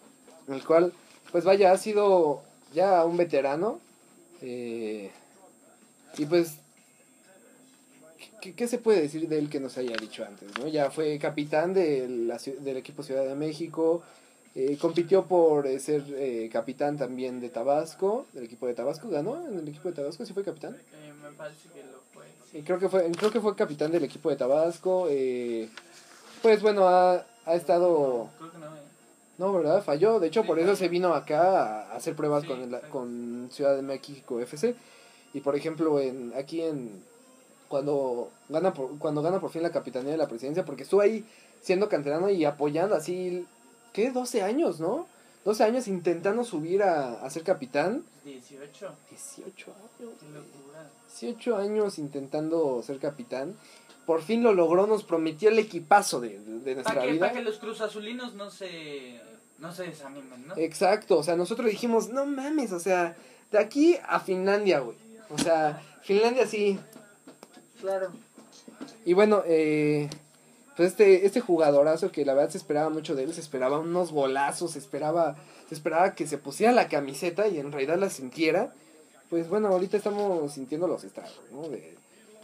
el 0.47 0.65
cual, 0.65 0.93
pues 1.31 1.43
vaya, 1.43 1.71
ha 1.71 1.77
sido 1.77 2.41
ya 2.73 3.05
un 3.05 3.17
veterano. 3.17 3.79
eh, 4.41 5.11
y 6.17 6.25
pues, 6.25 6.55
¿qué, 8.41 8.53
qué 8.53 8.67
se 8.67 8.77
puede 8.77 9.01
decir 9.01 9.27
de 9.27 9.37
él 9.39 9.49
que 9.49 9.59
nos 9.59 9.77
haya 9.77 9.95
dicho 9.97 10.23
antes? 10.25 10.49
¿no? 10.57 10.67
Ya 10.67 10.89
fue 10.91 11.17
capitán 11.19 11.73
de 11.73 12.07
la 12.07 12.37
del 12.59 12.77
equipo 12.77 13.03
Ciudad 13.03 13.25
de 13.25 13.35
México, 13.35 14.01
eh, 14.55 14.77
compitió 14.79 15.25
por 15.25 15.67
eh, 15.67 15.79
ser 15.79 16.03
eh, 16.15 16.49
capitán 16.51 16.97
también 16.97 17.39
de 17.39 17.49
Tabasco, 17.49 18.25
del 18.33 18.45
equipo 18.45 18.67
de 18.67 18.73
Tabasco, 18.73 19.09
ganó 19.09 19.45
en 19.47 19.59
el 19.59 19.67
equipo 19.67 19.89
de 19.89 19.95
Tabasco, 19.95 20.25
sí 20.25 20.33
fue 20.33 20.43
capitán. 20.43 20.75
Eh, 20.93 21.13
me 21.21 21.29
parece 21.37 21.69
que 21.73 21.83
lo 21.83 21.99
fue. 22.13 22.25
Sí, 22.51 22.61
creo 22.63 22.79
que 22.79 22.89
fue, 22.89 23.09
creo 23.11 23.31
que 23.31 23.39
fue 23.41 23.55
capitán 23.55 23.91
del 23.91 24.03
equipo 24.03 24.29
de 24.29 24.35
Tabasco. 24.35 25.07
eh, 25.09 25.69
pues 26.41 26.61
bueno, 26.61 26.87
ha, 26.87 27.25
ha 27.45 27.55
estado... 27.55 28.29
Creo 28.37 28.51
que 28.51 28.57
no, 28.57 28.65
eh. 28.75 28.79
No, 29.37 29.53
¿verdad? 29.53 29.83
Falló. 29.83 30.19
De 30.19 30.27
hecho, 30.27 30.41
Sí, 30.41 30.47
por 30.47 30.59
eso 30.59 30.75
se 30.75 30.89
vino 30.89 31.13
acá 31.13 31.83
a 31.83 31.95
hacer 31.95 32.13
pruebas 32.15 32.41
Sí, 32.43 32.47
con, 32.49 32.61
el- 32.61 32.81
con 32.89 33.49
Ciudad 33.51 33.75
de 33.75 33.81
México 33.81 34.39
FC. 34.41 34.75
Y 35.33 35.39
por 35.41 35.55
ejemplo, 35.55 35.99
en 35.99 36.33
aquí 36.35 36.61
en... 36.61 37.01
Cuando 37.69 38.29
gana, 38.49 38.73
por, 38.73 38.97
cuando 38.97 39.21
gana 39.21 39.39
por 39.39 39.51
fin 39.51 39.61
la 39.63 39.71
capitanía 39.71 40.11
de 40.11 40.17
la 40.17 40.27
presidencia, 40.27 40.65
porque 40.65 40.83
estuvo 40.83 40.99
ahí 41.01 41.23
siendo 41.61 41.87
canterano 41.87 42.29
y 42.29 42.43
apoyando 42.43 42.95
así... 42.95 43.45
¿Qué? 43.93 44.11
12 44.11 44.43
años, 44.43 44.79
¿no? 44.79 45.07
12 45.45 45.63
años 45.63 45.87
intentando 45.87 46.43
subir 46.43 46.83
a, 46.83 47.23
a 47.23 47.29
ser 47.29 47.43
capitán. 47.43 48.03
18. 48.25 48.91
18 49.09 49.71
años. 49.71 49.89
Qué 49.97 50.03
locura. 50.05 50.89
18 51.19 51.57
años 51.57 51.97
intentando 51.97 52.83
ser 52.83 52.99
capitán. 52.99 53.55
Por 54.05 54.21
fin 54.21 54.43
lo 54.43 54.53
logró, 54.53 54.85
nos 54.87 55.03
prometió 55.03 55.49
el 55.49 55.57
equipazo 55.59 56.19
de, 56.19 56.39
de- 56.39 56.59
de 56.59 56.73
nuestra 56.75 56.93
Para 56.95 57.05
que, 57.05 57.13
vida. 57.13 57.27
pa' 57.27 57.33
que 57.33 57.41
los 57.41 57.57
cruzazulinos 57.57 58.33
no 58.35 58.49
se, 58.51 59.19
no 59.59 59.71
se 59.73 59.83
desanimen, 59.83 60.47
¿no? 60.47 60.57
Exacto, 60.57 61.17
o 61.17 61.23
sea, 61.23 61.35
nosotros 61.35 61.67
dijimos, 61.69 62.09
no 62.09 62.25
mames, 62.25 62.71
o 62.71 62.79
sea, 62.79 63.15
de 63.51 63.57
aquí 63.59 63.97
a 64.07 64.19
Finlandia, 64.19 64.79
güey. 64.79 64.97
O 65.29 65.37
sea, 65.37 65.81
Finlandia 66.03 66.45
sí. 66.47 66.79
Claro. 67.79 68.11
Y 69.05 69.13
bueno, 69.13 69.43
eh, 69.45 70.09
pues 70.75 70.91
este, 70.91 71.25
este 71.25 71.41
jugadorazo 71.41 72.11
que 72.11 72.25
la 72.25 72.33
verdad 72.33 72.51
se 72.51 72.57
esperaba 72.57 72.89
mucho 72.89 73.15
de 73.15 73.23
él, 73.23 73.33
se 73.33 73.41
esperaba 73.41 73.79
unos 73.79 74.11
golazos, 74.11 74.71
se 74.71 74.79
esperaba, 74.79 75.35
se 75.67 75.75
esperaba 75.75 76.15
que 76.15 76.27
se 76.27 76.37
pusiera 76.37 76.71
la 76.71 76.87
camiseta 76.87 77.47
y 77.47 77.59
en 77.59 77.71
realidad 77.71 77.97
la 77.97 78.09
sintiera. 78.09 78.73
Pues 79.29 79.47
bueno, 79.49 79.67
ahorita 79.67 79.97
estamos 79.97 80.51
sintiendo 80.53 80.87
los 80.87 81.03
estragos, 81.03 81.39
¿no? 81.51 81.69
De, 81.69 81.95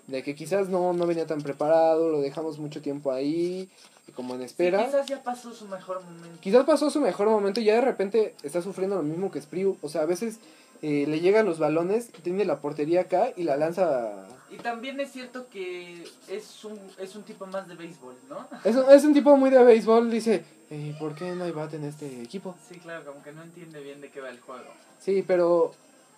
de 0.08 0.24
que 0.24 0.36
quizás 0.36 0.70
no, 0.70 0.94
no 0.94 1.08
venía 1.08 1.26
tan 1.26 1.42
preparado, 1.42 2.10
lo 2.10 2.22
dejamos 2.22 2.60
mucho 2.60 2.82
tiempo 2.82 3.12
ahí, 3.12 3.70
como 4.16 4.36
en 4.36 4.44
espera. 4.44 4.86
quizás 4.86 5.06
ya 5.08 5.24
pasó 5.24 5.54
su 5.54 5.68
mejor 5.68 6.04
momento. 6.04 6.40
Quizás 6.42 6.66
pasó 6.66 6.90
su 6.90 7.02
mejor 7.02 7.30
momento 7.30 7.60
y 7.60 7.66
ya 7.66 7.76
de 7.76 7.82
repente 7.82 8.36
está 8.44 8.62
sufriendo 8.62 8.96
lo 8.96 9.04
mismo 9.04 9.32
que 9.32 9.42
Spriu. 9.42 9.78
O 9.82 9.90
sea, 9.90 10.02
a 10.02 10.06
veces 10.06 10.40
eh, 10.82 11.06
le 11.08 11.20
llegan 11.20 11.46
los 11.46 11.58
balones, 11.58 12.10
tiene 12.24 12.46
la 12.46 12.60
portería 12.60 13.02
acá 13.02 13.32
y 13.36 13.44
la 13.44 13.58
lanza. 13.58 14.28
Y 14.50 14.58
también 14.58 15.00
es 15.00 15.12
cierto 15.12 15.48
que 15.50 16.08
es 16.28 16.64
un, 16.66 16.80
es 17.00 17.16
un 17.16 17.24
tipo 17.24 17.46
más 17.48 17.68
de 17.68 17.76
béisbol, 17.76 18.16
¿no? 18.30 18.48
Es 18.64 18.76
un, 18.76 18.90
es 18.92 19.04
un 19.04 19.14
tipo 19.14 19.36
muy 19.36 19.50
de 19.50 19.64
béisbol, 19.64 20.10
dice, 20.12 20.46
eh, 20.70 20.96
¿por 21.00 21.16
qué 21.16 21.32
no 21.34 21.46
hay 21.46 21.52
bate 21.52 21.78
en 21.78 21.86
este 21.86 22.22
equipo? 22.22 22.56
Sí, 22.70 22.80
claro, 22.80 23.04
como 23.06 23.24
que 23.24 23.32
no 23.32 23.42
entiende 23.42 23.82
bien 23.82 24.02
de 24.02 24.12
qué 24.12 24.22
va 24.22 24.30
el 24.30 24.40
juego. 24.40 24.70
Sí, 25.00 25.24
pero, 25.26 25.74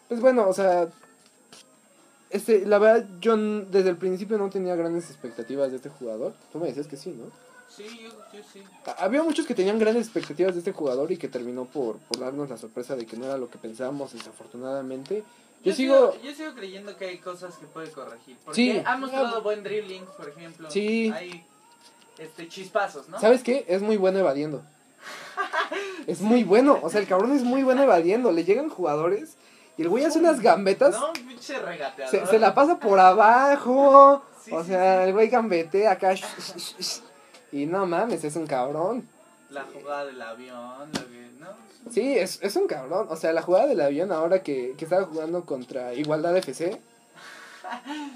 pues 0.10 0.20
bueno, 0.20 0.48
o 0.48 0.54
sea, 0.54 0.90
este, 2.30 2.66
la 2.66 2.78
verdad 2.80 3.08
yo 3.22 3.38
desde 3.38 3.90
el 3.92 3.98
principio 3.98 4.38
no 4.38 4.50
tenía 4.50 4.76
grandes 4.76 5.10
expectativas 5.10 5.70
de 5.72 5.78
este 5.78 5.90
jugador. 5.90 6.34
Tú 6.52 6.60
me 6.60 6.68
decías 6.68 6.88
que 6.88 6.98
sí, 6.98 7.12
¿no? 7.12 7.32
Sí, 7.70 7.86
yo, 8.02 8.10
yo 8.38 8.44
sí. 8.52 8.62
Ha- 8.86 9.04
Había 9.06 9.24
muchos 9.24 9.46
que 9.46 9.56
tenían 9.56 9.80
grandes 9.80 10.06
expectativas 10.08 10.54
de 10.54 10.60
este 10.60 10.74
jugador 10.74 11.12
y 11.12 11.18
que 11.18 11.30
terminó 11.30 11.66
por, 11.66 11.98
por 12.00 12.20
darnos 12.20 12.50
la 12.50 12.58
sorpresa 12.58 12.96
de 12.98 13.06
que 13.06 13.16
no 13.16 13.26
era 13.26 13.38
lo 13.38 13.50
que 13.50 13.58
pensábamos, 13.58 14.12
desafortunadamente. 14.14 15.24
Yo, 15.64 15.74
sigo... 15.74 16.16
Yo 16.22 16.34
sigo 16.34 16.54
creyendo 16.54 16.96
que 16.98 17.06
hay 17.06 17.18
cosas 17.18 17.56
que 17.58 17.66
puede 17.66 17.92
corregir. 17.92 18.38
Porque 18.46 18.56
Sí. 18.56 18.82
ha 18.86 18.98
mostrado 18.98 19.42
buen 19.42 19.64
dribbling, 19.64 20.06
por 20.18 20.30
ejemplo. 20.30 20.72
Sí. 20.72 21.12
Hay 21.14 21.44
este, 22.18 22.48
chispazos, 22.48 23.10
¿no? 23.10 23.20
¿Sabes 23.20 23.44
qué? 23.44 23.66
Es 23.68 23.82
muy 23.82 23.98
bueno 23.98 24.20
evadiendo. 24.20 24.64
Es 26.08 26.22
muy 26.22 26.44
bueno. 26.44 26.80
O 26.82 26.90
sea, 26.90 27.02
el 27.02 27.08
cabrón 27.08 27.34
es 27.34 27.44
muy 27.44 27.64
bueno 27.64 27.84
evadiendo. 27.84 28.32
Le 28.32 28.46
llegan 28.46 28.70
jugadores 28.70 29.36
y 29.78 29.82
el 29.84 29.90
güey 29.90 30.06
hace 30.06 30.20
unas 30.20 30.40
gambetas. 30.40 30.96
No, 31.00 31.12
pinche 31.14 31.60
regateador. 31.60 32.10
Se, 32.10 32.26
se 32.26 32.40
la 32.40 32.56
pasa 32.56 32.80
por 32.80 33.00
abajo. 33.00 34.24
Sí, 34.42 34.52
o 34.54 34.64
sea, 34.64 35.02
sí. 35.04 35.08
el 35.10 35.14
güey 35.14 35.28
gambetea 35.28 35.92
acá. 35.92 36.16
Y 37.52 37.66
no 37.66 37.86
mames, 37.86 38.24
es 38.24 38.36
un 38.36 38.48
cabrón. 38.48 39.08
La 39.50 39.64
jugada 39.64 40.06
del 40.06 40.22
avión, 40.22 40.90
lo 40.94 41.08
que. 41.08 41.27
Sí, 41.92 42.18
es, 42.18 42.40
es 42.42 42.56
un 42.56 42.68
cabrón. 42.68 43.08
O 43.10 43.16
sea, 43.16 43.32
la 43.34 43.42
jugada 43.42 43.68
del 43.68 43.80
avión 43.82 44.12
ahora 44.12 44.44
que, 44.44 44.74
que 44.78 44.86
estaba 44.86 45.06
jugando 45.06 45.46
contra 45.46 45.94
Igualdad 45.94 46.36
FC. 46.38 46.80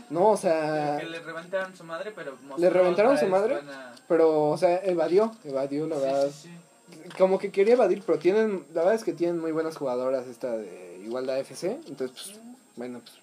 No, 0.09 0.29
o 0.29 0.37
sea. 0.37 0.97
que 0.99 1.05
le 1.07 1.19
reventaron 1.19 1.75
su 1.75 1.83
madre, 1.83 2.11
pero 2.15 2.37
¿Le 2.57 2.69
reventaron 2.69 3.17
su 3.17 3.27
madre? 3.27 3.55
buena- 3.55 3.93
Pero, 4.07 4.49
o 4.49 4.57
sea, 4.57 4.77
evadió. 4.83 5.31
Evadió, 5.43 5.87
la 5.87 5.97
verdad. 5.97 6.29
sí, 6.31 6.49
sí. 6.93 7.09
como 7.17 7.37
que 7.39 7.51
quería 7.51 7.73
evadir, 7.73 8.03
pero 8.05 8.17
tienen, 8.19 8.63
la 8.73 8.81
verdad 8.81 8.95
es 8.95 9.03
que 9.03 9.13
tienen 9.13 9.39
muy 9.39 9.51
buenas 9.51 9.75
jugadoras 9.77 10.27
esta 10.27 10.55
de 10.57 11.01
Igualdad 11.05 11.39
FC, 11.39 11.79
entonces, 11.87 12.11
pues, 12.11 12.39
bueno, 12.77 12.99
pues, 12.99 13.13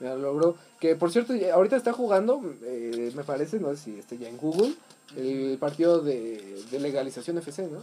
me 0.00 0.08
lo 0.08 0.16
logró. 0.18 0.56
Que, 0.80 0.96
por 0.96 1.10
cierto, 1.10 1.34
ya- 1.34 1.54
ahorita 1.54 1.76
está 1.76 1.92
jugando, 1.92 2.40
eh, 2.64 3.10
me 3.14 3.24
parece, 3.24 3.58
no 3.58 3.70
sé 3.70 3.76
si 3.76 3.98
esté 3.98 4.16
ya 4.18 4.28
en 4.28 4.36
Google, 4.38 4.74
el 5.16 5.56
partido 5.58 6.00
de, 6.00 6.62
de 6.70 6.80
legalización 6.80 7.38
FC, 7.38 7.62
¿no? 7.68 7.80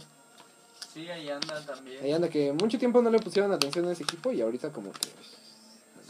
Sí, 0.96 1.10
ahí 1.10 1.28
anda 1.28 1.60
también. 1.66 2.02
Ahí 2.02 2.12
anda, 2.12 2.28
que 2.30 2.52
mucho 2.54 2.78
tiempo 2.78 3.02
no 3.02 3.10
le 3.10 3.18
pusieron 3.18 3.52
atención 3.52 3.86
a 3.86 3.92
ese 3.92 4.04
equipo 4.04 4.32
y 4.32 4.40
ahorita 4.40 4.70
como 4.72 4.90
que 4.92 5.08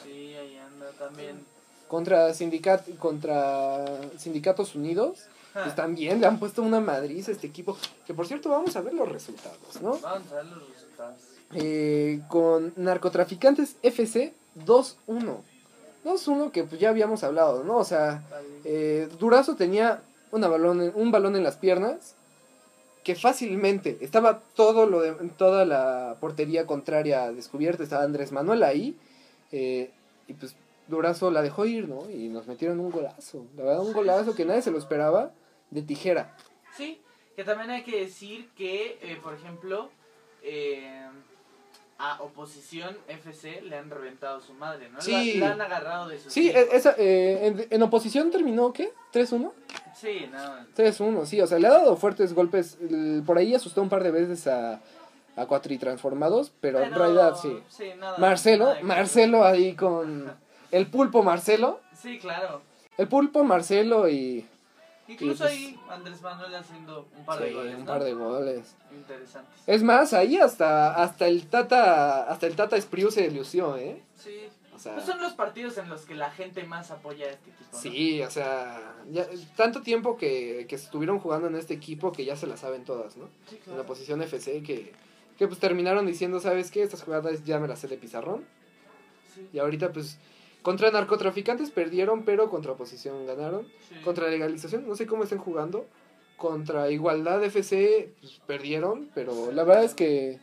Sí, 0.05 0.33
ahí 0.37 0.57
anda 0.59 0.87
también. 0.97 1.45
contra, 1.89 2.33
sindicat, 2.33 2.89
contra 2.99 3.85
Sindicatos 4.17 4.77
Unidos, 4.77 5.25
Ja, 5.55 5.65
pues 5.65 5.75
también 5.75 6.21
le 6.21 6.27
han 6.29 6.39
puesto 6.39 6.63
una 6.63 6.79
madriz 6.81 7.29
a 7.29 7.33
este 7.33 7.49
equipo, 7.49 7.77
que 8.07 8.15
por 8.15 8.29
cierto 8.29 8.49
vamos 8.51 8.77
a 8.77 8.81
ver 8.81 8.95
los 8.95 9.09
resultados, 9.11 9.81
¿no? 9.83 9.99
Vamos 9.99 10.31
a 10.31 10.35
ver 10.37 10.45
los 10.47 10.69
resultados. 10.69 11.17
eh, 11.55 12.21
con 12.29 12.73
Narcotraficantes 12.77 13.75
FC 13.83 14.35
2-1. 14.65 15.37
2-1 16.05 16.53
que 16.53 16.63
pues 16.63 16.81
ya 16.81 16.91
habíamos 16.91 17.25
hablado, 17.25 17.65
¿no? 17.65 17.79
O 17.79 17.85
sea, 17.85 18.23
eh, 18.65 19.09
Durazo 19.19 19.57
tenía 19.57 20.01
una 20.31 20.47
balón 20.47 20.93
un 20.95 21.11
balón 21.11 21.35
en 21.35 21.43
las 21.43 21.57
piernas 21.57 22.15
que 23.07 23.15
fácilmente 23.15 23.99
estaba 24.01 24.41
todo 24.41 24.85
lo 24.85 24.99
de, 24.99 25.13
toda 25.39 25.65
la 25.65 26.17
portería 26.19 26.67
contraria 26.67 27.31
descubierta, 27.31 27.85
estaba 27.85 28.03
Andrés 28.03 28.33
Manuel 28.33 28.65
ahí 28.65 28.97
eh, 29.53 29.93
y 30.27 30.33
pues 30.33 30.57
Durazo 30.89 31.31
la 31.31 31.41
dejó 31.41 31.67
ir, 31.67 31.89
¿no? 31.89 32.11
Y 32.11 32.27
nos 32.27 32.49
metieron 32.49 32.81
un 32.81 32.91
golazo, 32.91 33.47
la 33.57 33.63
verdad 33.63 33.87
un 33.87 33.93
golazo 33.93 34.35
que 34.35 34.45
nadie 34.45 34.61
se 34.61 34.73
lo 34.73 34.79
esperaba 34.79 35.31
de 35.71 35.83
tijera. 35.83 36.37
Sí, 36.77 37.01
que 37.37 37.45
también 37.45 37.71
hay 37.71 37.85
que 37.85 37.97
decir 37.97 38.49
que, 38.57 38.99
eh, 39.01 39.17
por 39.23 39.35
ejemplo, 39.35 39.89
eh, 40.43 41.07
a 41.99 42.21
Oposición 42.25 42.99
FC 43.07 43.61
le 43.61 43.77
han 43.77 43.89
reventado 43.89 44.41
su 44.41 44.53
madre, 44.53 44.89
¿no? 44.91 45.01
Sí. 45.01 45.35
La, 45.35 45.47
la 45.47 45.53
han 45.55 45.61
agarrado 45.61 46.09
de 46.09 46.19
su 46.19 46.29
Sí, 46.29 46.51
e- 46.51 46.69
esa, 46.73 46.97
eh, 46.99 47.47
en, 47.47 47.67
en 47.71 47.83
oposición 47.85 48.33
terminó, 48.33 48.73
¿qué? 48.73 48.93
¿3-1? 49.13 49.53
Sí, 49.99 50.29
no. 50.31 50.67
3-1, 50.77 51.25
sí, 51.25 51.41
o 51.41 51.47
sea, 51.47 51.59
le 51.59 51.69
ha 51.69 51.73
dado 51.73 51.97
fuertes 51.97 52.35
golpes. 52.35 52.77
el- 52.81 53.23
por 53.25 53.39
ahí 53.39 53.55
asustó 53.55 53.81
un 53.83 53.89
par 53.89 54.03
de 54.05 54.11
veces 54.11 54.47
a, 54.47 54.81
a 55.37 55.47
Cuatritransformados, 55.47 56.53
pero, 56.61 56.81
en 56.83 56.93
realidad 56.95 57.35
sí. 57.41 57.57
nada- 57.99 58.19
Marcelo, 58.19 58.65
nada 58.67 58.77
que- 58.79 58.85
Marcelo 58.85 59.45
ahí 59.45 59.75
con 59.75 60.33
el 60.71 60.87
pulpo 60.89 61.23
Marcelo. 61.23 61.81
Sí, 61.95 62.19
claro. 62.19 62.61
El 62.99 63.09
pulpo 63.09 63.43
Marcelo 63.45 64.09
y. 64.09 64.47
Incluso 65.09 65.45
pues- 65.45 65.53
ahí 65.53 65.79
Andrés 65.89 66.21
Manuel 66.21 66.55
haciendo 66.57 67.07
un 67.17 67.25
par 67.25 67.39
de 67.39 67.49
sí, 67.49 67.55
goles, 67.55 67.75
un 67.75 67.81
¿no? 67.81 67.87
par 67.87 68.03
de 68.05 68.13
goles. 68.15 68.75
Interesantes. 68.93 69.55
Es 69.67 69.83
más, 69.83 70.13
ahí 70.13 70.37
hasta, 70.37 70.95
hasta 70.95 71.27
el 71.29 71.47
Tata. 71.47 72.25
Hasta 72.25 72.47
el 72.47 72.57
Tata 72.57 72.77
Espriu 72.77 73.11
se 73.11 73.31
lució, 73.31 73.77
¿eh? 73.77 74.03
Sí. 74.17 74.49
O 74.77 74.79
sea, 74.79 74.95
Pues 74.95 75.07
son 75.07 75.21
los 75.21 75.33
partidos 75.33 75.79
en 75.79 75.89
los 75.89 76.03
que 76.03 76.15
la 76.15 76.31
gente 76.31 76.63
más 76.65 76.91
apoya 76.91 77.27
a 77.27 77.31
este 77.31 77.51
equipo. 77.51 77.71
¿no? 77.73 77.79
sí, 77.79 78.23
o 78.23 78.31
sea, 78.31 78.95
ya, 79.11 79.27
tanto 79.57 79.81
tiempo 79.81 80.19
que, 80.19 80.67
que 80.69 80.75
estuvieron 80.75 81.19
jugando 81.19 81.49
en 81.49 81.57
este 81.57 81.73
equipo 81.73 82.13
que 82.13 82.27
ya 82.27 82.37
se 82.37 82.47
la 82.47 82.59
saben 82.59 82.85
todas, 82.85 83.17
¿no? 83.17 83.29
Sí, 83.49 83.59
En 83.67 83.79
la 83.79 83.87
posición 83.87 84.21
FC 84.23 84.63
que, 84.63 84.93
que 85.39 85.47
pues 85.49 85.59
terminaron 85.59 86.07
diciendo, 86.07 86.41
¿sabes 86.41 86.71
qué? 86.71 86.83
Estas 86.83 87.03
jugadas 87.03 87.43
ya 87.45 87.59
me 87.59 87.69
las 87.69 87.79
sé 87.79 87.89
de 87.89 87.97
pizarrón. 87.97 88.45
Sí, 89.35 89.49
Y 89.55 89.59
ahorita 89.59 89.93
pues 89.93 90.19
contra 90.61 90.91
narcotraficantes 90.91 91.71
perdieron, 91.71 92.25
pero 92.25 92.51
contra 92.51 92.73
oposición 92.73 93.27
ganaron. 93.27 93.67
sí. 93.89 93.95
Contra 94.05 94.29
legalización, 94.29 94.87
no 94.87 94.95
sé 94.95 95.07
cómo 95.07 95.23
estén 95.23 95.39
jugando. 95.39 95.87
Contra 96.37 96.91
igualdad 96.91 97.43
FC 97.43 98.13
pues, 98.21 98.41
perdieron, 98.47 99.09
pero 99.15 99.53
la 99.53 99.65
verdad 99.65 99.85
es 99.85 99.95
que, 99.95 100.39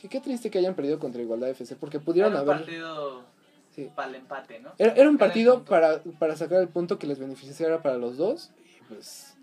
que 0.00 0.08
qué 0.08 0.20
triste 0.20 0.50
que 0.50 0.58
hayan 0.58 0.74
perdido 0.74 0.98
contra 0.98 1.20
igualdad 1.20 1.50
FC 1.50 1.76
porque 1.76 2.00
pudieron 2.00 2.34
haber... 2.34 2.56
partido 2.56 3.33
Sí. 3.74 3.90
para 3.94 4.08
el 4.08 4.14
empate, 4.16 4.60
¿no? 4.60 4.72
Era, 4.78 4.92
era 4.92 5.08
un 5.08 5.18
partido 5.18 5.64
para, 5.64 6.00
para 6.18 6.36
sacar 6.36 6.60
el 6.60 6.68
punto 6.68 6.98
que 6.98 7.06
les 7.08 7.18
beneficiara 7.18 7.82
para 7.82 7.96
los 7.96 8.16
dos. 8.16 8.50
Y 8.78 8.82
pues, 8.84 9.34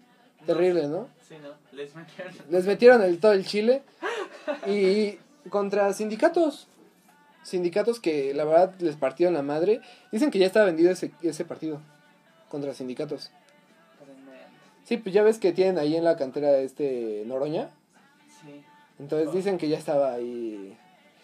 terrible, 0.46 0.88
¿no? 0.88 1.10
Sí, 1.28 1.36
¿no? 1.42 1.50
Les 1.76 1.94
metieron. 1.96 2.34
Les 2.50 2.66
metieron 2.66 3.02
el, 3.02 3.20
todo 3.20 3.34
el 3.34 3.46
chile. 3.46 3.82
Y 4.68 5.18
contra 5.50 5.92
sindicatos. 5.94 6.68
Sindicatos 7.44 8.00
que 8.00 8.34
la 8.34 8.46
verdad 8.46 8.74
les 8.80 8.96
partieron 8.96 9.34
la 9.34 9.42
madre. 9.42 9.82
Dicen 10.12 10.32
que 10.32 10.40
ya 10.40 10.46
estaba 10.46 10.66
vendido 10.68 10.92
ese, 10.92 11.12
ese 11.22 11.44
partido. 11.44 11.82
Contra 12.50 12.74
sindicatos. 12.74 13.32
Sí, 14.86 14.98
pues 14.98 15.14
ya 15.14 15.24
ves 15.24 15.40
que 15.40 15.52
tienen 15.54 15.78
ahí 15.78 15.96
en 15.96 16.04
la 16.04 16.18
cantera 16.18 16.58
este 16.58 17.24
Noroña. 17.26 17.70
Sí, 18.42 18.64
Entonces 19.00 19.32
dicen 19.34 19.58
que 19.58 19.70
ya 19.70 19.78
estaba 19.78 20.14
ahí. 20.14 20.78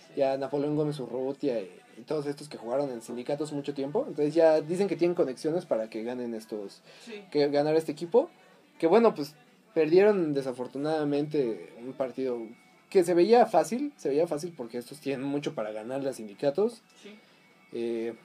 sí. 0.08 0.14
Ya 0.18 0.38
Napoleón 0.38 0.76
Gómez 0.76 1.00
Urrutia 1.00 1.60
y, 1.60 1.66
y 1.66 1.87
todos 2.02 2.26
estos 2.26 2.50
que 2.50 2.58
jugaron 2.58 2.90
en 2.92 3.02
sindicatos 3.02 3.52
mucho 3.52 3.74
tiempo. 3.74 4.06
Entonces 4.08 4.34
ya 4.34 4.62
dicen 4.62 4.88
que 4.88 4.96
tienen 4.96 5.16
conexiones 5.16 5.66
para 5.66 5.90
que 5.90 6.04
ganen 6.04 6.34
estos. 6.34 6.82
Sí. 7.06 7.24
Que 7.32 7.48
ganar 7.50 7.76
este 7.76 7.92
equipo. 7.92 8.30
Que 8.80 8.88
bueno, 8.88 9.16
pues 9.16 9.34
perdieron 9.74 10.34
desafortunadamente 10.34 11.74
un 11.86 11.94
partido 11.94 12.40
que 12.90 13.04
se 13.04 13.14
veía 13.14 13.46
fácil. 13.46 13.94
Se 13.98 14.10
veía 14.10 14.28
fácil 14.28 14.54
porque 14.56 14.78
estos 14.78 15.00
tienen 15.00 15.26
mucho 15.26 15.56
para 15.56 15.72
ganar 15.72 16.04
los 16.04 16.16
sindicatos. 16.16 16.82
Sí. 17.02 17.18
Eh, 17.74 18.16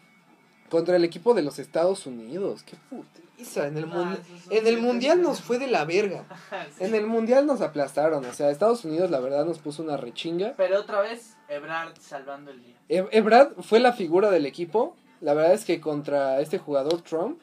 contra 0.73 0.97
el 0.97 1.05
equipo 1.05 1.35
de 1.35 1.43
los 1.43 1.59
Estados 1.59 2.07
Unidos. 2.07 2.63
Qué 2.63 2.77
putiza. 2.89 3.67
En 3.67 3.77
el, 3.77 3.91
son 3.91 4.19
en 4.49 4.67
el 4.67 4.79
mundial 4.81 5.21
nos 5.21 5.43
fue 5.43 5.59
de 5.59 5.67
la 5.67 5.85
verga. 5.85 6.25
Sí. 6.79 6.85
En 6.85 6.95
el 6.95 7.07
mundial 7.07 7.45
nos 7.45 7.61
aplastaron. 7.61 8.25
O 8.25 8.33
sea, 8.33 8.51
Estados 8.51 8.85
Unidos 8.85 9.11
la 9.11 9.21
verdad 9.21 9.45
nos 9.45 9.59
puso 9.59 9.83
una 9.83 9.99
rechinga. 9.99 10.55
Pero 10.57 10.81
otra 10.81 11.01
vez, 11.03 11.37
Ebrard 11.55 11.97
salvando 12.01 12.51
el 12.51 12.63
día. 12.63 12.75
E- 12.89 13.09
Ebrad 13.13 13.53
fue 13.61 13.81
la 13.81 13.93
figura 13.93 14.31
del 14.31 14.47
equipo. 14.47 14.97
La 15.21 15.35
verdad 15.35 15.53
es 15.55 15.65
que 15.65 15.81
contra 15.81 16.41
este 16.41 16.59
jugador 16.59 17.03
Trump, 17.03 17.41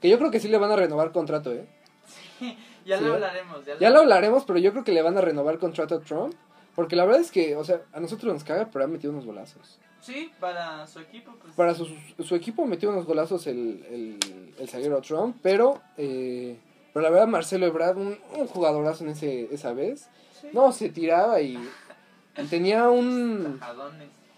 que 0.00 0.08
yo 0.08 0.18
creo 0.18 0.30
que 0.30 0.40
sí 0.40 0.48
le 0.48 0.58
van 0.58 0.70
a 0.72 0.76
renovar 0.76 1.12
contrato, 1.12 1.52
¿eh? 1.52 1.66
Ya 2.84 2.98
Sí, 2.98 3.04
lo 3.04 3.10
¿eh? 3.12 3.14
hablaremos. 3.14 3.64
Ya, 3.64 3.78
Ya 3.78 3.90
lo 3.90 4.00
hablaremos, 4.00 4.44
pero 4.44 4.58
yo 4.58 4.72
creo 4.72 4.82
que 4.84 4.92
le 4.92 5.02
van 5.02 5.16
a 5.16 5.20
renovar 5.20 5.58
contrato 5.58 5.94
a 5.96 6.00
Trump. 6.00 6.34
Porque 6.74 6.96
la 6.96 7.04
verdad 7.04 7.20
es 7.20 7.30
que, 7.30 7.54
o 7.54 7.64
sea, 7.64 7.82
a 7.92 8.00
nosotros 8.00 8.32
nos 8.32 8.44
caga, 8.44 8.68
pero 8.72 8.84
ha 8.84 8.88
metido 8.88 9.12
unos 9.12 9.26
golazos. 9.26 9.78
Sí, 10.00 10.32
para 10.40 10.84
su 10.86 10.98
equipo, 11.00 11.32
pues. 11.40 11.54
Para 11.54 11.74
su, 11.74 11.86
su 12.24 12.34
equipo 12.34 12.64
metió 12.66 12.90
unos 12.90 13.04
golazos 13.04 13.46
el, 13.46 13.84
el, 13.88 14.52
el 14.58 14.68
zaguero 14.68 15.00
Trump, 15.02 15.36
pero, 15.42 15.80
eh, 15.98 16.56
pero 16.92 17.04
la 17.04 17.10
verdad 17.10 17.28
Marcelo 17.28 17.66
Ebrard, 17.66 17.98
un, 17.98 18.18
un 18.36 18.46
jugadorazo 18.48 19.04
en 19.04 19.10
ese, 19.10 19.48
esa 19.54 19.74
vez. 19.74 20.08
Sí. 20.40 20.48
No, 20.52 20.72
se 20.72 20.88
tiraba 20.88 21.40
y 21.40 21.56
tenía 22.48 22.88
un... 22.88 23.60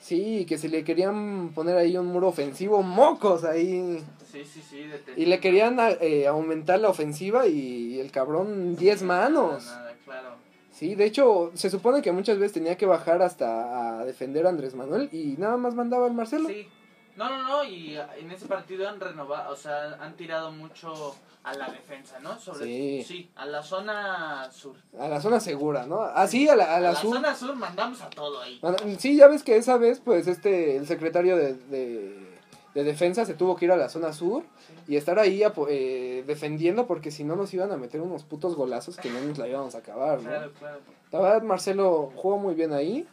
Sí, 0.01 0.45
que 0.47 0.59
se 0.59 0.69
le 0.69 0.85
querían 0.85 1.53
poner 1.55 1.79
ahí 1.79 1.97
un 1.97 2.07
muro 2.07 2.29
ofensivo, 2.29 2.83
mocos 2.83 3.43
ahí. 3.43 4.05
Sí, 4.31 4.45
sí, 4.45 4.61
sí. 4.61 4.87
Y 5.17 5.25
le 5.25 5.41
querían 5.41 5.79
eh, 6.01 6.27
aumentar 6.27 6.79
la 6.81 6.91
ofensiva 6.91 7.47
y 7.47 7.99
el 7.99 8.11
cabrón 8.11 8.77
10 8.77 9.03
manos. 9.03 9.65
Nada, 9.65 9.79
nada, 9.79 9.97
claro. 10.05 10.29
Sí, 10.71 10.95
de 10.95 11.07
hecho, 11.07 11.53
se 11.55 11.71
supone 11.71 12.03
que 12.03 12.13
muchas 12.13 12.39
veces 12.39 12.53
tenía 12.53 12.77
que 12.77 12.85
bajar 12.85 13.23
hasta 13.23 14.01
a 14.01 14.05
defender 14.05 14.45
a 14.45 14.51
Andrés 14.51 14.75
Manuel 14.75 15.09
y 15.11 15.37
nada 15.39 15.57
más 15.57 15.75
mandaba 15.75 16.07
al 16.07 16.13
Marcelo. 16.13 16.49
Sí. 16.51 16.69
No, 17.17 17.29
no, 17.29 17.43
no, 17.49 17.65
y 17.65 17.97
en 18.19 18.31
ese 18.31 18.47
partido 18.47 18.89
han 18.89 18.99
renovado, 19.01 19.53
o 19.53 19.57
sea, 19.57 19.97
han 20.01 20.15
tirado 20.17 20.51
mucho 20.51 21.15
a 21.45 21.55
la 21.55 21.69
defensa, 21.69 22.19
¿no? 22.21 22.39
Sobre, 22.41 22.65
Sí. 22.65 23.05
sí, 23.07 23.31
a 23.37 23.47
la 23.47 23.63
zona 23.63 24.51
sur. 24.51 24.75
A 24.99 25.09
la 25.09 25.21
zona 25.21 25.39
segura, 25.41 25.87
¿no? 25.87 26.01
Así, 26.03 26.49
a 26.49 26.57
la, 26.57 26.65
a 26.65 26.77
A 26.77 26.81
la 26.81 26.93
la, 26.93 26.97
sur. 26.97 27.15
zona 27.15 27.35
sur 27.37 27.55
mandamos 27.55 28.01
a 28.03 28.11
todo 28.11 28.41
ahí. 28.41 28.59
Bueno, 28.63 28.79
Sí, 28.99 29.17
ya 29.17 29.29
ves 29.29 29.43
que 29.43 29.57
esa 29.57 29.77
vez, 29.77 30.01
pues, 30.01 30.27
este, 30.27 30.77
el 30.77 30.87
secretario 30.87 31.37
de, 31.37 31.55
de, 31.55 32.39
de 32.75 32.85
defensa 32.85 33.25
se 33.27 33.35
tuvo 33.35 33.57
que 33.57 33.67
ir 33.67 33.73
a 33.73 33.77
la 33.77 33.89
zona 33.91 34.13
sur 34.13 34.43
y 34.89 34.97
estar 34.97 35.19
ahí 35.19 35.43
eh, 35.69 36.25
defendiendo 36.27 36.87
porque 36.87 37.11
si 37.11 37.25
no 37.25 37.37
nos 37.37 37.53
iban 37.55 37.71
a 37.73 37.77
meter 37.77 38.01
unos 38.01 38.25
putos 38.25 38.57
golazos 38.57 38.97
que 38.97 39.11
no 39.11 39.21
nos 39.21 39.39
la 39.39 39.47
íbamos 39.47 39.75
a 39.75 39.79
acabar, 39.79 40.21
¿no? 40.23 40.29
Claro, 40.31 40.53
claro. 40.59 40.81
La 41.13 41.21
verdad, 41.21 41.43
Marcelo 41.43 42.11
jugó 42.17 42.39
muy 42.39 42.55
bien 42.55 42.73
ahí. 42.73 43.07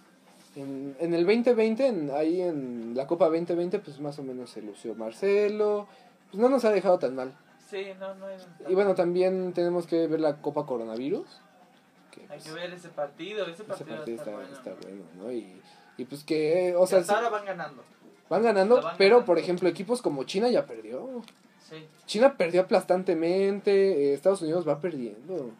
En, 0.55 0.95
en 0.99 1.13
el 1.13 1.25
2020, 1.25 1.87
en- 1.87 2.11
ahí 2.11 2.41
en 2.41 2.93
la 2.95 3.07
Copa 3.07 3.25
2020, 3.29 3.79
pues 3.79 3.99
más 3.99 4.19
o 4.19 4.23
menos 4.23 4.49
se 4.49 4.61
lució 4.61 4.95
Marcelo. 4.95 5.87
Pues 6.29 6.41
no 6.41 6.49
nos 6.49 6.65
ha 6.65 6.71
dejado 6.71 6.99
tan 6.99 7.15
mal. 7.15 7.33
Sí, 7.69 7.87
no, 7.99 8.13
no 8.15 8.25
hay. 8.25 8.37
Y 8.67 8.75
bueno, 8.75 8.95
también 8.95 9.53
tenemos 9.53 9.87
que 9.87 10.07
ver 10.07 10.19
la 10.19 10.41
Copa 10.41 10.65
Coronavirus. 10.65 11.25
Que, 12.11 12.21
Hay 12.23 12.27
pues, 12.27 12.43
que 12.43 12.51
ver 12.51 12.73
ese 12.73 12.89
partido, 12.89 13.43
ese 13.43 13.51
ese 13.53 13.63
partido, 13.63 13.95
partido 13.97 14.17
está, 14.17 14.31
está, 14.31 14.35
bueno. 14.41 14.53
está 14.57 14.73
bueno, 14.87 15.03
¿no? 15.17 15.31
Y, 15.31 15.61
y 15.97 16.03
pues 16.05 16.23
que, 16.25 16.75
o 16.75 16.85
sea, 16.85 17.01
ahora 17.07 17.29
van 17.29 17.45
ganando. 17.45 17.81
van 18.29 18.43
ganando, 18.43 18.81
van 18.81 18.95
pero 18.97 19.15
ganando. 19.17 19.25
por 19.25 19.39
ejemplo, 19.39 19.69
equipos 19.69 20.01
como 20.01 20.25
China 20.25 20.49
ya 20.49 20.65
perdió. 20.65 21.21
Sí. 21.69 21.85
China 22.05 22.35
perdió 22.35 22.61
aplastantemente, 22.61 23.71
eh, 24.09 24.13
Estados 24.13 24.41
Unidos 24.41 24.67
va 24.67 24.81
perdiendo. 24.81 25.51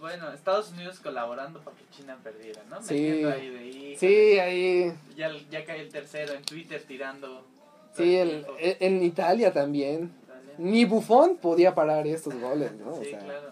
Bueno, 0.00 0.32
Estados 0.32 0.70
Unidos 0.72 0.98
colaborando 1.00 1.60
para 1.60 1.76
que 1.76 1.84
China 1.94 2.16
perdiera, 2.24 2.62
¿no? 2.70 2.82
Sí. 2.82 2.94
Metiendo 2.94 3.30
ahí 3.30 3.50
de. 3.50 3.96
Sí, 3.98 4.38
ahí, 4.38 4.92
Ya, 5.14 5.30
ya 5.50 5.64
cae 5.64 5.80
el 5.82 5.90
tercero 5.90 6.32
en 6.32 6.42
Twitter 6.42 6.82
tirando. 6.88 7.44
sí, 7.94 8.16
el, 8.16 8.46
en, 8.58 8.76
en 8.96 9.02
Italia 9.04 9.52
también. 9.52 10.10
Ni 10.58 10.84
Buffon 10.84 11.36
podía 11.36 11.74
parar 11.74 12.06
estos 12.06 12.34
goles, 12.34 12.72
¿no? 12.72 12.92
O 12.94 13.02
Sí, 13.02 13.10
sea, 13.10 13.18
claro. 13.20 13.50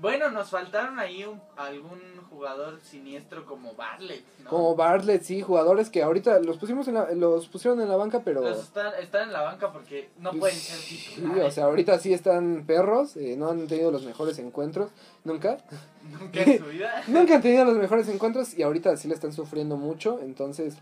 Bueno, 0.00 0.30
nos 0.30 0.48
faltaron 0.48 0.98
ahí 0.98 1.24
un, 1.24 1.38
algún 1.58 2.00
jugador 2.30 2.80
siniestro 2.80 3.44
como 3.44 3.74
Bartlett, 3.74 4.24
¿no? 4.42 4.48
Como 4.48 4.74
Bartlett, 4.74 5.22
sí, 5.22 5.42
jugadores 5.42 5.90
que 5.90 6.02
ahorita 6.02 6.40
los 6.40 6.56
pusimos 6.56 6.88
en 6.88 6.94
la, 6.94 7.10
los 7.12 7.48
pusieron 7.48 7.82
en 7.82 7.88
la 7.90 7.96
banca, 7.96 8.22
pero 8.24 8.40
Los 8.40 8.60
están, 8.60 8.94
están 8.98 9.24
en 9.24 9.32
la 9.34 9.42
banca 9.42 9.70
porque 9.70 10.08
no 10.18 10.32
pueden 10.32 10.56
ser 10.56 10.78
sí, 10.78 10.96
titulares. 11.14 11.44
o 11.44 11.50
sea, 11.50 11.64
ahorita 11.64 11.98
sí 11.98 12.14
están 12.14 12.64
perros, 12.66 13.14
eh, 13.18 13.36
no 13.36 13.50
han 13.50 13.66
tenido 13.66 13.90
los 13.90 14.04
mejores 14.04 14.38
encuentros, 14.38 14.90
nunca, 15.24 15.58
Nunca 16.18 16.42
en 16.44 16.58
su 16.58 16.64
vida. 16.66 17.02
nunca 17.08 17.34
han 17.34 17.42
tenido 17.42 17.66
los 17.66 17.76
mejores 17.76 18.08
encuentros 18.08 18.56
y 18.56 18.62
ahorita 18.62 18.96
sí 18.96 19.06
le 19.06 19.12
están 19.14 19.34
sufriendo 19.34 19.76
mucho, 19.76 20.18
entonces, 20.22 20.76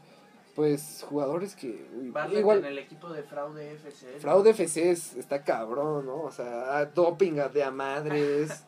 pues, 0.55 1.05
jugadores 1.09 1.57
que, 1.57 1.89
uy, 1.97 2.11
Bartlett 2.11 2.39
igual, 2.41 2.59
en 2.59 2.67
el 2.67 2.79
equipo 2.79 3.09
de 3.09 3.25
Fraude 3.25 3.73
FC. 3.73 4.21
Fraude 4.21 4.51
FC 4.51 4.91
es- 4.93 5.17
está 5.17 5.43
cabrón, 5.43 6.07
¿no? 6.07 6.23
O 6.23 6.31
sea, 6.31 6.85
doping 6.87 7.35
de 7.53 7.65
a 7.65 7.73
madres. 7.73 8.65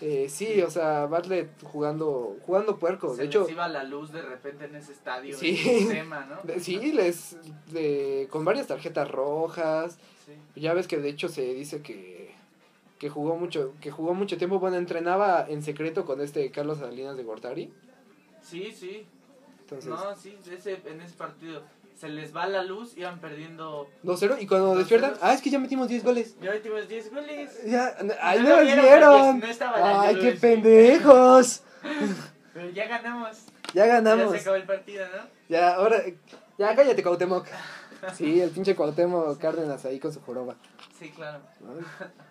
Eh, 0.00 0.26
sí, 0.28 0.62
o 0.62 0.70
sea, 0.70 1.06
Bartlett 1.06 1.48
jugando, 1.62 2.36
jugando 2.44 2.78
puerco. 2.78 3.14
Se 3.14 3.22
De 3.22 3.26
hecho, 3.28 3.42
les 3.42 3.50
iba 3.50 3.68
la 3.68 3.84
luz 3.84 4.12
de 4.12 4.22
repente 4.22 4.66
en 4.66 4.74
ese 4.74 4.92
estadio. 4.92 5.36
Sí. 5.36 5.60
en 5.64 5.82
el 5.82 5.88
tema, 5.88 6.26
¿no? 6.26 6.60
sí, 6.60 6.92
les, 6.92 7.36
de, 7.72 8.28
con 8.30 8.44
varias 8.44 8.66
tarjetas 8.66 9.10
rojas. 9.10 9.98
Sí. 10.24 10.60
Ya 10.60 10.74
ves 10.74 10.86
que 10.86 10.98
de 10.98 11.08
hecho 11.08 11.28
se 11.28 11.54
dice 11.54 11.82
que, 11.82 12.34
que 12.98 13.10
jugó 13.10 13.36
mucho, 13.36 13.74
que 13.80 13.90
jugó 13.90 14.14
mucho 14.14 14.38
tiempo, 14.38 14.58
bueno, 14.58 14.76
entrenaba 14.76 15.46
en 15.48 15.62
secreto 15.62 16.04
con 16.04 16.20
este 16.20 16.50
Carlos 16.50 16.78
Salinas 16.78 17.16
de 17.16 17.24
Gortari. 17.24 17.72
Sí, 18.42 18.72
sí. 18.72 19.06
Entonces, 19.60 19.90
No, 19.90 20.16
sí, 20.16 20.38
ese, 20.50 20.80
en 20.86 21.00
ese 21.00 21.14
partido 21.16 21.62
se 21.96 22.08
les 22.08 22.34
va 22.36 22.46
la 22.46 22.62
luz, 22.62 22.96
iban 22.96 23.20
perdiendo. 23.20 23.88
2-0 24.04 24.36
y 24.40 24.46
cuando 24.46 24.74
2-0. 24.74 24.78
despiertan, 24.78 25.14
ah, 25.22 25.32
es 25.32 25.40
que 25.40 25.50
ya 25.50 25.58
metimos 25.58 25.88
10 25.88 26.04
goles. 26.04 26.36
Ya 26.40 26.50
metimos 26.50 26.86
10 26.88 27.10
goles. 27.14 27.64
Ya, 27.64 27.96
ahí 28.20 28.38
No 28.40 28.44
no 28.44 28.50
lo 28.50 28.56
los 28.62 28.64
vieron 28.74 29.40
no 29.40 29.46
estaba 29.46 30.02
Ay, 30.02 30.18
qué 30.18 30.32
pendejos. 30.32 31.62
Pero 32.54 32.70
ya 32.70 32.86
ganamos. 32.86 33.46
Ya 33.74 33.86
Ya 33.86 33.86
ganamos. 33.86 34.32
se 34.32 34.40
acabó 34.40 34.56
el 34.56 34.64
partido, 34.64 35.04
¿no? 35.08 35.22
Ya, 35.48 35.74
ahora, 35.74 36.02
ya 36.58 36.74
cállate, 36.74 37.02
Cuauhtémoc. 37.02 37.46
Sí, 38.14 38.40
el 38.40 38.50
pinche 38.50 38.76
Cuauhtémoc 38.76 39.38
Cárdenas 39.38 39.84
ahí 39.84 39.98
con 39.98 40.12
su 40.12 40.20
joroba. 40.20 40.54
Sí, 40.98 41.10
claro. 41.10 41.40
Ay, 41.66 41.84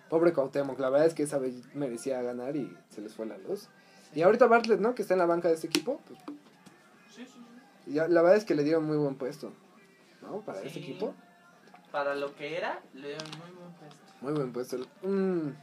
Pobre 0.10 0.32
Cuauhtémoc, 0.34 0.80
la 0.80 0.90
verdad 0.90 1.08
es 1.08 1.14
que 1.14 1.24
esa 1.24 1.38
vez 1.40 1.56
merecía 1.74 2.22
ganar 2.22 2.56
y 2.56 2.76
se 2.90 3.02
les 3.02 3.14
fue 3.14 3.26
la 3.26 3.38
luz. 3.38 3.68
Y 4.14 4.22
ahorita 4.22 4.46
Bartlett, 4.48 4.80
¿no? 4.80 4.96
Que 4.96 5.02
está 5.02 5.14
en 5.16 5.20
la 5.20 5.26
banca 5.26 5.48
de 5.50 5.56
este 5.56 5.68
equipo, 5.68 6.00
pues, 6.08 6.20
ya, 7.88 8.08
la 8.08 8.22
verdad 8.22 8.38
es 8.38 8.46
que 8.46 8.56
le 8.56 8.64
dieron 8.64 8.86
muy 8.86 8.98
buen 8.98 9.16
puesto, 9.16 9.52
¿no? 10.22 10.42
Para 10.42 10.60
este 10.60 10.80
Sí. 10.80 10.80
equipo, 10.80 11.14
Para 11.92 12.14
lo 12.16 12.36
que 12.36 12.58
era, 12.58 12.82
le 12.94 13.10
dieron 13.10 13.28
muy 13.40 13.52
buen 13.58 13.72
puesto. 13.74 13.96
muy 14.22 14.34
buen 14.34 14.52
puesto. 14.54 14.78
Un, 15.04 15.56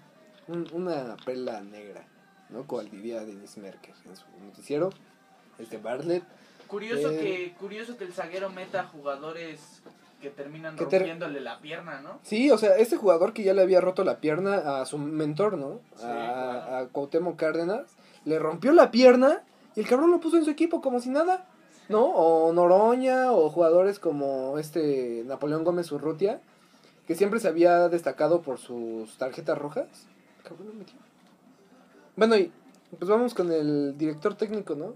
un- 0.48 0.68
una 0.72 1.16
perla 1.24 1.60
negra, 1.60 2.04
¿no? 2.50 2.66
Cual 2.66 2.90
diría 2.90 3.24
Denis 3.24 3.56
Merker 3.58 3.94
en 4.06 4.16
su 4.16 4.24
noticiero. 4.44 4.90
Este 5.58 5.76
Bartlett, 5.78 6.24
Curioso 6.68 7.10
Eh. 7.10 7.18
que 7.18 7.54
curioso 7.60 7.98
que 7.98 8.04
el 8.04 8.14
zaguero 8.14 8.48
meta 8.48 8.84
jugadores 8.84 9.82
que 10.22 10.30
terminan 10.30 10.74
Que 10.74 10.86
ter- 10.86 11.00
rompiéndole 11.02 11.40
la 11.42 11.60
pierna, 11.60 12.00
¿no? 12.00 12.18
Sí, 12.22 12.50
o 12.50 12.56
sea, 12.56 12.76
este 12.78 12.96
jugador 12.96 13.34
que 13.34 13.42
ya 13.42 13.52
le 13.52 13.60
había 13.60 13.82
roto 13.82 14.04
la 14.04 14.20
pierna 14.20 14.80
a 14.80 14.86
su 14.86 14.96
mentor, 14.96 15.58
¿no? 15.58 15.80
Sí, 15.96 16.04
a, 16.04 16.06
claro. 16.06 16.76
a 16.76 16.88
Cuauhtémoc 16.88 17.36
Cárdenas, 17.36 17.94
le 18.24 18.38
rompió 18.38 18.72
la 18.72 18.90
pierna 18.90 19.42
y 19.76 19.80
el 19.80 19.86
cabrón 19.86 20.10
lo 20.12 20.20
puso 20.20 20.38
en 20.38 20.44
su 20.46 20.50
equipo 20.50 20.80
como 20.80 20.98
si 21.00 21.10
nada, 21.10 21.44
¿no? 21.92 22.04
O 22.06 22.52
Noroña, 22.52 23.30
o 23.32 23.48
jugadores 23.50 23.98
como 24.00 24.58
este 24.58 25.22
Napoleón 25.26 25.62
Gómez 25.62 25.92
Urrutia, 25.92 26.40
que 27.06 27.14
siempre 27.14 27.38
se 27.38 27.48
había 27.48 27.88
destacado 27.88 28.42
por 28.42 28.58
sus 28.58 29.16
tarjetas 29.18 29.56
rojas. 29.58 29.86
Bueno, 32.16 32.36
y 32.36 32.50
pues 32.98 33.08
vamos 33.08 33.34
con 33.34 33.52
el 33.52 33.96
director 33.96 34.34
técnico, 34.34 34.74
¿no? 34.74 34.94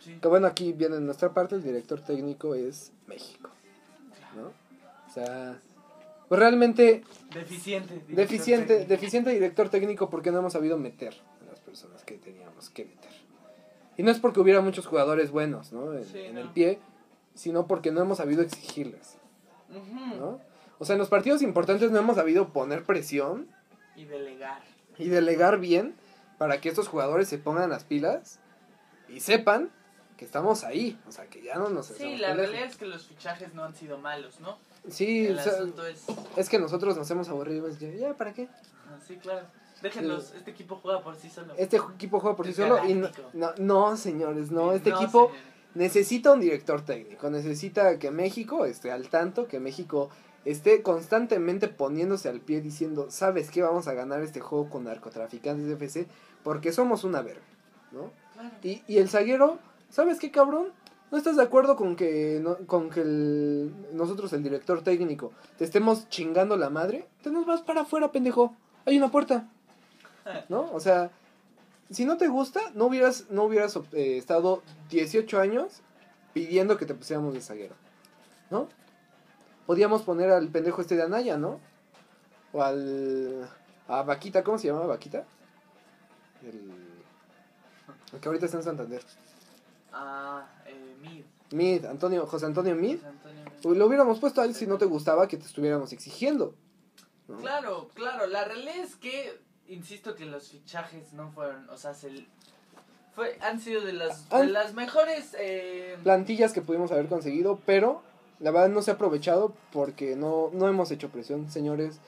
Sí. 0.00 0.18
Que 0.20 0.28
bueno, 0.28 0.46
aquí 0.46 0.72
viene 0.72 0.96
en 0.96 1.04
nuestra 1.06 1.30
parte, 1.34 1.56
el 1.56 1.62
director 1.62 2.00
técnico 2.00 2.54
es 2.54 2.92
México, 3.06 3.50
¿no? 4.36 4.48
O 5.08 5.12
sea, 5.12 5.60
pues 6.28 6.38
realmente 6.38 7.02
Deficiente. 7.32 7.94
director 7.94 8.16
deficiente, 8.16 8.66
técnico. 8.68 8.88
deficiente 8.90 9.30
director 9.30 9.68
técnico 9.68 10.10
porque 10.10 10.30
no 10.32 10.38
hemos 10.38 10.52
sabido 10.52 10.76
meter 10.78 11.14
a 11.42 11.50
las 11.50 11.60
personas 11.60 12.02
que 12.04 12.16
teníamos 12.18 12.70
que 12.70 12.84
meter. 12.84 13.05
Y 13.96 14.02
no 14.02 14.10
es 14.10 14.18
porque 14.18 14.40
hubiera 14.40 14.60
muchos 14.60 14.86
jugadores 14.86 15.30
buenos, 15.30 15.72
¿no? 15.72 15.92
En, 15.94 16.04
Sí, 16.04 16.18
en 16.20 16.34
no. 16.34 16.40
el 16.40 16.48
pie, 16.50 16.78
sino 17.34 17.66
porque 17.66 17.90
no 17.92 18.00
hemos 18.02 18.18
sabido 18.18 18.42
exigirles. 18.42 19.16
¿no? 19.70 20.40
O 20.78 20.84
sea, 20.84 20.94
en 20.94 20.98
los 20.98 21.08
partidos 21.08 21.42
importantes 21.42 21.90
no 21.90 21.98
hemos 21.98 22.16
sabido 22.16 22.50
poner 22.52 22.84
presión 22.84 23.48
Y 23.96 24.04
delegar. 24.04 24.62
y 24.98 25.08
delegar 25.08 25.58
bien 25.58 25.94
para 26.38 26.60
que 26.60 26.68
estos 26.68 26.88
jugadores 26.88 27.28
se 27.28 27.38
pongan 27.38 27.70
las 27.70 27.84
pilas 27.84 28.38
y 29.08 29.20
sepan 29.20 29.70
que 30.16 30.24
estamos 30.24 30.64
ahí, 30.64 30.98
o 31.06 31.12
sea, 31.12 31.26
que 31.26 31.42
ya 31.42 31.56
no 31.56 31.68
nos 31.68 31.86
Sí, 31.88 32.16
la 32.16 32.34
realidad 32.34 32.64
es 32.64 32.76
que 32.76 32.86
los 32.86 33.06
fichajes 33.06 33.52
no 33.54 33.64
han 33.64 33.74
sido 33.74 33.98
malos, 33.98 34.40
¿no? 34.40 34.58
Sí, 34.88 35.26
El 35.26 35.38
o 35.38 35.42
sea, 35.42 35.52
asunto 35.52 35.86
es... 35.86 36.04
es 36.36 36.48
que 36.48 36.58
nosotros 36.58 36.96
nos 36.96 37.10
hemos 37.10 37.28
aburrido, 37.28 37.68
ya, 37.68 38.14
¿para 38.14 38.32
qué? 38.32 38.48
ah, 38.88 38.98
Sí, 39.06 39.16
claro. 39.16 39.46
Déjenlos, 39.82 40.32
este 40.34 40.50
equipo 40.50 40.76
juega 40.82 41.02
por 41.02 41.16
sí 41.16 41.28
solo. 41.28 41.54
Este 41.56 41.76
equipo 41.76 42.18
juega 42.20 42.36
por 42.36 42.46
sí 42.46 42.52
solo 42.54 42.76
y 42.88 42.94
no, 42.94 43.08
no, 43.34 43.50
no, 43.58 43.96
señores, 43.96 44.50
no, 44.50 44.72
este 44.72 44.90
equipo 45.04 45.30
necesita 45.74 46.32
un 46.32 46.40
director 46.40 46.82
técnico, 46.82 47.28
necesita 47.30 47.98
que 47.98 48.10
México 48.10 48.64
esté 48.64 48.90
al 48.90 49.08
tanto, 49.10 49.46
que 49.46 49.60
México 49.60 50.08
esté 50.46 50.80
constantemente 50.82 51.68
poniéndose 51.68 52.28
al 52.28 52.40
pie 52.40 52.60
diciendo, 52.62 53.06
¿sabes 53.10 53.50
qué? 53.50 53.62
Vamos 53.62 53.86
a 53.88 53.92
ganar 53.94 54.22
este 54.22 54.40
juego 54.40 54.70
con 54.70 54.84
narcotraficantes 54.84 55.66
de 55.66 55.74
FC 55.74 56.06
porque 56.42 56.72
somos 56.72 57.04
una 57.04 57.20
verga, 57.20 57.42
¿no? 57.92 58.10
Claro. 58.32 58.50
Y, 58.62 58.82
y 58.86 58.98
el 58.98 59.08
zaguero, 59.08 59.58
¿sabes 59.90 60.18
qué, 60.20 60.30
cabrón? 60.30 60.68
¿No 61.10 61.18
estás 61.18 61.36
de 61.36 61.42
acuerdo 61.42 61.76
con 61.76 61.94
que, 61.96 62.40
no- 62.42 62.56
con 62.66 62.90
que 62.90 63.00
el- 63.02 63.72
nosotros, 63.92 64.32
el 64.32 64.42
director 64.42 64.82
técnico, 64.82 65.32
te 65.58 65.64
estemos 65.64 66.08
chingando 66.08 66.56
la 66.56 66.70
madre? 66.70 67.06
Te 67.22 67.30
nos 67.30 67.44
vas 67.46 67.60
para 67.62 67.82
afuera, 67.82 68.10
pendejo. 68.12 68.56
Hay 68.86 68.96
una 68.96 69.10
puerta. 69.10 69.48
¿No? 70.48 70.70
O 70.72 70.80
sea, 70.80 71.10
si 71.90 72.04
no 72.04 72.16
te 72.16 72.28
gusta, 72.28 72.60
no 72.74 72.86
hubieras, 72.86 73.26
no 73.30 73.44
hubieras 73.44 73.76
eh, 73.92 74.18
estado 74.18 74.62
18 74.90 75.38
años 75.40 75.82
pidiendo 76.32 76.76
que 76.76 76.86
te 76.86 76.94
pusiéramos 76.94 77.34
de 77.34 77.40
zaguero. 77.40 77.74
¿No? 78.50 78.68
Podíamos 79.66 80.02
poner 80.02 80.30
al 80.30 80.48
pendejo 80.48 80.80
este 80.80 80.96
de 80.96 81.02
Anaya, 81.02 81.36
¿no? 81.36 81.60
O 82.52 82.62
al... 82.62 83.48
A 83.88 84.02
Vaquita, 84.02 84.42
¿cómo 84.42 84.58
se 84.58 84.66
llama 84.66 84.86
Vaquita? 84.86 85.24
El... 86.42 86.72
el 88.12 88.20
que 88.20 88.28
ahorita 88.28 88.46
está 88.46 88.58
en 88.58 88.64
Santander. 88.64 89.02
Ah, 89.92 90.46
eh, 90.66 90.96
Mid. 91.00 91.24
Mid, 91.52 91.84
Antonio, 91.84 92.26
José 92.26 92.46
Antonio 92.46 92.74
Mid. 92.74 92.96
José 92.96 93.08
Antonio 93.08 93.44
Mid. 93.44 93.76
Lo 93.76 93.86
hubiéramos 93.86 94.18
puesto 94.18 94.40
a 94.40 94.44
él 94.44 94.54
si 94.54 94.66
no 94.66 94.78
te 94.78 94.84
gustaba 94.84 95.28
que 95.28 95.36
te 95.36 95.46
estuviéramos 95.46 95.92
exigiendo. 95.92 96.54
¿no? 97.28 97.38
Claro, 97.38 97.88
claro. 97.94 98.26
La 98.26 98.44
realidad 98.44 98.76
es 98.76 98.96
que, 98.96 99.40
insisto 99.68 100.14
que 100.14 100.26
los 100.26 100.50
fichajes 100.50 101.12
no 101.12 101.30
fueron, 101.30 101.68
o 101.70 101.76
sea, 101.76 101.94
se, 101.94 102.26
fue, 103.14 103.38
han 103.40 103.60
sido 103.60 103.82
de 103.82 103.92
las, 103.94 104.28
de 104.28 104.46
las 104.46 104.74
mejores... 104.74 105.34
Eh, 105.38 105.96
Plantillas 106.02 106.52
que 106.52 106.60
pudimos 106.60 106.92
haber 106.92 107.06
conseguido, 107.08 107.58
pero 107.64 108.02
la 108.40 108.50
verdad 108.50 108.68
no 108.68 108.82
se 108.82 108.90
ha 108.90 108.94
aprovechado 108.94 109.54
porque 109.72 110.16
no, 110.16 110.50
no 110.52 110.68
hemos 110.68 110.90
hecho 110.90 111.08
presión, 111.08 111.50
señores. 111.50 111.98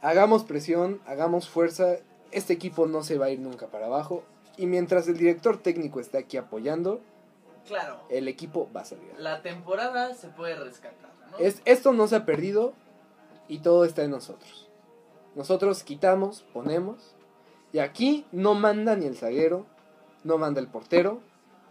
Hagamos 0.00 0.44
presión, 0.44 1.00
hagamos 1.06 1.48
fuerza. 1.48 1.96
Este 2.30 2.52
equipo 2.52 2.86
no 2.86 3.02
se 3.02 3.18
va 3.18 3.26
a 3.26 3.30
ir 3.30 3.40
nunca 3.40 3.66
para 3.66 3.86
abajo. 3.86 4.22
Y 4.56 4.66
mientras 4.66 5.08
el 5.08 5.16
director 5.16 5.60
técnico 5.60 5.98
esté 5.98 6.18
aquí 6.18 6.36
apoyando, 6.36 7.00
claro, 7.66 8.00
el 8.10 8.28
equipo 8.28 8.70
va 8.74 8.82
a 8.82 8.84
salir. 8.84 9.12
la 9.18 9.42
temporada 9.42 10.14
se 10.14 10.28
puede 10.28 10.54
rescatar, 10.56 11.10
¿no? 11.30 11.38
Es, 11.38 11.62
esto 11.64 11.92
no 11.92 12.06
se 12.06 12.16
ha 12.16 12.24
perdido 12.24 12.74
y 13.48 13.58
todo 13.58 13.84
está 13.84 14.04
en 14.04 14.12
nosotros. 14.12 14.68
Nosotros 15.34 15.82
quitamos, 15.82 16.44
ponemos. 16.52 17.14
Y 17.72 17.78
aquí 17.78 18.26
no 18.32 18.54
manda 18.54 18.96
ni 18.96 19.06
el 19.06 19.16
zaguero, 19.16 19.64
no 20.24 20.36
manda 20.38 20.60
el 20.60 20.66
portero, 20.68 21.20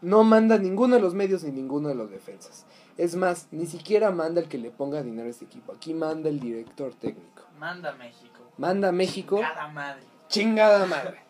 no 0.02 0.24
manda 0.24 0.58
ninguno 0.58 0.96
de 0.96 1.02
los 1.02 1.14
medios 1.14 1.44
ni 1.44 1.52
ninguno 1.52 1.90
de 1.90 1.96
los 1.96 2.10
defensas. 2.10 2.66
Es 2.98 3.16
más, 3.16 3.48
ni 3.52 3.68
siquiera 3.68 4.10
manda 4.12 4.42
el 4.42 4.48
que 4.48 4.58
le 4.58 4.72
ponga 4.72 5.04
dinero 5.04 5.28
a 5.28 5.32
este 5.32 5.46
equipo. 5.46 5.74
Aquí 5.74 5.94
manda 5.94 6.30
el 6.30 6.40
director 6.40 6.94
técnico. 6.96 7.44
Manda 7.60 7.92
México. 7.94 8.40
Manda 8.58 8.92
México, 8.92 9.40
Cada 9.40 9.68
madre. 9.68 10.02
chingada 10.28 10.86
madre. 10.88 11.22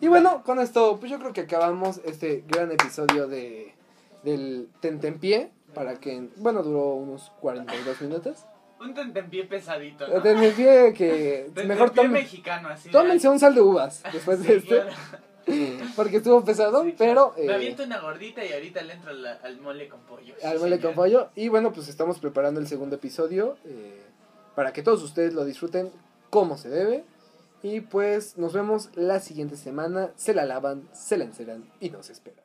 Y 0.00 0.08
bueno, 0.08 0.42
con 0.44 0.60
esto, 0.60 0.98
pues 0.98 1.10
yo 1.10 1.18
creo 1.18 1.32
que 1.32 1.42
acabamos 1.42 2.00
este 2.04 2.44
gran 2.46 2.70
episodio 2.70 3.26
de 3.26 3.74
del 4.22 4.68
Tentempié. 4.80 5.50
Para 5.74 5.96
que, 5.96 6.30
bueno, 6.36 6.62
duró 6.62 6.94
unos 6.94 7.32
42 7.40 8.00
minutos. 8.02 8.44
Un 8.84 8.94
tentempié 8.94 9.44
pesadito, 9.44 10.06
¿no? 10.06 10.20
Tentempié 10.22 10.92
que 10.92 11.42
Tentempié 11.46 11.64
mejor 11.64 11.90
tomen, 11.90 12.12
mexicano, 12.12 12.68
así. 12.68 12.90
tómense 12.90 13.28
un 13.28 13.38
sal 13.38 13.54
de 13.54 13.60
uvas 13.60 14.02
después 14.12 14.42
de 14.42 14.56
este. 14.56 14.68
claro. 14.80 14.90
Porque 15.96 16.16
estuvo 16.18 16.42
pesado, 16.44 16.84
Sí, 16.84 16.94
pero... 16.96 17.32
claro. 17.32 17.34
Me 17.36 17.52
eh, 17.52 17.54
aviento 17.54 17.82
una 17.84 18.00
gordita 18.00 18.42
y 18.44 18.52
ahorita 18.52 18.80
le 18.82 18.94
entro 18.94 19.10
al, 19.10 19.26
al 19.26 19.60
mole 19.60 19.88
con 19.88 20.00
pollo. 20.00 20.34
al 20.42 20.56
Sí, 20.56 20.58
mole 20.58 20.80
con 20.80 20.94
pollo. 20.94 21.28
Y 21.34 21.48
bueno, 21.48 21.72
pues 21.72 21.88
estamos 21.88 22.18
preparando 22.18 22.60
el 22.60 22.66
segundo 22.66 22.96
episodio 22.96 23.56
eh, 23.66 24.00
para 24.54 24.72
que 24.72 24.82
todos 24.82 25.02
ustedes 25.02 25.34
lo 25.34 25.44
disfruten 25.44 25.90
como 26.30 26.56
se 26.56 26.70
debe. 26.70 27.04
Y 27.62 27.80
pues 27.80 28.36
nos 28.38 28.52
vemos 28.54 28.90
la 28.94 29.20
siguiente 29.20 29.56
semana. 29.56 30.10
Se 30.16 30.32
la 30.34 30.44
lavan, 30.46 30.88
se 30.92 31.16
la 31.18 31.24
enceran 31.24 31.70
y 31.80 31.90
nos 31.90 32.08
esperan. 32.10 32.43